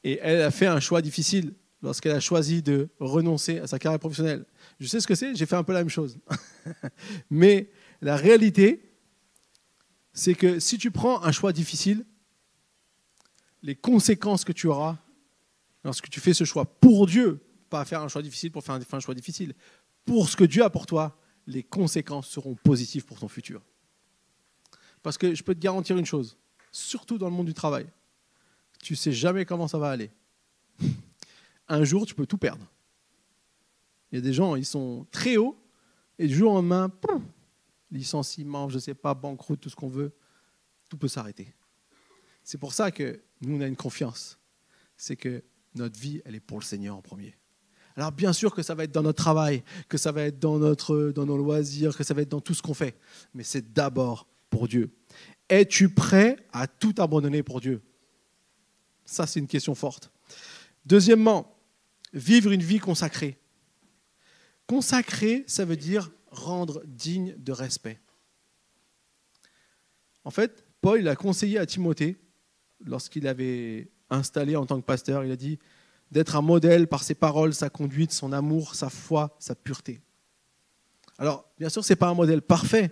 Et 0.04 0.18
elle 0.22 0.42
a 0.42 0.50
fait 0.50 0.66
un 0.66 0.80
choix 0.80 1.02
difficile 1.02 1.54
lorsqu'elle 1.82 2.12
a 2.12 2.20
choisi 2.20 2.62
de 2.62 2.88
renoncer 3.00 3.58
à 3.58 3.66
sa 3.66 3.78
carrière 3.78 3.98
professionnelle. 3.98 4.44
Je 4.78 4.86
sais 4.86 5.00
ce 5.00 5.06
que 5.06 5.14
c'est, 5.14 5.34
j'ai 5.34 5.46
fait 5.46 5.56
un 5.56 5.64
peu 5.64 5.72
la 5.72 5.80
même 5.80 5.88
chose. 5.88 6.18
Mais 7.30 7.70
la 8.00 8.16
réalité, 8.16 8.94
c'est 10.12 10.34
que 10.34 10.60
si 10.60 10.78
tu 10.78 10.90
prends 10.90 11.22
un 11.22 11.32
choix 11.32 11.52
difficile, 11.52 12.04
les 13.62 13.74
conséquences 13.74 14.44
que 14.44 14.52
tu 14.52 14.66
auras 14.66 14.98
lorsque 15.84 16.08
tu 16.08 16.20
fais 16.20 16.34
ce 16.34 16.44
choix 16.44 16.66
pour 16.66 17.06
Dieu, 17.06 17.40
pas 17.70 17.84
faire 17.84 18.02
un 18.02 18.08
choix 18.08 18.22
difficile 18.22 18.52
pour 18.52 18.62
faire 18.62 18.78
un 18.92 19.00
choix 19.00 19.14
difficile, 19.14 19.54
pour 20.04 20.28
ce 20.28 20.36
que 20.36 20.44
Dieu 20.44 20.62
a 20.62 20.70
pour 20.70 20.86
toi, 20.86 21.18
les 21.46 21.62
conséquences 21.62 22.28
seront 22.28 22.54
positives 22.54 23.04
pour 23.04 23.18
ton 23.18 23.28
futur. 23.28 23.62
Parce 25.02 25.18
que 25.18 25.34
je 25.34 25.42
peux 25.42 25.54
te 25.54 25.60
garantir 25.60 25.96
une 25.96 26.06
chose, 26.06 26.38
surtout 26.72 27.18
dans 27.18 27.28
le 27.28 27.34
monde 27.34 27.46
du 27.46 27.54
travail, 27.54 27.86
tu 28.84 28.94
sais 28.96 29.12
jamais 29.12 29.44
comment 29.44 29.66
ça 29.66 29.78
va 29.78 29.90
aller. 29.90 30.10
Un 31.66 31.82
jour, 31.84 32.04
tu 32.04 32.14
peux 32.14 32.26
tout 32.26 32.38
perdre. 32.38 32.66
Il 34.12 34.16
y 34.16 34.18
a 34.18 34.20
des 34.20 34.32
gens, 34.34 34.54
ils 34.54 34.66
sont 34.66 35.06
très 35.10 35.38
hauts, 35.38 35.58
et 36.18 36.28
du 36.28 36.34
jour 36.34 36.52
au 36.52 36.56
lendemain, 36.56 36.92
licenciement, 37.90 38.68
je 38.68 38.74
ne 38.74 38.80
sais 38.80 38.94
pas, 38.94 39.14
banqueroute, 39.14 39.60
tout 39.60 39.70
ce 39.70 39.74
qu'on 39.74 39.88
veut, 39.88 40.12
tout 40.88 40.98
peut 40.98 41.08
s'arrêter. 41.08 41.52
C'est 42.44 42.58
pour 42.58 42.74
ça 42.74 42.90
que 42.90 43.22
nous, 43.40 43.56
on 43.56 43.60
a 43.62 43.66
une 43.66 43.74
confiance. 43.74 44.38
C'est 44.96 45.16
que 45.16 45.42
notre 45.74 45.98
vie, 45.98 46.20
elle 46.24 46.34
est 46.34 46.40
pour 46.40 46.58
le 46.58 46.64
Seigneur 46.64 46.94
en 46.94 47.02
premier. 47.02 47.34
Alors 47.96 48.12
bien 48.12 48.32
sûr 48.32 48.54
que 48.54 48.62
ça 48.62 48.74
va 48.74 48.84
être 48.84 48.92
dans 48.92 49.02
notre 49.02 49.22
travail, 49.22 49.64
que 49.88 49.96
ça 49.96 50.12
va 50.12 50.22
être 50.24 50.38
dans 50.38 50.58
nos 50.58 51.36
loisirs, 51.36 51.96
que 51.96 52.04
ça 52.04 52.12
va 52.12 52.22
être 52.22 52.28
dans 52.28 52.40
tout 52.40 52.54
ce 52.54 52.60
qu'on 52.60 52.74
fait. 52.74 52.98
Mais 53.32 53.44
c'est 53.44 53.72
d'abord 53.72 54.28
pour 54.50 54.68
Dieu. 54.68 54.94
Es-tu 55.48 55.88
prêt 55.88 56.36
à 56.52 56.66
tout 56.66 56.94
abandonner 56.98 57.42
pour 57.42 57.60
Dieu? 57.60 57.82
Ça, 59.04 59.26
c'est 59.26 59.40
une 59.40 59.46
question 59.46 59.74
forte. 59.74 60.10
Deuxièmement, 60.86 61.56
vivre 62.12 62.52
une 62.52 62.62
vie 62.62 62.78
consacrée. 62.78 63.38
Consacré, 64.66 65.44
ça 65.46 65.64
veut 65.64 65.76
dire 65.76 66.10
rendre 66.30 66.82
digne 66.86 67.34
de 67.38 67.52
respect. 67.52 68.00
En 70.24 70.30
fait, 70.30 70.64
Paul 70.80 71.06
a 71.08 71.16
conseillé 71.16 71.58
à 71.58 71.66
Timothée 71.66 72.18
lorsqu'il 72.84 73.26
avait 73.26 73.90
installé 74.10 74.56
en 74.56 74.66
tant 74.66 74.80
que 74.80 74.86
pasteur, 74.86 75.24
il 75.24 75.30
a 75.30 75.36
dit 75.36 75.58
d'être 76.10 76.36
un 76.36 76.42
modèle 76.42 76.86
par 76.86 77.02
ses 77.02 77.14
paroles, 77.14 77.54
sa 77.54 77.70
conduite, 77.70 78.12
son 78.12 78.32
amour, 78.32 78.74
sa 78.74 78.88
foi, 78.88 79.36
sa 79.38 79.54
pureté. 79.54 80.00
Alors, 81.18 81.50
bien 81.58 81.68
sûr, 81.68 81.84
ce 81.84 81.92
n'est 81.92 81.96
pas 81.96 82.08
un 82.08 82.14
modèle 82.14 82.42
parfait, 82.42 82.90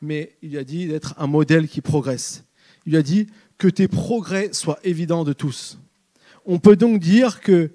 mais 0.00 0.36
il 0.42 0.56
a 0.58 0.64
dit 0.64 0.86
d'être 0.86 1.14
un 1.18 1.26
modèle 1.26 1.68
qui 1.68 1.80
progresse. 1.80 2.44
Il 2.86 2.96
a 2.96 3.02
dit 3.02 3.28
que 3.62 3.68
tes 3.68 3.86
progrès 3.86 4.52
soient 4.52 4.80
évidents 4.82 5.22
de 5.22 5.32
tous. 5.32 5.78
On 6.44 6.58
peut 6.58 6.74
donc 6.74 6.98
dire 6.98 7.40
que 7.40 7.70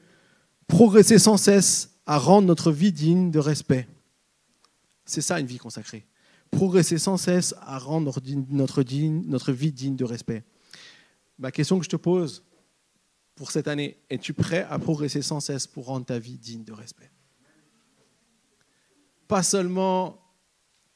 progresser 0.68 1.18
sans 1.18 1.38
cesse 1.38 1.98
à 2.06 2.18
rendre 2.18 2.46
notre 2.46 2.74
vie 2.74 2.92
digne 2.92 3.32
de 3.32 3.40
respect. 3.40 3.88
C'est 5.06 5.22
ça 5.22 5.40
une 5.40 5.46
vie 5.46 5.60
consacrée. 5.60 6.06
Progresser 6.52 6.98
sans 6.98 7.16
cesse 7.16 7.56
à 7.62 7.80
rendre 7.80 8.04
notre, 8.50 8.82
vie 9.54 9.72
digne 9.72 9.96
de 9.96 10.04
respect. 10.04 10.44
Ma 11.40 11.54
question 11.54 11.80
que 11.80 11.86
je 11.86 11.90
te 11.90 11.96
pose 11.96 12.44
pour 13.36 13.52
cette 13.52 13.70
année, 13.70 13.96
es-tu 14.10 14.34
prêt 14.34 14.68
à 14.70 14.80
progresser 14.80 15.22
sans 15.22 15.40
cesse 15.40 15.68
pour 15.68 15.86
rendre 15.86 16.06
ta 16.06 16.20
vie 16.20 16.38
digne 16.38 16.66
de 16.66 16.74
respect? 16.74 17.12
Pas 19.30 19.42
seulement 19.42 20.22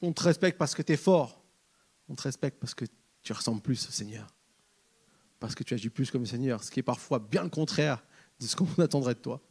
on 0.02 0.12
te 0.12 0.22
respecte 0.22 0.58
parce 0.58 0.74
que 0.74 0.82
tu 0.82 0.92
es 0.92 0.98
fort, 0.98 1.42
on 2.10 2.14
te 2.14 2.22
respecte 2.24 2.58
parce 2.60 2.74
que 2.74 2.84
tu 3.22 3.32
ressembles 3.32 3.62
plus 3.62 3.88
au 3.88 3.90
Seigneur, 3.90 4.26
parce 5.42 5.56
que 5.56 5.64
tu 5.64 5.74
agis 5.74 5.90
plus 5.90 6.08
comme 6.12 6.22
le 6.22 6.26
Seigneur, 6.28 6.62
ce 6.62 6.70
qui 6.70 6.78
est 6.78 6.84
parfois 6.84 7.18
bien 7.18 7.42
le 7.42 7.48
contraire 7.50 8.04
de 8.38 8.46
ce 8.46 8.54
qu'on 8.54 8.68
attendrait 8.78 9.14
de 9.14 9.18
toi. 9.18 9.42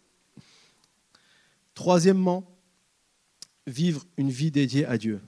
Troisièmement, 1.73 2.49
vivre 3.67 4.05
une 4.15 4.29
vie 4.29 4.51
dédiée 4.51 4.85
à 4.85 4.97
Dieu. 4.97 5.19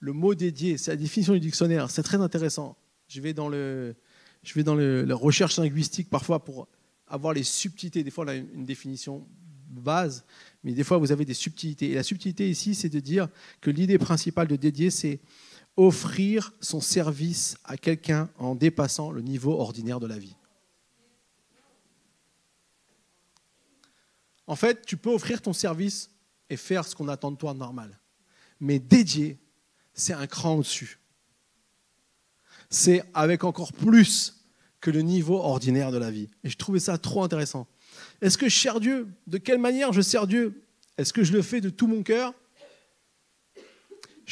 Le 0.00 0.12
mot 0.12 0.34
dédié, 0.34 0.76
c'est 0.76 0.90
la 0.90 0.96
définition 0.96 1.34
du 1.34 1.40
dictionnaire, 1.40 1.88
c'est 1.88 2.02
très 2.02 2.16
intéressant. 2.16 2.76
Je 3.06 3.20
vais 3.20 3.32
dans, 3.32 3.48
le, 3.48 3.94
je 4.42 4.54
vais 4.54 4.64
dans 4.64 4.74
la 4.74 5.14
recherche 5.14 5.56
linguistique 5.56 6.10
parfois 6.10 6.42
pour 6.42 6.66
avoir 7.06 7.32
les 7.32 7.44
subtilités. 7.44 8.02
Des 8.02 8.10
fois, 8.10 8.24
on 8.24 8.28
a 8.28 8.34
une 8.34 8.64
définition 8.64 9.24
base, 9.70 10.24
mais 10.64 10.72
des 10.72 10.82
fois, 10.82 10.98
vous 10.98 11.12
avez 11.12 11.24
des 11.24 11.34
subtilités. 11.34 11.92
Et 11.92 11.94
la 11.94 12.02
subtilité 12.02 12.50
ici, 12.50 12.74
c'est 12.74 12.88
de 12.88 12.98
dire 12.98 13.28
que 13.60 13.70
l'idée 13.70 13.98
principale 13.98 14.48
de 14.48 14.56
dédier, 14.56 14.90
c'est 14.90 15.20
offrir 15.76 16.52
son 16.60 16.80
service 16.80 17.56
à 17.64 17.76
quelqu'un 17.76 18.28
en 18.38 18.54
dépassant 18.54 19.10
le 19.10 19.22
niveau 19.22 19.58
ordinaire 19.58 20.00
de 20.00 20.06
la 20.06 20.18
vie. 20.18 20.36
En 24.46 24.56
fait, 24.56 24.84
tu 24.84 24.96
peux 24.96 25.10
offrir 25.10 25.40
ton 25.40 25.52
service 25.52 26.10
et 26.50 26.56
faire 26.56 26.84
ce 26.84 26.94
qu'on 26.94 27.08
attend 27.08 27.30
de 27.30 27.36
toi 27.36 27.54
normal. 27.54 27.98
Mais 28.60 28.78
dédier, 28.78 29.38
c'est 29.94 30.12
un 30.12 30.26
cran 30.26 30.56
au-dessus. 30.56 30.98
C'est 32.68 33.02
avec 33.14 33.44
encore 33.44 33.72
plus 33.72 34.44
que 34.80 34.90
le 34.90 35.00
niveau 35.00 35.36
ordinaire 35.38 35.90
de 35.92 35.98
la 35.98 36.10
vie. 36.10 36.28
Et 36.44 36.50
je 36.50 36.56
trouvais 36.56 36.80
ça 36.80 36.98
trop 36.98 37.22
intéressant. 37.22 37.66
Est-ce 38.20 38.36
que 38.36 38.48
je 38.48 38.58
sers 38.58 38.80
Dieu? 38.80 39.08
De 39.26 39.38
quelle 39.38 39.58
manière 39.58 39.92
je 39.92 40.00
sers 40.00 40.26
Dieu? 40.26 40.62
Est-ce 40.98 41.12
que 41.12 41.24
je 41.24 41.32
le 41.32 41.42
fais 41.42 41.60
de 41.60 41.70
tout 41.70 41.86
mon 41.86 42.02
cœur? 42.02 42.34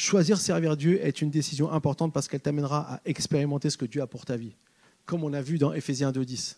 Choisir 0.01 0.39
servir 0.39 0.75
Dieu 0.77 0.99
est 1.05 1.21
une 1.21 1.29
décision 1.29 1.71
importante 1.71 2.11
parce 2.11 2.27
qu'elle 2.27 2.41
t'amènera 2.41 2.95
à 2.95 3.01
expérimenter 3.05 3.69
ce 3.69 3.77
que 3.77 3.85
Dieu 3.85 4.01
a 4.01 4.07
pour 4.07 4.25
ta 4.25 4.35
vie, 4.35 4.55
comme 5.05 5.23
on 5.23 5.31
a 5.31 5.43
vu 5.43 5.59
dans 5.59 5.73
Éphésiens 5.73 6.11
2.10. 6.11 6.55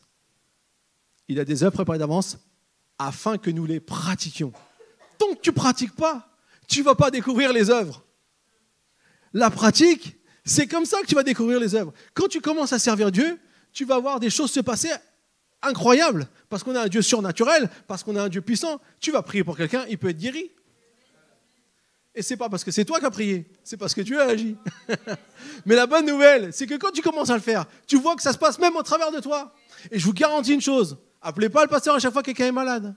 Il 1.28 1.42
a 1.42 1.44
des 1.44 1.62
œuvres 1.62 1.74
préparées 1.74 1.98
d'avance 1.98 2.38
afin 2.98 3.38
que 3.38 3.52
nous 3.52 3.66
les 3.66 3.82
pratiquions. 3.82 4.54
Tant 5.18 5.34
que 5.34 5.42
tu 5.42 5.50
ne 5.50 5.56
pratiques 5.56 5.94
pas, 5.94 6.30
tu 6.70 6.80
ne 6.80 6.86
vas 6.86 6.96
pas 6.96 7.12
découvrir 7.12 7.52
les 7.52 7.70
œuvres. 7.70 8.06
La 9.34 9.50
pratique, 9.50 10.16
c'est 10.46 10.68
comme 10.68 10.86
ça 10.86 11.02
que 11.02 11.08
tu 11.08 11.16
vas 11.16 11.24
découvrir 11.24 11.60
les 11.60 11.76
œuvres. 11.76 11.92
Quand 12.14 12.30
tu 12.30 12.40
commences 12.40 12.72
à 12.72 12.80
servir 12.80 13.12
Dieu, 13.12 13.38
tu 13.74 13.84
vas 13.84 14.00
voir 14.00 14.22
des 14.22 14.30
choses 14.30 14.52
se 14.52 14.62
passer 14.62 14.88
incroyable, 15.62 16.30
parce 16.48 16.64
qu'on 16.64 16.76
a 16.76 16.84
un 16.84 16.88
Dieu 16.88 17.02
surnaturel, 17.02 17.70
parce 17.88 18.04
qu'on 18.04 18.16
a 18.16 18.24
un 18.24 18.30
Dieu 18.30 18.42
puissant. 18.42 18.80
Tu 19.02 19.12
vas 19.12 19.22
prier 19.22 19.44
pour 19.44 19.58
quelqu'un, 19.58 19.86
il 19.90 19.98
peut 19.98 20.12
être 20.12 20.18
guéri. 20.18 20.50
Et 22.16 22.22
c'est 22.22 22.38
pas 22.38 22.48
parce 22.48 22.64
que 22.64 22.72
c'est 22.72 22.86
toi 22.86 23.00
qui 23.00 23.06
as 23.06 23.12
prié, 23.12 23.48
c'est 23.64 23.78
parce 23.78 23.94
que 23.94 24.02
Dieu 24.02 24.22
a 24.22 24.26
agi. 24.26 24.56
Mais 25.66 25.76
la 25.76 25.88
bonne 25.88 26.06
nouvelle, 26.06 26.54
c'est 26.54 26.68
que 26.68 26.76
quand 26.76 26.92
tu 26.92 27.02
commences 27.02 27.32
à 27.32 27.36
le 27.36 27.42
faire, 27.42 27.66
tu 27.88 27.98
vois 27.98 28.16
que 28.16 28.22
ça 28.22 28.34
se 28.34 28.38
passe 28.38 28.60
même 28.60 28.76
au 28.76 28.84
travers 28.84 29.12
de 29.12 29.20
toi. 29.20 29.54
Et 29.92 29.98
je 29.98 30.06
vous 30.06 30.14
garantis 30.14 30.54
une 30.54 30.62
chose, 30.62 30.98
appelez 31.22 31.50
pas 31.50 31.64
le 31.64 31.70
pasteur 31.70 31.96
à 31.96 32.00
chaque 32.00 32.14
fois 32.14 32.22
que 32.22 32.28
quelqu'un 32.28 32.48
est 32.48 32.52
malade. 32.52 32.96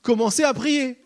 Commencez 0.00 0.42
à 0.42 0.54
prier. 0.54 0.98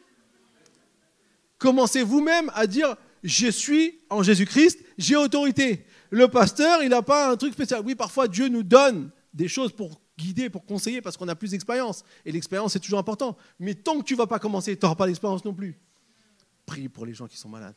Commencez 1.58 2.02
vous-même 2.02 2.50
à 2.54 2.66
dire, 2.66 2.96
je 3.24 3.48
suis 3.48 3.98
en 4.08 4.22
Jésus-Christ, 4.22 4.78
j'ai 4.96 5.16
autorité. 5.16 5.84
Le 6.10 6.28
pasteur, 6.28 6.82
il 6.82 6.90
n'a 6.90 7.02
pas 7.02 7.30
un 7.30 7.36
truc 7.36 7.52
spécial. 7.52 7.82
Oui, 7.84 7.94
parfois 7.94 8.28
Dieu 8.28 8.48
nous 8.48 8.62
donne 8.62 9.10
des 9.34 9.48
choses 9.48 9.72
pour 9.72 10.00
guider, 10.18 10.50
pour 10.50 10.64
conseiller, 10.66 11.00
parce 11.00 11.16
qu'on 11.16 11.28
a 11.28 11.34
plus 11.34 11.50
d'expérience. 11.50 12.04
Et 12.24 12.32
l'expérience, 12.32 12.74
c'est 12.74 12.80
toujours 12.80 12.98
important. 12.98 13.36
Mais 13.58 13.74
tant 13.74 13.98
que 13.98 14.04
tu 14.04 14.14
ne 14.14 14.18
vas 14.18 14.26
pas 14.26 14.38
commencer, 14.38 14.76
tu 14.76 14.84
n'auras 14.84 14.94
pas 14.94 15.06
d'expérience 15.06 15.44
non 15.44 15.54
plus. 15.54 15.78
Prie 16.72 16.88
pour 16.88 17.04
les 17.04 17.12
gens 17.12 17.28
qui 17.28 17.36
sont 17.36 17.50
malades. 17.50 17.76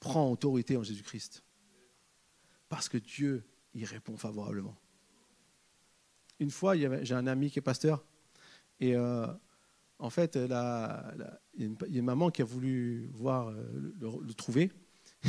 Prends 0.00 0.30
autorité 0.30 0.78
en 0.78 0.82
Jésus-Christ. 0.82 1.44
Parce 2.70 2.88
que 2.88 2.96
Dieu 2.96 3.44
y 3.74 3.84
répond 3.84 4.16
favorablement. 4.16 4.74
Une 6.40 6.50
fois, 6.50 6.74
j'ai 6.74 7.14
un 7.14 7.26
ami 7.26 7.50
qui 7.50 7.58
est 7.58 7.62
pasteur. 7.62 8.02
Et 8.80 8.96
euh, 8.96 9.26
en 9.98 10.08
fait, 10.08 10.36
il 10.36 10.48
y 10.48 10.54
a 10.54 11.14
une 11.58 12.02
maman 12.02 12.30
qui 12.30 12.40
a 12.40 12.46
voulu 12.46 13.10
voir 13.12 13.48
euh, 13.48 13.92
le, 14.00 14.32
trouver. 14.32 14.72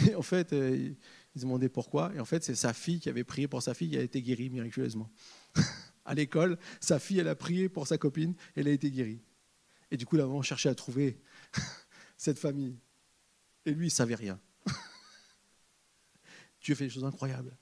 Et 0.07 0.15
en 0.15 0.21
fait, 0.21 0.53
euh, 0.53 0.95
ils 1.35 1.41
se 1.41 1.45
demandaient 1.45 1.67
pourquoi. 1.67 2.13
Et 2.15 2.21
en 2.21 2.25
fait, 2.25 2.45
c'est 2.45 2.55
sa 2.55 2.71
fille 2.71 3.01
qui 3.01 3.09
avait 3.09 3.25
prié 3.25 3.49
pour 3.49 3.61
sa 3.61 3.73
fille, 3.73 3.89
qui 3.89 3.97
a 3.97 4.01
été 4.01 4.21
guérie 4.21 4.49
miraculeusement. 4.49 5.11
à 6.05 6.13
l'école, 6.13 6.57
sa 6.79 6.97
fille, 6.97 7.19
elle 7.19 7.27
a 7.27 7.35
prié 7.35 7.67
pour 7.67 7.87
sa 7.87 7.97
copine, 7.97 8.35
elle 8.55 8.69
a 8.69 8.71
été 8.71 8.89
guérie. 8.89 9.21
Et 9.91 9.97
du 9.97 10.07
coup, 10.07 10.15
la 10.15 10.25
maman 10.25 10.41
cherchait 10.41 10.69
à 10.69 10.75
trouver 10.75 11.19
cette 12.17 12.39
famille. 12.39 12.77
Et 13.65 13.71
lui, 13.71 13.85
il 13.85 13.89
ne 13.89 13.93
savait 13.93 14.15
rien. 14.15 14.39
Dieu 16.61 16.75
fait 16.75 16.85
des 16.85 16.89
choses 16.89 17.05
incroyables. 17.05 17.55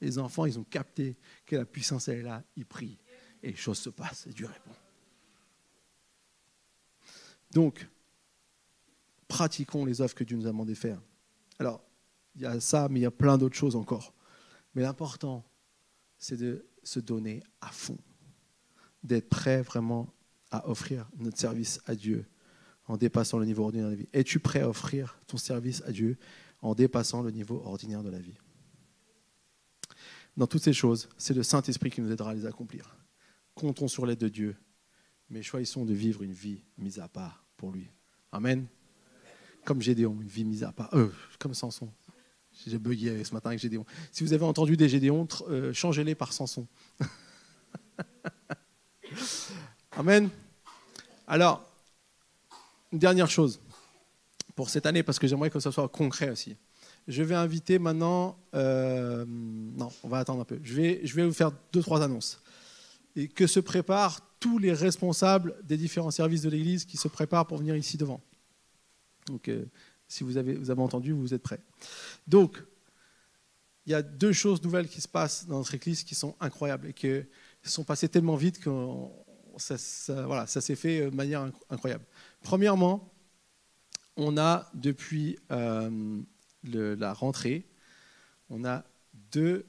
Les 0.00 0.18
enfants, 0.18 0.46
ils 0.46 0.58
ont 0.58 0.64
capté 0.64 1.16
que 1.44 1.56
la 1.56 1.64
puissance, 1.64 2.08
elle 2.08 2.18
est 2.18 2.22
là, 2.22 2.42
ils 2.56 2.66
prient. 2.66 2.98
Et 3.42 3.50
les 3.50 3.56
choses 3.56 3.78
se 3.78 3.90
passent, 3.90 4.26
et 4.26 4.32
Dieu 4.32 4.46
répond. 4.46 4.74
Donc, 7.50 7.86
pratiquons 9.28 9.84
les 9.84 10.00
œuvres 10.00 10.14
que 10.14 10.24
Dieu 10.24 10.36
nous 10.36 10.46
a 10.46 10.50
demandé 10.50 10.72
de 10.72 10.78
faire. 10.78 11.00
Alors, 11.58 11.82
il 12.34 12.42
y 12.42 12.46
a 12.46 12.60
ça, 12.60 12.88
mais 12.88 13.00
il 13.00 13.02
y 13.02 13.06
a 13.06 13.10
plein 13.10 13.36
d'autres 13.36 13.56
choses 13.56 13.76
encore. 13.76 14.14
Mais 14.74 14.82
l'important, 14.82 15.44
c'est 16.18 16.36
de 16.36 16.66
se 16.82 17.00
donner 17.00 17.42
à 17.60 17.68
fond, 17.68 17.98
d'être 19.02 19.28
prêt 19.28 19.62
vraiment 19.62 20.14
à 20.50 20.68
offrir 20.68 21.08
notre 21.16 21.38
service 21.38 21.80
à 21.86 21.94
Dieu 21.94 22.26
en 22.90 22.96
dépassant 22.96 23.38
le 23.38 23.46
niveau 23.46 23.62
ordinaire 23.62 23.86
de 23.86 23.92
la 23.92 23.96
vie. 23.96 24.08
Es-tu 24.12 24.40
prêt 24.40 24.62
à 24.62 24.68
offrir 24.68 25.16
ton 25.28 25.36
service 25.36 25.80
à 25.86 25.92
Dieu 25.92 26.18
en 26.60 26.74
dépassant 26.74 27.22
le 27.22 27.30
niveau 27.30 27.62
ordinaire 27.64 28.02
de 28.02 28.10
la 28.10 28.18
vie? 28.18 28.34
Dans 30.36 30.48
toutes 30.48 30.64
ces 30.64 30.72
choses, 30.72 31.08
c'est 31.16 31.34
le 31.34 31.44
Saint-Esprit 31.44 31.90
qui 31.90 32.00
nous 32.00 32.10
aidera 32.10 32.32
à 32.32 32.34
les 32.34 32.46
accomplir. 32.46 32.96
Comptons 33.54 33.86
sur 33.86 34.06
l'aide 34.06 34.18
de 34.18 34.28
Dieu, 34.28 34.56
mais 35.28 35.40
choisissons 35.40 35.84
de 35.84 35.94
vivre 35.94 36.24
une 36.24 36.32
vie 36.32 36.64
mise 36.78 36.98
à 36.98 37.06
part 37.06 37.44
pour 37.56 37.70
lui. 37.70 37.88
Amen. 38.32 38.66
Comme 39.64 39.80
Gédéon, 39.80 40.18
une 40.20 40.28
vie 40.28 40.44
mise 40.44 40.64
à 40.64 40.72
part. 40.72 40.92
Euh, 40.94 41.12
comme 41.38 41.54
Samson. 41.54 41.92
J'ai 42.66 42.78
bugué 42.78 43.22
ce 43.22 43.32
matin 43.32 43.50
avec 43.50 43.60
Gédéon. 43.60 43.86
Si 44.10 44.24
vous 44.24 44.32
avez 44.32 44.44
entendu 44.44 44.76
des 44.76 44.88
Gédéons, 44.88 45.28
euh, 45.48 45.72
changez-les 45.72 46.16
par 46.16 46.32
Samson. 46.32 46.66
Amen. 49.92 50.28
Alors, 51.28 51.69
une 52.92 52.98
dernière 52.98 53.30
chose 53.30 53.60
pour 54.54 54.70
cette 54.70 54.86
année, 54.86 55.02
parce 55.02 55.18
que 55.18 55.26
j'aimerais 55.26 55.50
que 55.50 55.60
ce 55.60 55.70
soit 55.70 55.88
concret 55.88 56.30
aussi. 56.30 56.56
Je 57.08 57.22
vais 57.22 57.34
inviter 57.34 57.78
maintenant. 57.78 58.38
Euh, 58.54 59.24
non, 59.26 59.90
on 60.02 60.08
va 60.08 60.18
attendre 60.18 60.40
un 60.40 60.44
peu. 60.44 60.60
Je 60.62 60.74
vais, 60.74 61.00
je 61.04 61.14
vais 61.14 61.24
vous 61.24 61.32
faire 61.32 61.52
deux, 61.72 61.82
trois 61.82 62.02
annonces. 62.02 62.40
Et 63.16 63.28
que 63.28 63.46
se 63.46 63.60
préparent 63.60 64.20
tous 64.38 64.58
les 64.58 64.72
responsables 64.72 65.56
des 65.64 65.76
différents 65.76 66.10
services 66.10 66.42
de 66.42 66.50
l'Église 66.50 66.84
qui 66.84 66.96
se 66.96 67.08
préparent 67.08 67.46
pour 67.46 67.58
venir 67.58 67.76
ici 67.76 67.96
devant. 67.96 68.20
Donc, 69.26 69.48
euh, 69.48 69.64
si 70.08 70.24
vous 70.24 70.36
avez, 70.36 70.54
vous 70.54 70.70
avez 70.70 70.82
entendu, 70.82 71.12
vous 71.12 71.34
êtes 71.34 71.42
prêts. 71.42 71.60
Donc, 72.26 72.62
il 73.86 73.92
y 73.92 73.94
a 73.94 74.02
deux 74.02 74.32
choses 74.32 74.62
nouvelles 74.62 74.88
qui 74.88 75.00
se 75.00 75.08
passent 75.08 75.46
dans 75.46 75.58
notre 75.58 75.74
Église 75.74 76.04
qui 76.04 76.14
sont 76.14 76.36
incroyables 76.40 76.88
et 76.88 76.92
qui 76.92 77.08
sont 77.64 77.84
passées 77.84 78.08
tellement 78.08 78.36
vite 78.36 78.60
que 78.60 78.70
ça, 79.56 79.76
voilà, 80.26 80.46
ça 80.46 80.60
s'est 80.60 80.76
fait 80.76 81.10
de 81.10 81.16
manière 81.16 81.50
incroyable. 81.68 82.04
Premièrement, 82.42 83.12
on 84.16 84.36
a 84.36 84.70
depuis 84.74 85.38
euh, 85.50 86.22
la 86.62 87.12
rentrée, 87.12 87.66
on 88.48 88.64
a 88.64 88.84
deux 89.14 89.66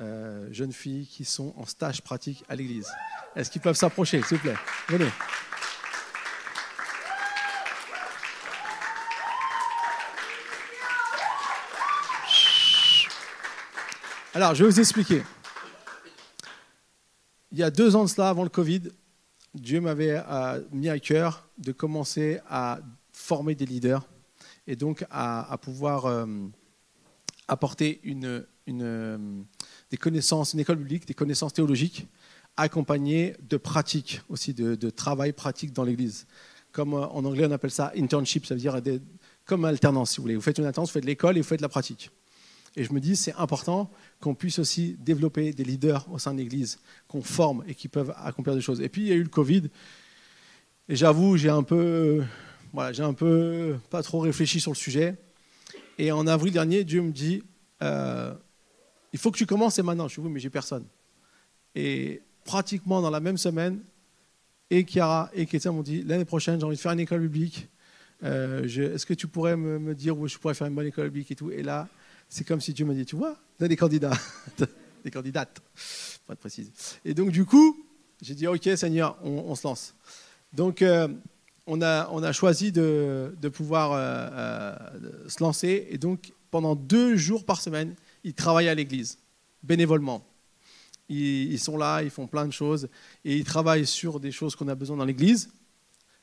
euh, 0.00 0.48
jeunes 0.52 0.72
filles 0.72 1.06
qui 1.06 1.24
sont 1.24 1.54
en 1.56 1.66
stage 1.66 2.02
pratique 2.02 2.44
à 2.48 2.56
l'église. 2.56 2.88
Est-ce 3.36 3.50
qu'ils 3.50 3.60
peuvent 3.60 3.76
s'approcher, 3.76 4.22
s'il 4.22 4.38
vous 4.38 4.42
plaît? 4.42 4.56
Venez. 4.88 5.10
Alors, 14.32 14.54
je 14.54 14.64
vais 14.64 14.70
vous 14.70 14.80
expliquer. 14.80 15.22
Il 17.52 17.58
y 17.58 17.62
a 17.62 17.70
deux 17.70 17.96
ans 17.96 18.04
de 18.04 18.08
cela, 18.08 18.28
avant 18.28 18.44
le 18.44 18.48
Covid, 18.48 18.82
Dieu 19.54 19.80
m'avait 19.80 20.22
euh, 20.28 20.62
mis 20.72 20.88
à 20.88 20.98
cœur 20.98 21.48
de 21.58 21.72
commencer 21.72 22.40
à 22.48 22.80
former 23.12 23.54
des 23.54 23.66
leaders 23.66 24.06
et 24.66 24.76
donc 24.76 25.04
à, 25.10 25.58
pouvoir 25.60 26.06
euh, 26.06 26.26
apporter 27.48 28.00
une, 28.04 28.46
une, 28.66 29.44
des 29.90 29.96
connaissances, 29.96 30.54
une 30.54 30.60
école 30.60 30.76
biblique, 30.76 31.06
des 31.06 31.14
connaissances 31.14 31.52
théologiques, 31.52 32.06
accompagnées 32.56 33.34
de 33.48 33.56
pratiques 33.56 34.22
aussi, 34.28 34.54
de, 34.54 34.90
travail 34.90 35.32
pratique 35.32 35.72
dans 35.72 35.84
l'Église. 35.84 36.26
Comme 36.70 36.94
euh, 36.94 37.06
en 37.08 37.24
anglais 37.24 37.46
on 37.46 37.50
appelle 37.50 37.72
ça 37.72 37.92
internship, 37.96 38.46
ça 38.46 38.54
veut 38.54 38.60
dire 38.60 38.80
comme 39.44 39.64
alternance 39.64 40.12
si 40.12 40.16
vous 40.18 40.22
voulez. 40.22 40.36
Vous 40.36 40.42
faites 40.42 40.58
une 40.58 40.64
alternance, 40.64 40.90
vous 40.90 40.94
faites 40.94 41.02
de 41.02 41.08
l'école 41.08 41.36
et 41.36 41.40
vous 41.40 41.48
faites 41.48 41.58
de 41.58 41.64
la 41.64 41.68
pratique. 41.68 42.10
Et 42.76 42.84
je 42.84 42.92
me 42.92 43.00
dis, 43.00 43.16
c'est 43.16 43.34
important 43.34 43.90
qu'on 44.20 44.34
puisse 44.34 44.58
aussi 44.58 44.96
développer 45.00 45.52
des 45.52 45.64
leaders 45.64 46.06
au 46.12 46.18
sein 46.18 46.32
de 46.32 46.38
l'Église, 46.38 46.78
qu'on 47.08 47.22
forme 47.22 47.64
et 47.66 47.74
qui 47.74 47.88
peuvent 47.88 48.14
accomplir 48.16 48.54
des 48.54 48.60
choses. 48.60 48.80
Et 48.80 48.88
puis, 48.88 49.02
il 49.02 49.08
y 49.08 49.12
a 49.12 49.16
eu 49.16 49.22
le 49.22 49.28
Covid. 49.28 49.70
Et 50.88 50.96
j'avoue, 50.96 51.36
j'ai 51.36 51.48
un 51.48 51.62
peu, 51.62 52.22
voilà, 52.72 52.92
j'ai 52.92 53.02
un 53.02 53.12
peu 53.12 53.76
pas 53.90 54.02
trop 54.02 54.20
réfléchi 54.20 54.60
sur 54.60 54.70
le 54.70 54.76
sujet. 54.76 55.16
Et 55.98 56.12
en 56.12 56.26
avril 56.26 56.52
dernier, 56.52 56.84
Dieu 56.84 57.02
me 57.02 57.10
dit, 57.10 57.42
euh, 57.82 58.32
il 59.12 59.18
faut 59.18 59.30
que 59.30 59.38
tu 59.38 59.46
commences 59.46 59.78
et 59.78 59.82
maintenant. 59.82 60.08
Je 60.08 60.14
suis 60.14 60.22
oui, 60.22 60.30
mais 60.30 60.40
j'ai 60.40 60.50
personne. 60.50 60.84
Et 61.74 62.22
pratiquement 62.44 63.02
dans 63.02 63.10
la 63.10 63.20
même 63.20 63.36
semaine, 63.36 63.80
et 64.70 64.86
Chiara 64.86 65.30
et 65.34 65.46
Kétia 65.46 65.72
m'ont 65.72 65.82
dit, 65.82 66.02
l'année 66.04 66.24
prochaine, 66.24 66.60
j'ai 66.60 66.66
envie 66.66 66.76
de 66.76 66.80
faire 66.80 66.92
une 66.92 67.00
école 67.00 67.20
biblique. 67.20 67.68
Euh, 68.22 68.64
est-ce 68.64 69.04
que 69.04 69.14
tu 69.14 69.26
pourrais 69.26 69.56
me, 69.56 69.94
dire 69.94 70.16
où 70.16 70.28
je 70.28 70.38
pourrais 70.38 70.54
faire 70.54 70.68
une 70.68 70.74
bonne 70.74 70.86
école 70.86 71.10
biblique 71.10 71.32
et 71.32 71.34
tout? 71.34 71.50
Et 71.50 71.62
là, 71.62 71.88
c'est 72.30 72.46
comme 72.46 72.60
si 72.60 72.72
Dieu 72.72 72.86
m'a 72.86 72.94
dit, 72.94 73.04
tu 73.04 73.16
vois, 73.16 73.36
tu 73.58 73.64
as 73.64 73.68
des 73.68 73.76
candidats, 73.76 74.16
des 75.04 75.10
candidates, 75.10 75.60
pas 76.26 76.34
de 76.34 76.38
préciser. 76.38 76.70
Et 77.04 77.12
donc 77.12 77.30
du 77.30 77.44
coup, 77.44 77.84
j'ai 78.22 78.34
dit, 78.34 78.46
ok 78.46 78.70
Seigneur, 78.76 79.18
on, 79.22 79.54
se 79.54 79.66
lance. 79.66 79.94
Donc 80.52 80.80
euh, 80.80 81.08
on, 81.66 81.82
a, 81.82 82.08
on 82.10 82.22
a 82.22 82.32
choisi 82.32 82.72
de, 82.72 83.34
de 83.38 83.48
pouvoir 83.48 83.92
euh, 83.92 84.74
se 85.28 85.42
lancer. 85.42 85.88
Et 85.90 85.98
donc 85.98 86.32
pendant 86.50 86.76
deux 86.76 87.16
jours 87.16 87.44
par 87.44 87.60
semaine, 87.60 87.94
ils 88.24 88.34
travaillent 88.34 88.68
à 88.68 88.74
l'église, 88.74 89.18
bénévolement. 89.62 90.24
Ils, 91.08 91.58
sont 91.58 91.76
là, 91.76 92.02
ils 92.02 92.10
font 92.10 92.28
plein 92.28 92.46
de 92.46 92.52
choses. 92.52 92.88
Et 93.24 93.36
ils 93.36 93.44
travaillent 93.44 93.86
sur 93.86 94.20
des 94.20 94.30
choses 94.30 94.54
qu'on 94.54 94.68
a 94.68 94.76
besoin 94.76 94.96
dans 94.96 95.04
l'église, 95.04 95.50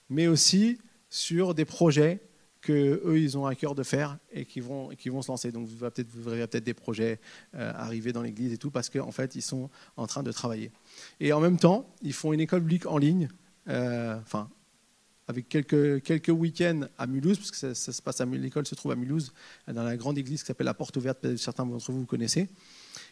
mais 0.10 0.28
aussi 0.28 0.78
sur 1.10 1.53
des 1.53 1.66
projets 1.66 2.22
qu'eux, 2.68 3.20
ils 3.20 3.38
ont 3.38 3.45
à 3.45 3.55
cœur 3.55 3.76
de 3.76 3.84
faire 3.84 4.18
et 4.32 4.45
qui 4.45 4.59
vont, 4.59 4.89
qui 4.89 5.09
vont 5.09 5.22
se 5.22 5.30
lancer. 5.30 5.51
Donc, 5.51 5.68
vous, 5.68 5.76
peut 5.78 6.03
verrez 6.15 6.47
peut-être 6.47 6.63
des 6.63 6.74
projets 6.74 7.20
euh, 7.55 7.72
arriver 7.76 8.11
dans 8.11 8.22
l'église 8.22 8.53
et 8.53 8.57
tout, 8.57 8.72
parce 8.72 8.89
qu'en 8.89 9.11
fait, 9.11 9.36
ils 9.36 9.41
sont 9.41 9.70
en 9.95 10.07
train 10.07 10.24
de 10.24 10.32
travailler. 10.32 10.72
Et 11.20 11.34
en 11.34 11.39
même 11.39 11.57
temps, 11.57 11.89
ils 12.01 12.13
font 12.13 12.34
une 12.34 12.39
école 12.39 12.61
publique 12.61 12.86
en 12.86 12.97
ligne, 12.97 13.30
euh, 13.70 14.18
enfin, 14.22 14.49
avec 15.28 15.49
quelques, 15.49 16.01
quelques 16.03 16.30
week-ends 16.30 16.82
à 16.97 17.07
Mulhouse, 17.07 17.38
parce 17.38 17.51
que 17.51 17.74
ça, 17.74 17.93
se 17.93 18.01
passe 18.01 18.22
à 18.22 18.26
l'école 18.26 18.65
se 18.65 18.76
trouve 18.76 18.91
à 18.91 18.95
Mulhouse, 18.95 19.34
dans 19.68 19.84
la 19.84 19.97
grande 19.97 20.18
église 20.18 20.41
qui 20.41 20.47
s'appelle 20.47 20.65
la 20.65 20.74
Porte 20.74 20.95
Ouverte, 20.97 21.36
certains 21.38 21.65
d'entre 21.65 21.91
vous 21.91 21.99
vous 21.99 22.05
connaissez. 22.05 22.49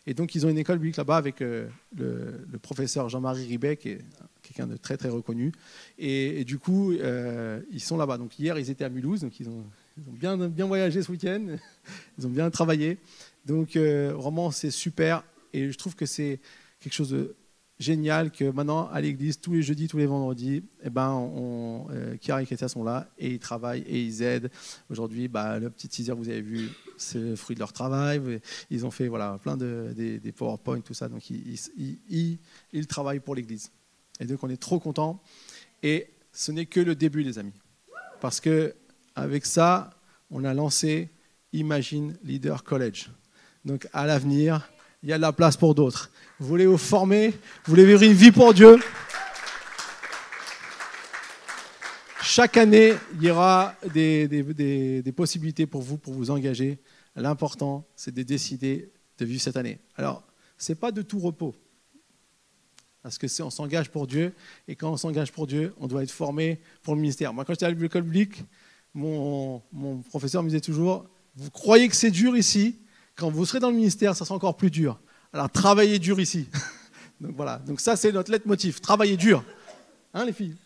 Et 0.07 0.13
donc, 0.13 0.35
ils 0.35 0.45
ont 0.45 0.49
une 0.49 0.57
école 0.57 0.77
publique 0.77 0.97
là-bas 0.97 1.17
avec 1.17 1.41
euh, 1.41 1.67
le, 1.97 2.57
professeur 2.61 3.09
Jean-Marie 3.09 3.47
Ribet, 3.47 3.77
qui 3.77 3.89
est 3.89 4.01
quelqu'un 4.43 4.67
de 4.67 4.77
très, 4.77 4.97
très 4.97 5.09
reconnu. 5.09 5.51
Et, 5.97 6.43
du 6.45 6.59
coup, 6.59 6.91
euh, 6.91 7.61
ils 7.71 7.79
sont 7.79 7.97
là-bas. 7.97 8.17
Donc, 8.17 8.37
hier, 8.37 8.57
ils 8.59 8.69
étaient 8.69 8.85
à 8.85 8.89
Mulhouse, 8.89 9.21
donc 9.21 9.39
ils 9.39 9.49
ont, 9.49 9.65
bien, 9.97 10.37
bien 10.37 10.67
voyagé 10.67 11.01
ce 11.01 11.11
week-end, 11.11 11.57
ils 12.19 12.27
ont 12.27 12.29
bien 12.29 12.49
travaillé. 12.51 12.99
Donc, 13.45 13.75
euh, 13.75 14.13
vraiment, 14.15 14.51
c'est 14.51 14.71
super. 14.71 15.23
Et 15.53 15.71
je 15.71 15.77
trouve 15.77 15.95
que 15.95 16.05
c'est 16.05 16.39
quelque 16.79 16.93
chose 16.93 17.09
de 17.09 17.35
génial 17.79 18.31
que 18.31 18.49
maintenant 18.49 18.87
à 18.89 19.01
l'église, 19.01 19.39
tous 19.39 19.53
les 19.53 19.61
jeudis, 19.61 19.87
tous 19.87 19.97
les 19.97 20.05
vendredis, 20.05 20.63
eh 20.83 20.89
ben, 20.89 21.09
on, 21.11 21.87
euh, 21.91 22.13
et 22.13 22.45
Kétia 22.45 22.67
sont 22.67 22.83
là 22.83 23.09
et 23.17 23.31
ils 23.31 23.39
travaillent 23.39 23.81
et 23.81 24.01
ils 24.01 24.21
aident. 24.21 24.49
Aujourd'hui, 24.89 25.27
bah, 25.27 25.59
le 25.59 25.69
petit 25.69 25.89
teaser, 25.89 26.13
vous 26.13 26.29
avez 26.29 26.41
vu, 26.41 26.69
c'est 26.97 27.19
le 27.19 27.35
fruit 27.35 27.55
de 27.55 27.59
leur 27.59 27.73
travail. 27.73 28.39
Ils 28.69 28.85
ont 28.85 28.91
fait 28.91 29.07
voilà, 29.07 29.37
plein 29.41 29.57
de 29.57 29.93
des, 29.95 30.31
PowerPoint, 30.31 30.79
tout 30.81 30.93
ça. 30.93 31.09
Donc, 31.09 31.29
ils, 31.29 31.59
ils, 32.09 32.39
ils, 32.71 32.87
travaillent 32.87 33.19
pour 33.19 33.35
l'église. 33.35 33.71
Et 34.19 34.25
donc, 34.25 34.43
on 34.43 34.49
est 34.49 34.61
trop 34.61 34.79
contents. 34.79 35.21
Et 35.83 36.07
ce 36.31 36.51
n'est 36.51 36.65
que 36.65 36.79
le 36.79 36.95
début, 36.95 37.23
les 37.23 37.39
amis. 37.39 37.53
Parce 38.21 38.39
que 38.39 38.73
avec 39.15 39.45
ça, 39.45 39.91
on 40.31 40.43
a 40.43 40.53
lancé 40.53 41.09
Imagine 41.53 42.17
Leader 42.23 42.63
College. 42.63 43.09
Donc, 43.65 43.87
à 43.93 44.05
l'avenir, 44.05 44.69
il 45.05 45.09
y 45.09 45.13
a 45.13 45.17
de 45.17 45.21
la 45.21 45.31
place 45.31 45.55
pour 45.55 45.75
d'autres. 45.75 46.09
Vous 46.39 46.47
voulez 46.47 46.65
vous 46.65 46.79
former 46.79 47.29
Vous 47.29 47.37
voulez 47.67 47.85
vivre 47.85 48.01
une 48.01 48.13
vie 48.13 48.31
pour 48.31 48.55
Dieu? 48.55 48.79
Chaque 52.23 52.57
année, 52.57 52.95
il 53.13 53.23
y 53.23 53.29
aura 53.29 53.75
des, 53.93 55.13
possibilités 55.15 55.67
pour 55.67 55.83
vous, 55.83 55.97
pour 55.97 56.11
vous 56.13 56.31
engager. 56.31 56.79
L'important, 57.15 57.85
c'est 57.95 58.15
de 58.15 58.23
décider 58.23 58.91
de 59.19 59.25
vivre 59.25 59.39
cette 59.39 59.57
année. 59.57 59.77
Alors, 59.95 60.23
ce 60.57 60.71
n'est 60.71 60.75
pas 60.75 60.91
de 60.91 61.03
tout 61.03 61.19
repos. 61.19 61.53
Parce 63.03 63.19
que 63.19 63.27
on 63.43 63.51
s'engage 63.51 63.91
pour 63.91 64.07
Dieu, 64.07 64.33
et 64.67 64.75
quand 64.75 64.91
on 64.91 64.97
s'engage 64.97 65.31
pour 65.31 65.45
Dieu, 65.45 65.71
on 65.79 65.85
doit 65.85 66.01
être 66.01 66.11
formé 66.11 66.59
pour 66.81 66.95
le 66.95 67.01
ministère. 67.01 67.31
Moi, 67.31 67.45
quand 67.45 67.53
j'étais 67.53 67.67
à 67.67 67.69
l'école 67.69 68.03
publique, 68.03 68.43
mon 68.95 69.61
professeur 70.09 70.41
me 70.41 70.49
disait 70.49 70.61
toujours, 70.61 71.05
vous 71.35 71.51
croyez 71.51 71.87
que 71.87 71.95
c'est 71.95 72.09
dur 72.09 72.35
ici? 72.35 72.79
Quand 73.15 73.29
vous 73.29 73.45
serez 73.45 73.59
dans 73.59 73.69
le 73.69 73.75
ministère, 73.75 74.15
ça 74.15 74.25
sera 74.25 74.35
encore 74.35 74.57
plus 74.57 74.71
dur. 74.71 74.99
Alors 75.33 75.49
travaillez 75.49 75.99
dur 75.99 76.19
ici. 76.19 76.49
Donc 77.21 77.31
voilà, 77.37 77.59
donc 77.59 77.79
ça 77.79 77.95
c'est 77.95 78.11
notre 78.11 78.29
leitmotiv, 78.29 78.81
travaillez 78.81 79.15
dur. 79.15 79.41
Hein 80.13 80.25
les 80.25 80.33
filles? 80.33 80.55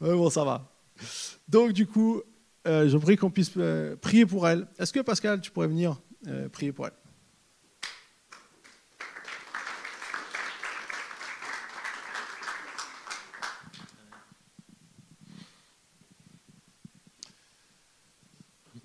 Bon, 0.00 0.30
ça 0.30 0.44
va. 0.44 0.70
Donc 1.48 1.72
du 1.72 1.86
coup, 1.86 2.20
euh, 2.66 2.88
je 2.88 2.98
prie 2.98 3.16
qu'on 3.16 3.30
puisse 3.30 3.52
euh, 3.56 3.96
prier 3.96 4.26
pour 4.26 4.46
elle. 4.46 4.66
Est-ce 4.78 4.92
que 4.92 5.00
Pascal, 5.00 5.40
tu 5.40 5.50
pourrais 5.50 5.68
venir 5.68 6.00
euh, 6.26 6.48
prier 6.48 6.72
pour 6.72 6.86
elle? 6.86 6.92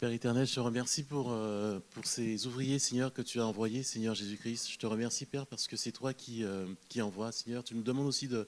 Père 0.01 0.09
éternel, 0.09 0.47
je 0.47 0.55
te 0.55 0.59
remercie 0.59 1.03
pour, 1.03 1.31
euh, 1.31 1.79
pour 1.91 2.07
ces 2.07 2.47
ouvriers, 2.47 2.79
Seigneur, 2.79 3.13
que 3.13 3.21
tu 3.21 3.39
as 3.39 3.45
envoyés, 3.45 3.83
Seigneur 3.83 4.15
Jésus-Christ. 4.15 4.71
Je 4.71 4.79
te 4.79 4.87
remercie, 4.87 5.27
Père, 5.27 5.45
parce 5.45 5.67
que 5.67 5.77
c'est 5.77 5.91
toi 5.91 6.11
qui, 6.11 6.43
euh, 6.43 6.65
envoies, 6.97 7.31
Seigneur. 7.31 7.63
Tu 7.63 7.75
nous 7.75 7.83
demandes 7.83 8.07
aussi 8.07 8.27
de, 8.27 8.47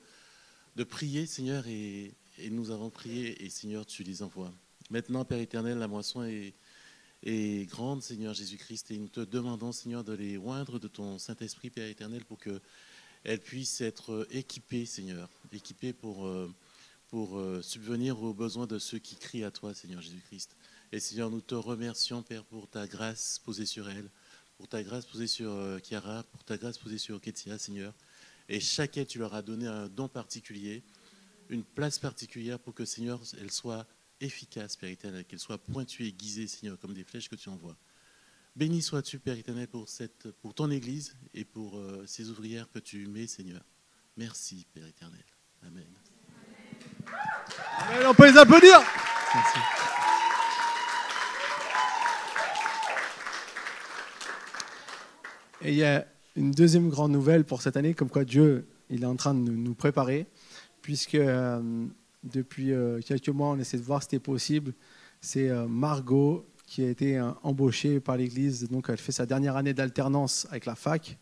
prier, 0.84 1.28
Seigneur, 1.28 1.68
et, 1.68 2.12
nous 2.50 2.72
avons 2.72 2.90
prié, 2.90 3.46
et 3.46 3.52
Seigneur, 3.52 3.86
tu 3.86 4.02
les 4.02 4.24
envoies. 4.24 4.52
Maintenant, 4.90 5.26
Père 5.26 5.38
éternel, 5.38 5.78
la 5.78 5.88
moisson 5.88 6.24
est, 6.24 7.70
grande, 7.70 8.02
Seigneur 8.02 8.34
Jésus-Christ, 8.34 8.90
et 8.90 8.98
nous 8.98 9.10
te 9.10 9.20
demandons, 9.20 9.72
Seigneur, 9.72 10.04
de 10.04 10.14
les 10.14 10.40
oindre 10.40 10.80
de 10.80 10.88
ton 10.88 11.20
Saint-Esprit, 11.20 11.70
Père 11.70 11.88
éternel, 11.88 12.26
pour 12.26 12.40
qu'elles 12.40 13.42
puissent 13.42 13.82
être 13.82 14.28
équipées, 14.32 14.88
Seigneur, 14.88 15.30
équipées 15.52 15.94
euh, 16.04 16.48
pour 17.10 17.40
subvenir 17.62 18.24
aux 18.24 18.34
besoins 18.34 18.66
de 18.66 18.80
ceux 18.80 18.98
qui 18.98 19.18
crient 19.18 19.44
à 19.44 19.52
toi, 19.52 19.76
Seigneur 19.76 20.02
Jésus-Christ. 20.02 20.56
Et 20.94 21.00
Seigneur, 21.00 21.32
nous 21.32 21.42
te 21.42 21.56
remercions, 21.56 22.22
Père, 22.22 22.46
pour 22.46 22.70
ta 22.70 22.86
grâce 22.86 23.40
posée 23.44 23.66
sur 23.66 23.90
elle, 23.90 24.08
pour 24.58 24.68
ta 24.68 24.84
grâce 24.84 25.08
posée 25.08 25.26
sur 25.26 25.50
euh, 25.50 25.80
Chiara, 25.80 26.22
pour 26.32 26.44
ta 26.44 26.56
grâce 26.56 26.78
posée 26.78 27.00
sur 27.00 27.20
Ketia, 27.20 27.58
Seigneur. 27.58 27.96
Et 28.48 28.60
chacun, 28.60 29.04
tu 29.04 29.18
leur 29.18 29.34
as 29.34 29.42
donné 29.42 29.66
un 29.66 29.90
don 29.90 30.08
particulier, 30.08 30.84
une 31.50 31.64
place 31.64 31.98
particulière 31.98 32.60
pour 32.60 32.76
que, 32.76 32.86
Seigneur, 32.86 33.20
elle 33.42 33.50
soit 33.50 33.88
efficace, 34.22 34.76
Père 34.76 34.92
éternel, 34.92 35.26
qu'elle 35.26 35.40
soit 35.40 35.58
pointue 35.58 36.04
et 36.04 36.10
aiguisée, 36.10 36.46
Seigneur, 36.46 36.78
comme 36.78 36.94
des 36.94 37.04
flèches 37.04 37.28
que 37.28 37.36
tu 37.36 37.50
envoies. 37.50 37.76
Béni 38.56 38.84
sois-tu, 38.84 39.18
Père 39.18 39.36
éternel, 39.36 39.68
pour, 39.68 39.90
cette, 39.90 40.30
pour 40.44 40.54
ton 40.54 40.70
Église 40.70 41.16
et 41.34 41.44
pour 41.44 41.80
euh, 41.80 42.04
ces 42.06 42.30
ouvrières 42.30 42.70
que 42.70 42.78
tu 42.78 43.08
mets, 43.08 43.26
Seigneur. 43.26 43.64
Merci, 44.16 44.68
Père 44.72 44.86
éternel. 44.86 45.26
Amen. 45.64 45.88
Amen. 47.80 48.06
On 48.06 48.14
peut 48.14 48.32
les 48.32 48.38
applaudir. 48.38 48.80
Merci. 49.34 49.60
Et 55.66 55.72
il 55.72 55.76
y 55.76 55.84
a 55.84 56.06
une 56.36 56.52
deuxième 56.52 56.90
grande 56.90 57.14
nouvelle 57.14 57.46
pour 57.46 57.62
cette 57.62 57.78
année, 57.78 57.94
comme 57.94 58.10
quoi 58.10 58.26
Dieu 58.26 58.68
il 58.90 59.04
est 59.04 59.08
en 59.08 59.16
train 59.16 59.34
de 59.34 59.50
nous 59.50 59.74
préparer, 59.74 60.28
puisque 60.82 61.16
euh, 61.16 61.86
depuis 62.24 62.74
euh, 62.74 63.00
quelques 63.00 63.30
mois, 63.30 63.50
on 63.50 63.58
essaie 63.58 63.78
de 63.78 63.84
voir 63.84 64.02
si 64.02 64.08
c'était 64.08 64.20
possible. 64.20 64.74
C'est 65.22 65.50
euh, 65.50 65.66
Margot 65.68 66.46
qui 66.68 66.84
a 66.84 66.90
été 66.90 67.22
embauchée 67.44 68.00
par 68.00 68.18
l'Église, 68.18 68.68
donc 68.70 68.88
elle 68.90 68.98
fait 68.98 69.12
sa 69.12 69.26
dernière 69.26 69.56
année 69.56 69.74
d'alternance 69.74 70.48
avec 70.50 70.66
la 70.66 70.76
fac. 70.76 71.18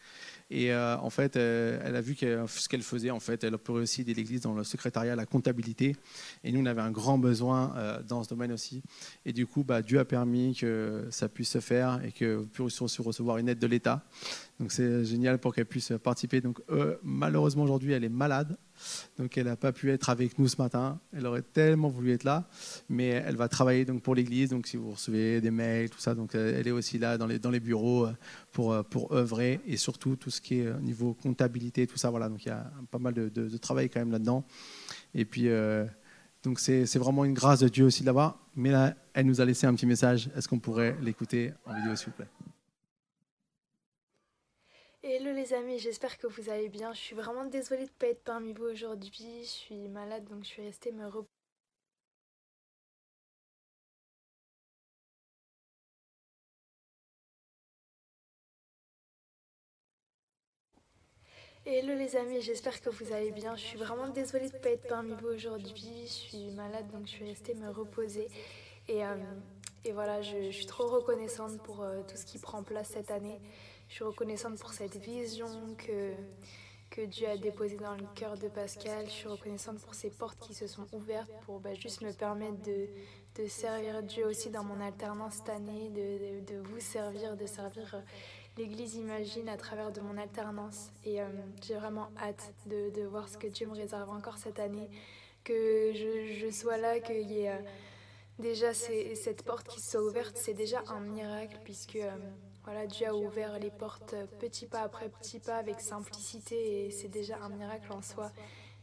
Et 0.53 0.73
euh, 0.73 0.97
en 0.97 1.09
fait, 1.09 1.37
euh, 1.37 1.79
elle 1.81 1.95
a 1.95 2.01
vu 2.01 2.13
ce 2.13 2.67
qu'elle 2.67 2.81
faisait. 2.81 3.09
En 3.09 3.21
fait, 3.21 3.45
elle 3.45 3.57
pourrait 3.57 3.83
aussi 3.83 4.01
aider 4.01 4.13
l'Église 4.13 4.41
dans 4.41 4.53
le 4.53 4.65
secrétariat, 4.65 5.15
la 5.15 5.25
comptabilité. 5.25 5.95
Et 6.43 6.51
nous, 6.51 6.59
on 6.59 6.65
avait 6.65 6.81
un 6.81 6.91
grand 6.91 7.17
besoin 7.17 7.73
euh, 7.77 8.03
dans 8.03 8.21
ce 8.25 8.29
domaine 8.29 8.51
aussi. 8.51 8.83
Et 9.25 9.31
du 9.31 9.47
coup, 9.47 9.63
bah, 9.63 9.81
Dieu 9.81 9.97
a 9.97 10.05
permis 10.05 10.53
que 10.53 11.07
ça 11.09 11.29
puisse 11.29 11.51
se 11.51 11.61
faire 11.61 12.01
et 12.03 12.11
que 12.11 12.39
nous 12.39 12.65
puissions 12.65 12.85
aussi 12.85 13.01
recevoir 13.01 13.37
une 13.37 13.47
aide 13.47 13.59
de 13.59 13.67
l'État. 13.67 14.03
Donc 14.61 14.71
c'est 14.71 15.03
génial 15.05 15.39
pour 15.39 15.55
qu'elle 15.55 15.65
puisse 15.65 15.91
participer. 16.03 16.39
Donc 16.39 16.61
euh, 16.69 16.95
malheureusement 17.01 17.63
aujourd'hui 17.63 17.93
elle 17.93 18.03
est 18.03 18.09
malade, 18.09 18.57
donc 19.17 19.35
elle 19.35 19.47
n'a 19.47 19.55
pas 19.55 19.71
pu 19.71 19.89
être 19.89 20.11
avec 20.11 20.37
nous 20.37 20.47
ce 20.47 20.61
matin. 20.61 20.99
Elle 21.17 21.25
aurait 21.25 21.41
tellement 21.41 21.89
voulu 21.89 22.11
être 22.11 22.23
là, 22.23 22.47
mais 22.87 23.07
elle 23.07 23.35
va 23.35 23.47
travailler 23.47 23.85
donc 23.85 24.03
pour 24.03 24.13
l'église. 24.13 24.51
Donc 24.51 24.67
si 24.67 24.77
vous 24.77 24.91
recevez 24.91 25.41
des 25.41 25.49
mails, 25.49 25.89
tout 25.89 25.99
ça, 25.99 26.13
donc 26.13 26.35
elle 26.35 26.67
est 26.67 26.71
aussi 26.71 26.99
là 26.99 27.17
dans 27.17 27.25
les, 27.25 27.59
bureaux 27.59 28.07
pour, 28.51 28.85
pour 28.85 29.11
œuvrer 29.13 29.61
et 29.65 29.77
surtout 29.77 30.15
tout 30.15 30.29
ce 30.29 30.39
qui 30.39 30.59
est 30.59 30.79
niveau 30.79 31.15
comptabilité, 31.15 31.87
tout 31.87 31.97
ça. 31.97 32.11
Voilà, 32.11 32.29
donc 32.29 32.45
il 32.45 32.49
y 32.49 32.51
a 32.51 32.71
pas 32.91 32.99
mal 32.99 33.15
de, 33.15 33.57
travail 33.57 33.89
quand 33.89 33.99
même 33.99 34.11
là-dedans. 34.11 34.45
Et 35.15 35.25
puis 35.25 35.49
euh, 35.49 35.85
donc 36.43 36.59
c'est 36.59 36.97
vraiment 36.97 37.25
une 37.25 37.33
grâce 37.33 37.61
de 37.61 37.67
Dieu 37.67 37.85
aussi 37.85 38.03
l'avoir. 38.03 38.37
Mais 38.55 38.69
là, 38.69 38.93
elle 39.15 39.25
nous 39.25 39.41
a 39.41 39.45
laissé 39.45 39.65
un 39.65 39.73
petit 39.73 39.87
message. 39.87 40.29
Est-ce 40.35 40.47
qu'on 40.47 40.59
pourrait 40.59 40.95
l'écouter 41.01 41.51
en 41.65 41.73
vidéo 41.73 41.95
s'il 41.95 42.09
vous 42.09 42.17
plaît? 42.17 42.50
Hello 45.03 45.31
les 45.33 45.53
amis, 45.53 45.79
j'espère 45.79 46.17
que 46.19 46.27
vous 46.27 46.49
allez 46.49 46.69
bien. 46.69 46.93
Je 46.93 46.99
suis 46.99 47.15
vraiment 47.15 47.45
désolée 47.45 47.85
de 47.85 47.91
ne 47.91 47.95
pas 47.97 48.07
être 48.07 48.23
parmi 48.23 48.53
vous 48.53 48.65
aujourd'hui. 48.65 49.43
Je 49.43 49.49
suis 49.49 49.87
malade 49.87 50.25
donc 50.25 50.43
je 50.43 50.49
suis 50.49 50.61
restée 50.61 50.91
me 50.91 51.05
reposer. 51.05 51.27
Hello 61.65 61.95
les 61.95 62.15
amis, 62.15 62.41
j'espère 62.41 62.79
que 62.79 62.89
vous 62.89 63.11
allez 63.11 63.31
bien. 63.31 63.55
Je 63.55 63.61
suis 63.61 63.77
vraiment 63.79 64.07
désolée 64.09 64.49
de 64.49 64.55
ne 64.55 64.59
pas 64.59 64.69
être 64.69 64.87
parmi 64.87 65.13
vous 65.13 65.29
aujourd'hui. 65.29 66.03
Je 66.05 66.11
suis 66.11 66.51
malade 66.51 66.91
donc 66.91 67.07
je 67.07 67.11
suis 67.11 67.25
restée 67.25 67.55
me 67.55 67.69
reposer. 67.69 68.27
Et, 68.87 69.03
euh, 69.03 69.15
voilà, 69.93 70.21
je, 70.21 70.51
suis 70.51 70.67
trop 70.67 70.87
reconnaissante 70.87 71.59
pour 71.63 71.81
euh, 71.81 72.01
tout 72.07 72.17
ce 72.17 72.25
qui 72.25 72.37
prend 72.37 72.61
place 72.61 72.89
cette 72.89 73.09
année. 73.09 73.39
Je 73.91 73.95
suis 73.95 74.05
reconnaissante 74.05 74.57
pour 74.57 74.71
cette 74.71 74.95
vision 74.95 75.49
que, 75.77 77.05
Dieu 77.07 77.27
a 77.27 77.35
déposée 77.35 77.75
dans 77.75 77.93
le 77.93 78.05
cœur 78.15 78.37
de 78.37 78.47
Pascal. 78.47 79.05
Je 79.07 79.11
suis 79.11 79.27
reconnaissante 79.27 79.79
pour 79.81 79.93
ces 79.95 80.09
portes 80.09 80.39
qui 80.39 80.53
se 80.53 80.65
sont 80.65 80.87
ouvertes 80.93 81.29
pour 81.41 81.59
bah, 81.59 81.73
juste 81.73 81.99
me 81.99 82.13
permettre 82.13 82.57
de, 82.61 83.47
servir 83.47 84.01
Dieu 84.01 84.25
aussi 84.25 84.49
dans 84.49 84.63
mon 84.63 84.79
alternance 84.79 85.35
cette 85.35 85.49
année, 85.49 85.89
de, 85.89 86.57
vous 86.57 86.79
servir, 86.79 87.35
de 87.35 87.45
servir 87.45 87.95
euh, 87.95 87.99
l'Église 88.57 88.95
Imagine 88.95 89.49
à 89.49 89.57
travers 89.57 89.91
de 89.91 89.99
mon 89.99 90.17
alternance. 90.17 90.93
Et 91.03 91.21
euh, 91.21 91.25
j'ai 91.61 91.75
vraiment 91.75 92.07
hâte 92.17 92.53
de, 92.67 93.03
voir 93.03 93.27
ce 93.27 93.37
que 93.37 93.47
Dieu 93.47 93.67
me 93.67 93.75
réserve 93.75 94.09
encore 94.09 94.37
cette 94.37 94.59
année, 94.59 94.89
que 95.43 95.91
je, 95.93 96.39
je 96.39 96.49
sois 96.49 96.77
là, 96.77 97.01
qu'il 97.01 97.29
y 97.29 97.41
ait 97.41 97.49
euh, 97.49 97.61
déjà 98.39 98.73
cette 98.73 99.43
porte 99.43 99.67
qui 99.67 99.81
soit 99.81 100.01
ouverte, 100.01 100.37
c'est 100.37 100.53
déjà 100.53 100.81
un 100.87 101.01
miracle 101.01 101.59
puisque... 101.65 101.99
Voilà, 102.63 102.85
Dieu 102.85 103.07
a 103.07 103.15
ouvert 103.15 103.57
les 103.57 103.71
portes 103.71 104.15
petit 104.39 104.67
pas 104.67 104.81
après 104.81 105.09
petit 105.09 105.39
pas 105.39 105.57
avec 105.57 105.81
simplicité 105.81 106.85
et 106.85 106.91
c'est 106.91 107.07
déjà 107.07 107.37
un 107.41 107.49
miracle 107.49 107.91
en 107.91 108.01
soi. 108.01 108.31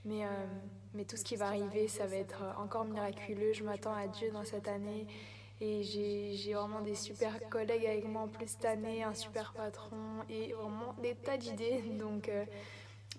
Mais, 0.05 0.24
euh, 0.24 0.47
mais 0.95 1.05
tout 1.05 1.16
ce 1.16 1.24
qui 1.24 1.37
va 1.37 1.47
arriver, 1.47 1.87
ça 1.87 2.07
va 2.07 2.16
être 2.16 2.43
encore 2.59 2.85
miraculeux. 2.85 3.53
Je 3.53 3.62
m'attends 3.62 3.95
à 3.95 4.07
Dieu 4.09 4.31
dans 4.31 4.45
cette 4.45 4.68
année 4.68 5.07
et 5.61 5.83
j'ai 5.83 6.55
vraiment 6.55 6.81
des 6.81 6.95
super 6.95 7.49
collègues 7.49 7.87
avec 7.87 8.05
moi 8.05 8.22
en 8.22 8.29
plus 8.29 8.49
cette 8.49 8.64
année, 8.64 9.03
un 9.03 9.14
super 9.14 9.53
patron 9.53 10.22
et 10.29 10.53
vraiment 10.53 10.95
des 11.03 11.14
tas 11.14 11.37
d'idées. 11.37 11.83
Donc, 11.99 12.29
euh, 12.29 12.45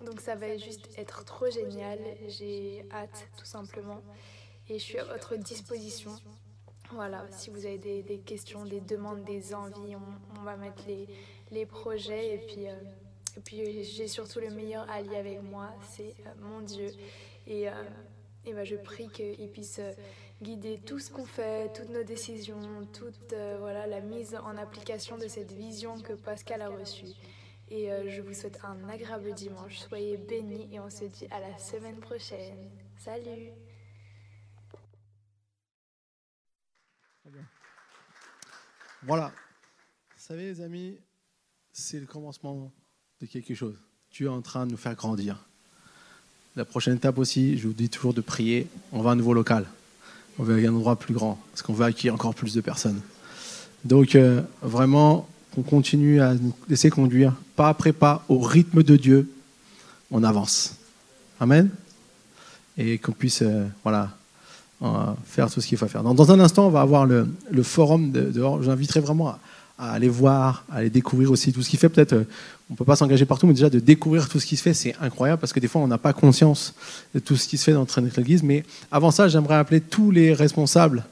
donc 0.05 0.21
ça 0.21 0.35
va 0.35 0.57
juste 0.57 0.89
être 0.97 1.25
trop 1.25 1.49
génial. 1.49 1.99
J'ai 2.27 2.85
hâte 2.91 3.27
tout 3.37 3.45
simplement 3.45 4.01
et 4.69 4.79
je 4.79 4.83
suis 4.83 4.99
à 4.99 5.03
votre 5.03 5.35
disposition. 5.35 6.11
Voilà, 6.91 7.23
si 7.29 7.51
vous 7.51 7.65
avez 7.65 7.77
des, 7.77 8.19
questions, 8.19 8.65
des 8.65 8.81
demandes, 8.81 9.23
des 9.23 9.53
envies, 9.53 9.95
on, 9.95 10.41
va 10.41 10.55
mettre 10.55 10.83
les, 10.87 11.07
les, 11.51 11.65
projets. 11.65 12.33
Et 12.33 12.37
puis, 12.39 12.67
euh, 12.67 12.73
et 13.37 13.39
puis 13.41 13.83
j'ai 13.83 14.07
surtout 14.07 14.39
le 14.39 14.49
meilleur 14.49 14.89
allié 14.89 15.17
avec 15.17 15.43
moi, 15.43 15.69
c'est 15.87 16.15
euh, 16.25 16.29
mon 16.41 16.61
Dieu. 16.61 16.89
Et, 17.45 17.69
euh, 17.69 17.73
et 18.45 18.53
ben, 18.53 18.63
je 18.63 18.75
prie 18.75 19.07
qu'il 19.09 19.49
puisse 19.49 19.79
guider 20.41 20.79
tout 20.83 20.97
ce 20.97 21.11
qu'on 21.11 21.25
fait, 21.25 21.71
toutes 21.73 21.89
nos 21.89 22.03
décisions, 22.03 22.87
toute 22.91 23.35
voilà, 23.59 23.85
la 23.85 23.99
mise 24.01 24.35
en 24.43 24.57
application 24.57 25.17
de 25.17 25.27
cette 25.27 25.51
vision 25.51 25.99
que 25.99 26.13
Pascal 26.13 26.61
a 26.61 26.69
reçue. 26.69 27.13
Et 27.69 27.89
je 28.07 28.21
vous 28.21 28.33
souhaite 28.33 28.59
un 28.63 28.89
agréable 28.89 29.33
dimanche. 29.33 29.77
Soyez 29.77 30.17
bénis 30.17 30.69
et 30.71 30.79
on 30.79 30.89
se 30.89 31.05
dit 31.05 31.27
à 31.29 31.39
la 31.39 31.55
semaine 31.59 31.99
prochaine. 31.99 32.71
Salut 32.97 33.51
Voilà. 39.03 39.31
Vous 40.17 40.23
savez, 40.23 40.43
les 40.43 40.61
amis, 40.61 40.97
c'est 41.71 41.99
le 41.99 42.05
commencement 42.05 42.71
de 43.21 43.25
quelque 43.25 43.55
chose. 43.55 43.75
Dieu 44.11 44.27
est 44.27 44.29
en 44.29 44.41
train 44.41 44.65
de 44.65 44.71
nous 44.71 44.77
faire 44.77 44.95
grandir. 44.95 45.45
La 46.55 46.65
prochaine 46.65 46.95
étape 46.95 47.17
aussi, 47.17 47.57
je 47.57 47.67
vous 47.67 47.73
dis 47.73 47.89
toujours 47.89 48.13
de 48.13 48.21
prier. 48.21 48.67
On 48.91 49.01
va 49.01 49.11
à 49.11 49.13
un 49.13 49.15
nouveau 49.15 49.33
local. 49.33 49.65
On 50.37 50.43
veut 50.43 50.65
un 50.65 50.73
endroit 50.73 50.97
plus 50.97 51.13
grand, 51.13 51.39
parce 51.51 51.61
qu'on 51.61 51.73
veut 51.73 51.85
accueillir 51.85 52.13
encore 52.13 52.35
plus 52.35 52.53
de 52.53 52.61
personnes. 52.61 53.01
Donc, 53.85 54.15
euh, 54.15 54.41
vraiment, 54.61 55.29
on 55.57 55.61
continue 55.61 56.21
à 56.21 56.33
nous 56.33 56.53
laisser 56.67 56.89
conduire, 56.89 57.35
pas 57.55 57.69
après 57.69 57.93
pas, 57.93 58.25
au 58.29 58.39
rythme 58.39 58.83
de 58.83 58.97
Dieu. 58.97 59.31
On 60.11 60.23
avance. 60.23 60.75
Amen. 61.39 61.69
Et 62.77 62.97
qu'on 62.97 63.11
puisse, 63.11 63.41
euh, 63.41 63.67
voilà, 63.83 64.17
faire 65.25 65.51
tout 65.51 65.61
ce 65.61 65.67
qu'il 65.67 65.77
faut 65.77 65.87
faire. 65.87 66.03
Dans, 66.03 66.31
un 66.31 66.39
instant, 66.39 66.67
on 66.67 66.69
va 66.69 66.81
avoir 66.81 67.05
le, 67.05 67.27
forum 67.63 68.11
dehors. 68.11 68.63
J'inviterai 68.63 68.99
vraiment 69.01 69.35
à, 69.77 69.91
aller 69.91 70.09
voir, 70.09 70.63
à 70.71 70.77
aller 70.77 70.89
découvrir 70.89 71.31
aussi 71.31 71.51
tout 71.51 71.61
ce 71.61 71.69
qui 71.69 71.77
fait. 71.77 71.89
Peut-être, 71.89 72.13
euh, 72.13 72.23
on 72.69 72.73
ne 72.73 72.77
peut 72.77 72.85
pas 72.85 72.95
s'engager 72.95 73.25
partout, 73.25 73.47
mais 73.47 73.53
déjà 73.53 73.69
de 73.69 73.79
découvrir 73.79 74.29
tout 74.29 74.39
ce 74.39 74.45
qui 74.45 74.57
se 74.57 74.61
fait, 74.61 74.73
c'est 74.73 74.95
incroyable 75.01 75.39
parce 75.39 75.53
que 75.53 75.59
des 75.59 75.67
fois, 75.67 75.81
on 75.81 75.87
n'a 75.87 75.97
pas 75.97 76.13
conscience 76.13 76.75
de 77.13 77.19
tout 77.19 77.35
ce 77.35 77.47
qui 77.47 77.57
se 77.57 77.63
fait 77.65 77.73
dans 77.73 77.85
notre 77.97 78.19
église. 78.19 78.43
Mais 78.43 78.63
avant 78.91 79.11
ça, 79.11 79.27
j'aimerais 79.27 79.55
appeler 79.55 79.81
tous 79.81 80.11
les 80.11 80.33
responsables 80.33 81.03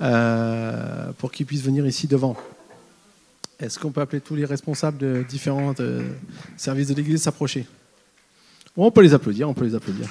euh, 0.00 1.12
pour 1.18 1.30
qu'ils 1.30 1.46
puissent 1.46 1.62
venir 1.62 1.86
ici 1.86 2.06
devant. 2.06 2.36
Est-ce 3.60 3.78
qu'on 3.78 3.92
peut 3.92 4.00
appeler 4.00 4.20
tous 4.20 4.34
les 4.34 4.44
responsables 4.44 4.98
de 4.98 5.24
différents 5.28 5.74
euh, 5.78 6.02
services 6.56 6.88
de 6.88 6.94
l'église 6.94 7.22
s'approcher? 7.22 7.66
On 8.76 8.90
peut 8.90 9.02
les 9.02 9.14
applaudir, 9.14 9.48
on 9.48 9.54
peut 9.54 9.64
les 9.64 9.74
applaudir. 9.74 10.08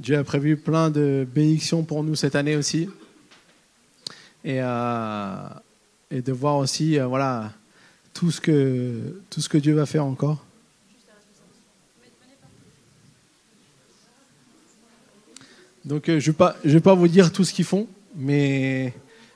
Dieu 0.00 0.16
a 0.16 0.24
prévu 0.24 0.56
plein 0.56 0.88
de 0.88 1.26
bénédictions 1.30 1.82
pour 1.82 2.02
nous 2.02 2.14
cette 2.14 2.34
année 2.34 2.56
aussi. 2.56 2.88
Et, 4.44 4.56
euh, 4.62 5.48
de 6.10 6.32
voir 6.32 6.56
aussi 6.56 6.98
euh, 6.98 7.06
voilà, 7.06 7.52
tout, 8.14 8.30
ce 8.30 8.40
que, 8.40 9.20
tout 9.28 9.42
ce 9.42 9.48
que 9.50 9.58
Dieu 9.58 9.74
va 9.74 9.84
faire 9.84 10.06
encore. 10.06 10.42
Donc 15.84 16.08
euh, 16.08 16.18
je 16.18 16.30
ne 16.30 16.36
vais, 16.36 16.54
vais, 16.64 16.80
pas 16.80 16.94
vous 16.94 17.08
dire 17.08 17.30
tout 17.30 17.44
ce 17.44 17.52
qu'ils 17.52 17.64
font, 17.66 17.86
mais 18.16 18.94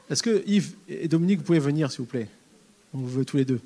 est-ce 0.09 0.23
que 0.23 0.43
Yves 0.47 0.73
et 0.89 1.09
Dominique, 1.09 1.41
vous 1.41 1.45
pouvez 1.45 1.59
venir 1.59 1.91
s'il 1.91 2.01
vous 2.01 2.07
plaît? 2.07 2.29
On 2.95 2.99
vous 2.99 3.09
veut 3.09 3.25
tous 3.27 3.37
les 3.37 3.45
deux. 3.45 3.61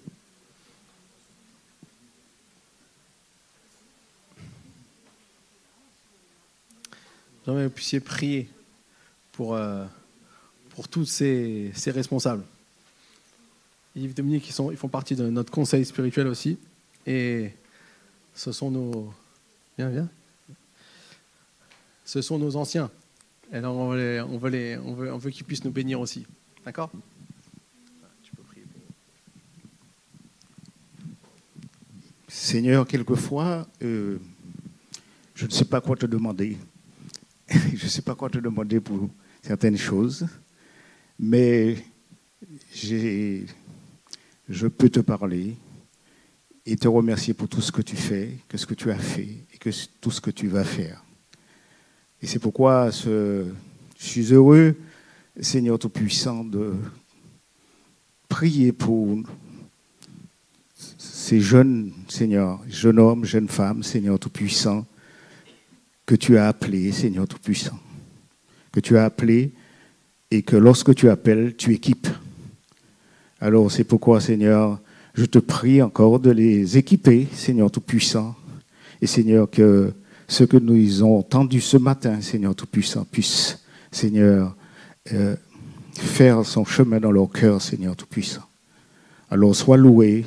J'aimerais 7.48 7.62
que 7.62 7.68
vous 7.68 7.74
puissiez 7.76 8.00
prier 8.00 8.46
pour, 9.32 9.54
euh, 9.54 9.86
pour 10.68 10.86
tous 10.86 11.06
ces, 11.06 11.72
ces, 11.74 11.90
responsables. 11.90 12.44
Yves 13.96 14.12
Dominique, 14.12 14.46
ils, 14.50 14.52
sont, 14.52 14.70
ils 14.70 14.76
font 14.76 14.88
partie 14.88 15.16
de 15.16 15.30
notre 15.30 15.50
conseil 15.50 15.86
spirituel 15.86 16.26
aussi. 16.26 16.58
Et 17.06 17.52
ce 18.34 18.52
sont 18.52 18.70
nos. 18.70 19.14
Viens, 19.78 19.88
viens. 19.88 20.08
Ce 22.04 22.20
sont 22.20 22.38
nos 22.38 22.54
anciens. 22.54 22.90
Et 23.50 23.56
alors 23.56 23.76
on 23.76 23.92
veut, 23.92 24.22
on 24.28 24.36
veut, 24.36 24.50
les, 24.50 24.76
on 24.76 24.92
veut, 24.92 25.10
on 25.10 25.16
veut 25.16 25.30
qu'ils 25.30 25.46
puissent 25.46 25.64
nous 25.64 25.70
bénir 25.70 26.00
aussi. 26.00 26.26
D'accord? 26.66 26.90
Seigneur, 32.28 32.86
quelquefois, 32.86 33.66
euh, 33.80 34.18
je 35.34 35.46
ne 35.46 35.50
sais 35.50 35.64
pas 35.64 35.80
quoi 35.80 35.96
te 35.96 36.04
demander. 36.04 36.58
je 37.74 37.84
ne 37.84 37.88
sais 37.88 38.02
pas 38.02 38.14
quoi 38.14 38.28
te 38.28 38.38
demander 38.38 38.80
pour 38.80 39.08
certaines 39.42 39.78
choses, 39.78 40.26
mais 41.18 41.76
je 42.74 43.46
peux 44.66 44.88
te 44.88 45.00
parler 45.00 45.56
et 46.66 46.76
te 46.76 46.86
remercier 46.86 47.32
pour 47.32 47.48
tout 47.48 47.62
ce 47.62 47.72
que 47.72 47.80
tu 47.80 47.96
fais, 47.96 48.36
que 48.48 48.58
ce 48.58 48.66
que 48.66 48.74
tu 48.74 48.90
as 48.90 48.98
fait 48.98 49.46
et 49.52 49.58
que 49.58 49.70
tout 50.00 50.10
ce 50.10 50.20
que 50.20 50.30
tu 50.30 50.48
vas 50.48 50.64
faire. 50.64 51.02
Et 52.20 52.26
c'est 52.26 52.38
pourquoi 52.38 52.90
je 52.90 53.46
suis 53.96 54.32
heureux, 54.32 54.76
Seigneur 55.40 55.78
Tout-Puissant, 55.78 56.44
de 56.44 56.74
prier 58.28 58.72
pour 58.72 59.22
ces 60.98 61.40
jeunes, 61.40 61.92
Seigneur, 62.08 62.60
jeunes 62.68 62.98
hommes, 62.98 63.24
jeunes 63.24 63.48
femmes, 63.48 63.82
Seigneur 63.82 64.18
Tout-Puissant, 64.18 64.84
que 66.08 66.14
tu 66.14 66.38
as 66.38 66.48
appelé, 66.48 66.90
Seigneur 66.90 67.28
Tout-Puissant. 67.28 67.78
que 68.72 68.80
tu 68.80 68.96
as 68.96 69.04
appelés 69.04 69.52
et 70.30 70.40
que 70.40 70.56
lorsque 70.56 70.94
tu 70.94 71.10
appelles, 71.10 71.54
tu 71.54 71.74
équipes. 71.74 72.08
Alors 73.40 73.70
c'est 73.70 73.84
pourquoi, 73.84 74.18
Seigneur, 74.18 74.80
je 75.12 75.26
te 75.26 75.38
prie 75.38 75.82
encore 75.82 76.18
de 76.18 76.30
les 76.30 76.78
équiper, 76.78 77.26
Seigneur 77.34 77.70
Tout-Puissant. 77.70 78.34
Et 79.02 79.06
Seigneur, 79.06 79.50
que 79.50 79.92
ce 80.28 80.44
que 80.44 80.56
nous 80.56 81.02
avons 81.02 81.18
entendu 81.18 81.60
ce 81.60 81.76
matin, 81.76 82.22
Seigneur 82.22 82.54
Tout-Puissant, 82.54 83.04
puisse, 83.04 83.58
Seigneur, 83.92 84.56
euh, 85.12 85.36
faire 85.92 86.46
son 86.46 86.64
chemin 86.64 87.00
dans 87.00 87.12
leur 87.12 87.30
cœur, 87.30 87.60
Seigneur 87.60 87.94
Tout-Puissant. 87.96 88.44
Alors 89.30 89.54
sois 89.54 89.76
loué, 89.76 90.24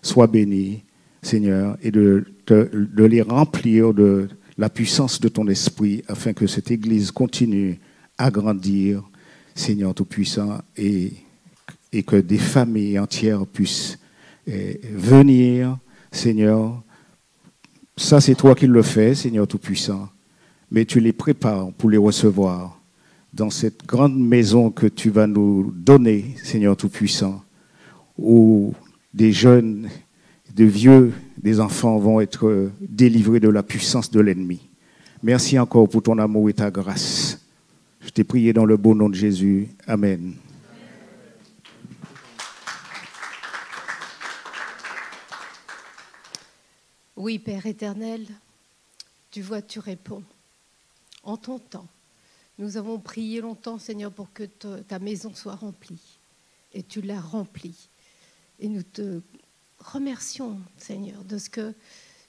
sois 0.00 0.26
béni, 0.26 0.84
Seigneur, 1.20 1.76
et 1.82 1.90
de, 1.90 2.24
de 2.46 3.04
les 3.04 3.20
remplir 3.20 3.92
de 3.92 4.28
la 4.58 4.68
puissance 4.68 5.20
de 5.20 5.28
ton 5.28 5.46
esprit 5.46 6.02
afin 6.08 6.32
que 6.32 6.48
cette 6.48 6.72
Église 6.72 7.12
continue 7.12 7.78
à 8.18 8.30
grandir, 8.30 9.08
Seigneur 9.54 9.94
Tout-Puissant, 9.94 10.58
et, 10.76 11.12
et 11.92 12.02
que 12.02 12.16
des 12.16 12.38
familles 12.38 12.98
entières 12.98 13.46
puissent 13.46 13.98
eh, 14.48 14.80
venir, 14.92 15.78
Seigneur. 16.10 16.82
Ça, 17.96 18.20
c'est 18.20 18.34
toi 18.34 18.56
qui 18.56 18.66
le 18.66 18.82
fais, 18.82 19.14
Seigneur 19.14 19.46
Tout-Puissant, 19.46 20.08
mais 20.72 20.84
tu 20.84 20.98
les 20.98 21.12
prépares 21.12 21.72
pour 21.72 21.88
les 21.88 21.96
recevoir 21.96 22.80
dans 23.32 23.50
cette 23.50 23.86
grande 23.86 24.18
maison 24.18 24.70
que 24.70 24.86
tu 24.86 25.10
vas 25.10 25.28
nous 25.28 25.72
donner, 25.76 26.34
Seigneur 26.42 26.76
Tout-Puissant, 26.76 27.44
où 28.18 28.74
des 29.14 29.32
jeunes, 29.32 29.88
des 30.52 30.66
vieux, 30.66 31.12
des 31.42 31.60
enfants 31.60 31.98
vont 31.98 32.20
être 32.20 32.70
délivrés 32.80 33.40
de 33.40 33.48
la 33.48 33.62
puissance 33.62 34.10
de 34.10 34.20
l'ennemi. 34.20 34.68
Merci 35.22 35.58
encore 35.58 35.88
pour 35.88 36.02
ton 36.02 36.18
amour 36.18 36.48
et 36.50 36.54
ta 36.54 36.70
grâce. 36.70 37.40
Je 38.00 38.10
t'ai 38.10 38.24
prié 38.24 38.52
dans 38.52 38.64
le 38.64 38.76
beau 38.76 38.94
nom 38.94 39.08
de 39.08 39.14
Jésus. 39.14 39.68
Amen. 39.86 40.34
Oui, 47.16 47.38
Père 47.40 47.66
éternel, 47.66 48.26
tu 49.30 49.42
vois, 49.42 49.60
tu 49.60 49.80
réponds 49.80 50.22
en 51.24 51.36
ton 51.36 51.58
temps. 51.58 51.88
Nous 52.58 52.76
avons 52.76 52.98
prié 52.98 53.40
longtemps, 53.40 53.78
Seigneur, 53.78 54.12
pour 54.12 54.32
que 54.32 54.44
ta 54.44 54.98
maison 54.98 55.32
soit 55.34 55.54
remplie. 55.54 56.18
Et 56.72 56.82
tu 56.82 57.00
l'as 57.00 57.20
remplie. 57.20 57.88
Et 58.60 58.68
nous 58.68 58.82
te 58.82 59.20
remercions, 59.80 60.60
Seigneur, 60.76 61.24
de 61.24 61.38
ce 61.38 61.50
que 61.50 61.74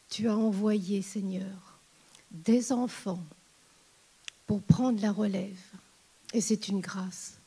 tu 0.10 0.28
as 0.28 0.36
envoyé, 0.36 1.02
Seigneur, 1.02 1.80
des 2.32 2.72
enfants 2.72 3.24
pour 4.48 4.62
prendre 4.62 5.02
la 5.02 5.12
relève. 5.12 5.60
Et 6.34 6.42
c'est 6.42 6.68
une 6.68 6.80
grâce. 6.80 7.38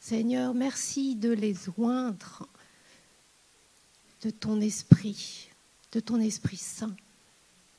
Seigneur, 0.00 0.54
merci 0.54 1.14
de 1.14 1.30
les 1.30 1.56
oindre 1.76 2.48
de 4.22 4.30
ton 4.30 4.60
esprit, 4.60 5.48
de 5.92 6.00
ton 6.00 6.20
esprit 6.20 6.56
saint, 6.56 6.96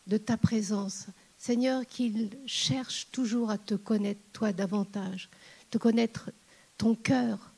de 0.07 0.18
ta 0.18 0.38
présence. 0.38 1.07
Seigneur, 1.38 1.86
qu'ils 1.86 2.30
cherchent 2.45 3.07
toujours 3.12 3.49
à 3.49 3.57
te 3.57 3.76
connaître, 3.76 4.22
toi, 4.34 4.51
davantage, 4.51 5.30
te 5.70 5.78
connaître 5.78 6.32
ton 6.78 6.95
cœur 6.95 7.51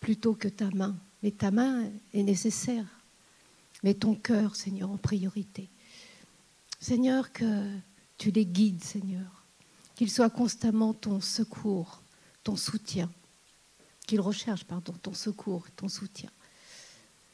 plutôt 0.00 0.34
que 0.34 0.48
ta 0.48 0.70
main. 0.70 0.96
Mais 1.22 1.30
ta 1.30 1.50
main 1.50 1.84
est 2.12 2.22
nécessaire 2.22 2.86
mais 3.84 3.92
ton 3.92 4.14
cœur, 4.14 4.56
Seigneur, 4.56 4.90
en 4.90 4.96
priorité. 4.96 5.68
Seigneur, 6.80 7.32
que 7.32 7.68
tu 8.16 8.30
les 8.30 8.46
guides, 8.46 8.82
Seigneur, 8.82 9.44
qu'ils 9.94 10.10
soient 10.10 10.30
constamment 10.30 10.94
ton 10.94 11.20
secours, 11.20 12.00
ton 12.42 12.56
soutien, 12.56 13.10
qu'ils 14.06 14.22
recherchent, 14.22 14.64
pardon, 14.64 14.94
ton 14.94 15.12
secours, 15.12 15.66
ton 15.76 15.88
soutien. 15.88 16.30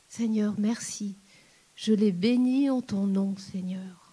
Seigneur, 0.08 0.54
merci. 0.58 1.14
Je 1.76 1.92
les 1.92 2.10
bénis 2.10 2.68
en 2.68 2.82
ton 2.82 3.06
nom, 3.06 3.36
Seigneur. 3.36 4.12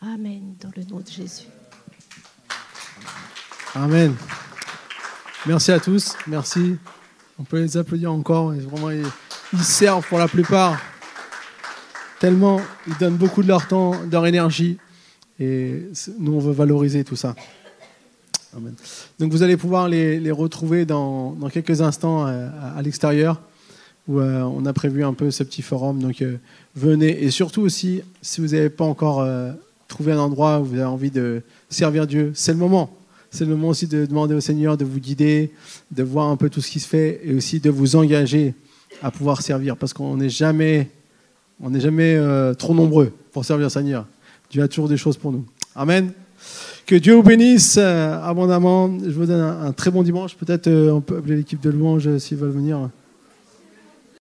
Amen, 0.00 0.56
dans 0.60 0.72
le 0.76 0.82
nom 0.82 0.98
de 0.98 1.08
Jésus. 1.08 1.46
Amen. 3.72 4.16
Merci 5.46 5.70
à 5.70 5.78
tous. 5.78 6.16
Merci. 6.26 6.76
On 7.38 7.44
peut 7.44 7.60
les 7.60 7.76
applaudir 7.76 8.12
encore. 8.12 8.52
Vraiment, 8.52 8.90
ils 9.52 9.64
servent 9.64 10.06
pour 10.06 10.18
la 10.18 10.28
plupart. 10.28 10.78
Tellement, 12.20 12.60
ils 12.86 12.96
donnent 12.98 13.16
beaucoup 13.16 13.42
de 13.42 13.48
leur 13.48 13.66
temps, 13.68 13.92
de 14.04 14.12
leur 14.12 14.26
énergie. 14.26 14.78
Et 15.40 15.84
nous, 16.18 16.34
on 16.34 16.40
veut 16.40 16.52
valoriser 16.52 17.04
tout 17.04 17.16
ça. 17.16 17.34
Donc 19.18 19.30
vous 19.30 19.42
allez 19.42 19.56
pouvoir 19.56 19.88
les, 19.88 20.30
retrouver 20.30 20.84
dans, 20.84 21.36
quelques 21.52 21.80
instants 21.80 22.26
euh, 22.26 22.48
à, 22.76 22.82
l'extérieur, 22.82 23.40
où 24.08 24.20
euh, 24.20 24.42
on 24.42 24.66
a 24.66 24.72
prévu 24.72 25.04
un 25.04 25.12
peu 25.12 25.30
ce 25.30 25.44
petit 25.44 25.62
forum. 25.62 26.02
Donc 26.02 26.22
euh, 26.22 26.38
venez. 26.74 27.22
Et 27.22 27.30
surtout 27.30 27.62
aussi, 27.62 28.02
si 28.22 28.40
vous 28.40 28.48
n'avez 28.48 28.70
pas 28.70 28.84
encore 28.84 29.26
trouvé 29.86 30.12
un 30.12 30.18
endroit 30.18 30.60
où 30.60 30.64
vous 30.64 30.74
avez 30.74 30.84
envie 30.84 31.10
de 31.10 31.42
servir 31.68 32.06
Dieu, 32.06 32.32
c'est 32.34 32.52
le 32.52 32.58
moment. 32.58 32.90
C'est 33.30 33.44
le 33.44 33.50
moment 33.50 33.68
aussi 33.68 33.86
de 33.86 34.06
demander 34.06 34.34
au 34.34 34.40
Seigneur 34.40 34.76
de 34.76 34.86
vous 34.86 34.98
guider, 34.98 35.52
de 35.90 36.02
voir 36.02 36.28
un 36.28 36.36
peu 36.36 36.48
tout 36.48 36.62
ce 36.62 36.70
qui 36.70 36.80
se 36.80 36.88
fait 36.88 37.20
et 37.22 37.34
aussi 37.34 37.60
de 37.60 37.70
vous 37.70 37.94
engager 37.94 38.54
à 39.02 39.10
pouvoir 39.10 39.42
servir 39.42 39.76
parce 39.76 39.92
qu'on 39.92 40.16
n'est 40.16 40.28
jamais, 40.28 40.88
on 41.60 41.70
n'est 41.70 41.80
jamais 41.80 42.16
euh, 42.16 42.54
trop 42.54 42.74
nombreux 42.74 43.12
pour 43.32 43.44
servir 43.44 43.70
Seigneur. 43.70 44.06
Dieu 44.50 44.62
a 44.62 44.68
toujours 44.68 44.88
des 44.88 44.96
choses 44.96 45.16
pour 45.16 45.32
nous. 45.32 45.44
Amen. 45.74 46.12
Que 46.86 46.94
Dieu 46.94 47.14
vous 47.14 47.22
bénisse 47.22 47.76
euh, 47.78 48.20
abondamment. 48.22 48.90
Je 49.04 49.10
vous 49.10 49.26
donne 49.26 49.40
un, 49.40 49.72
très 49.72 49.90
bon 49.90 50.02
dimanche. 50.02 50.34
Peut-être 50.36 50.68
euh, 50.68 50.90
on 50.90 51.00
peut 51.00 51.18
appeler 51.18 51.36
l'équipe 51.36 51.60
de 51.60 51.70
louange 51.70 52.16
s'ils 52.18 52.38
veulent 52.38 52.50
venir. 52.50 52.88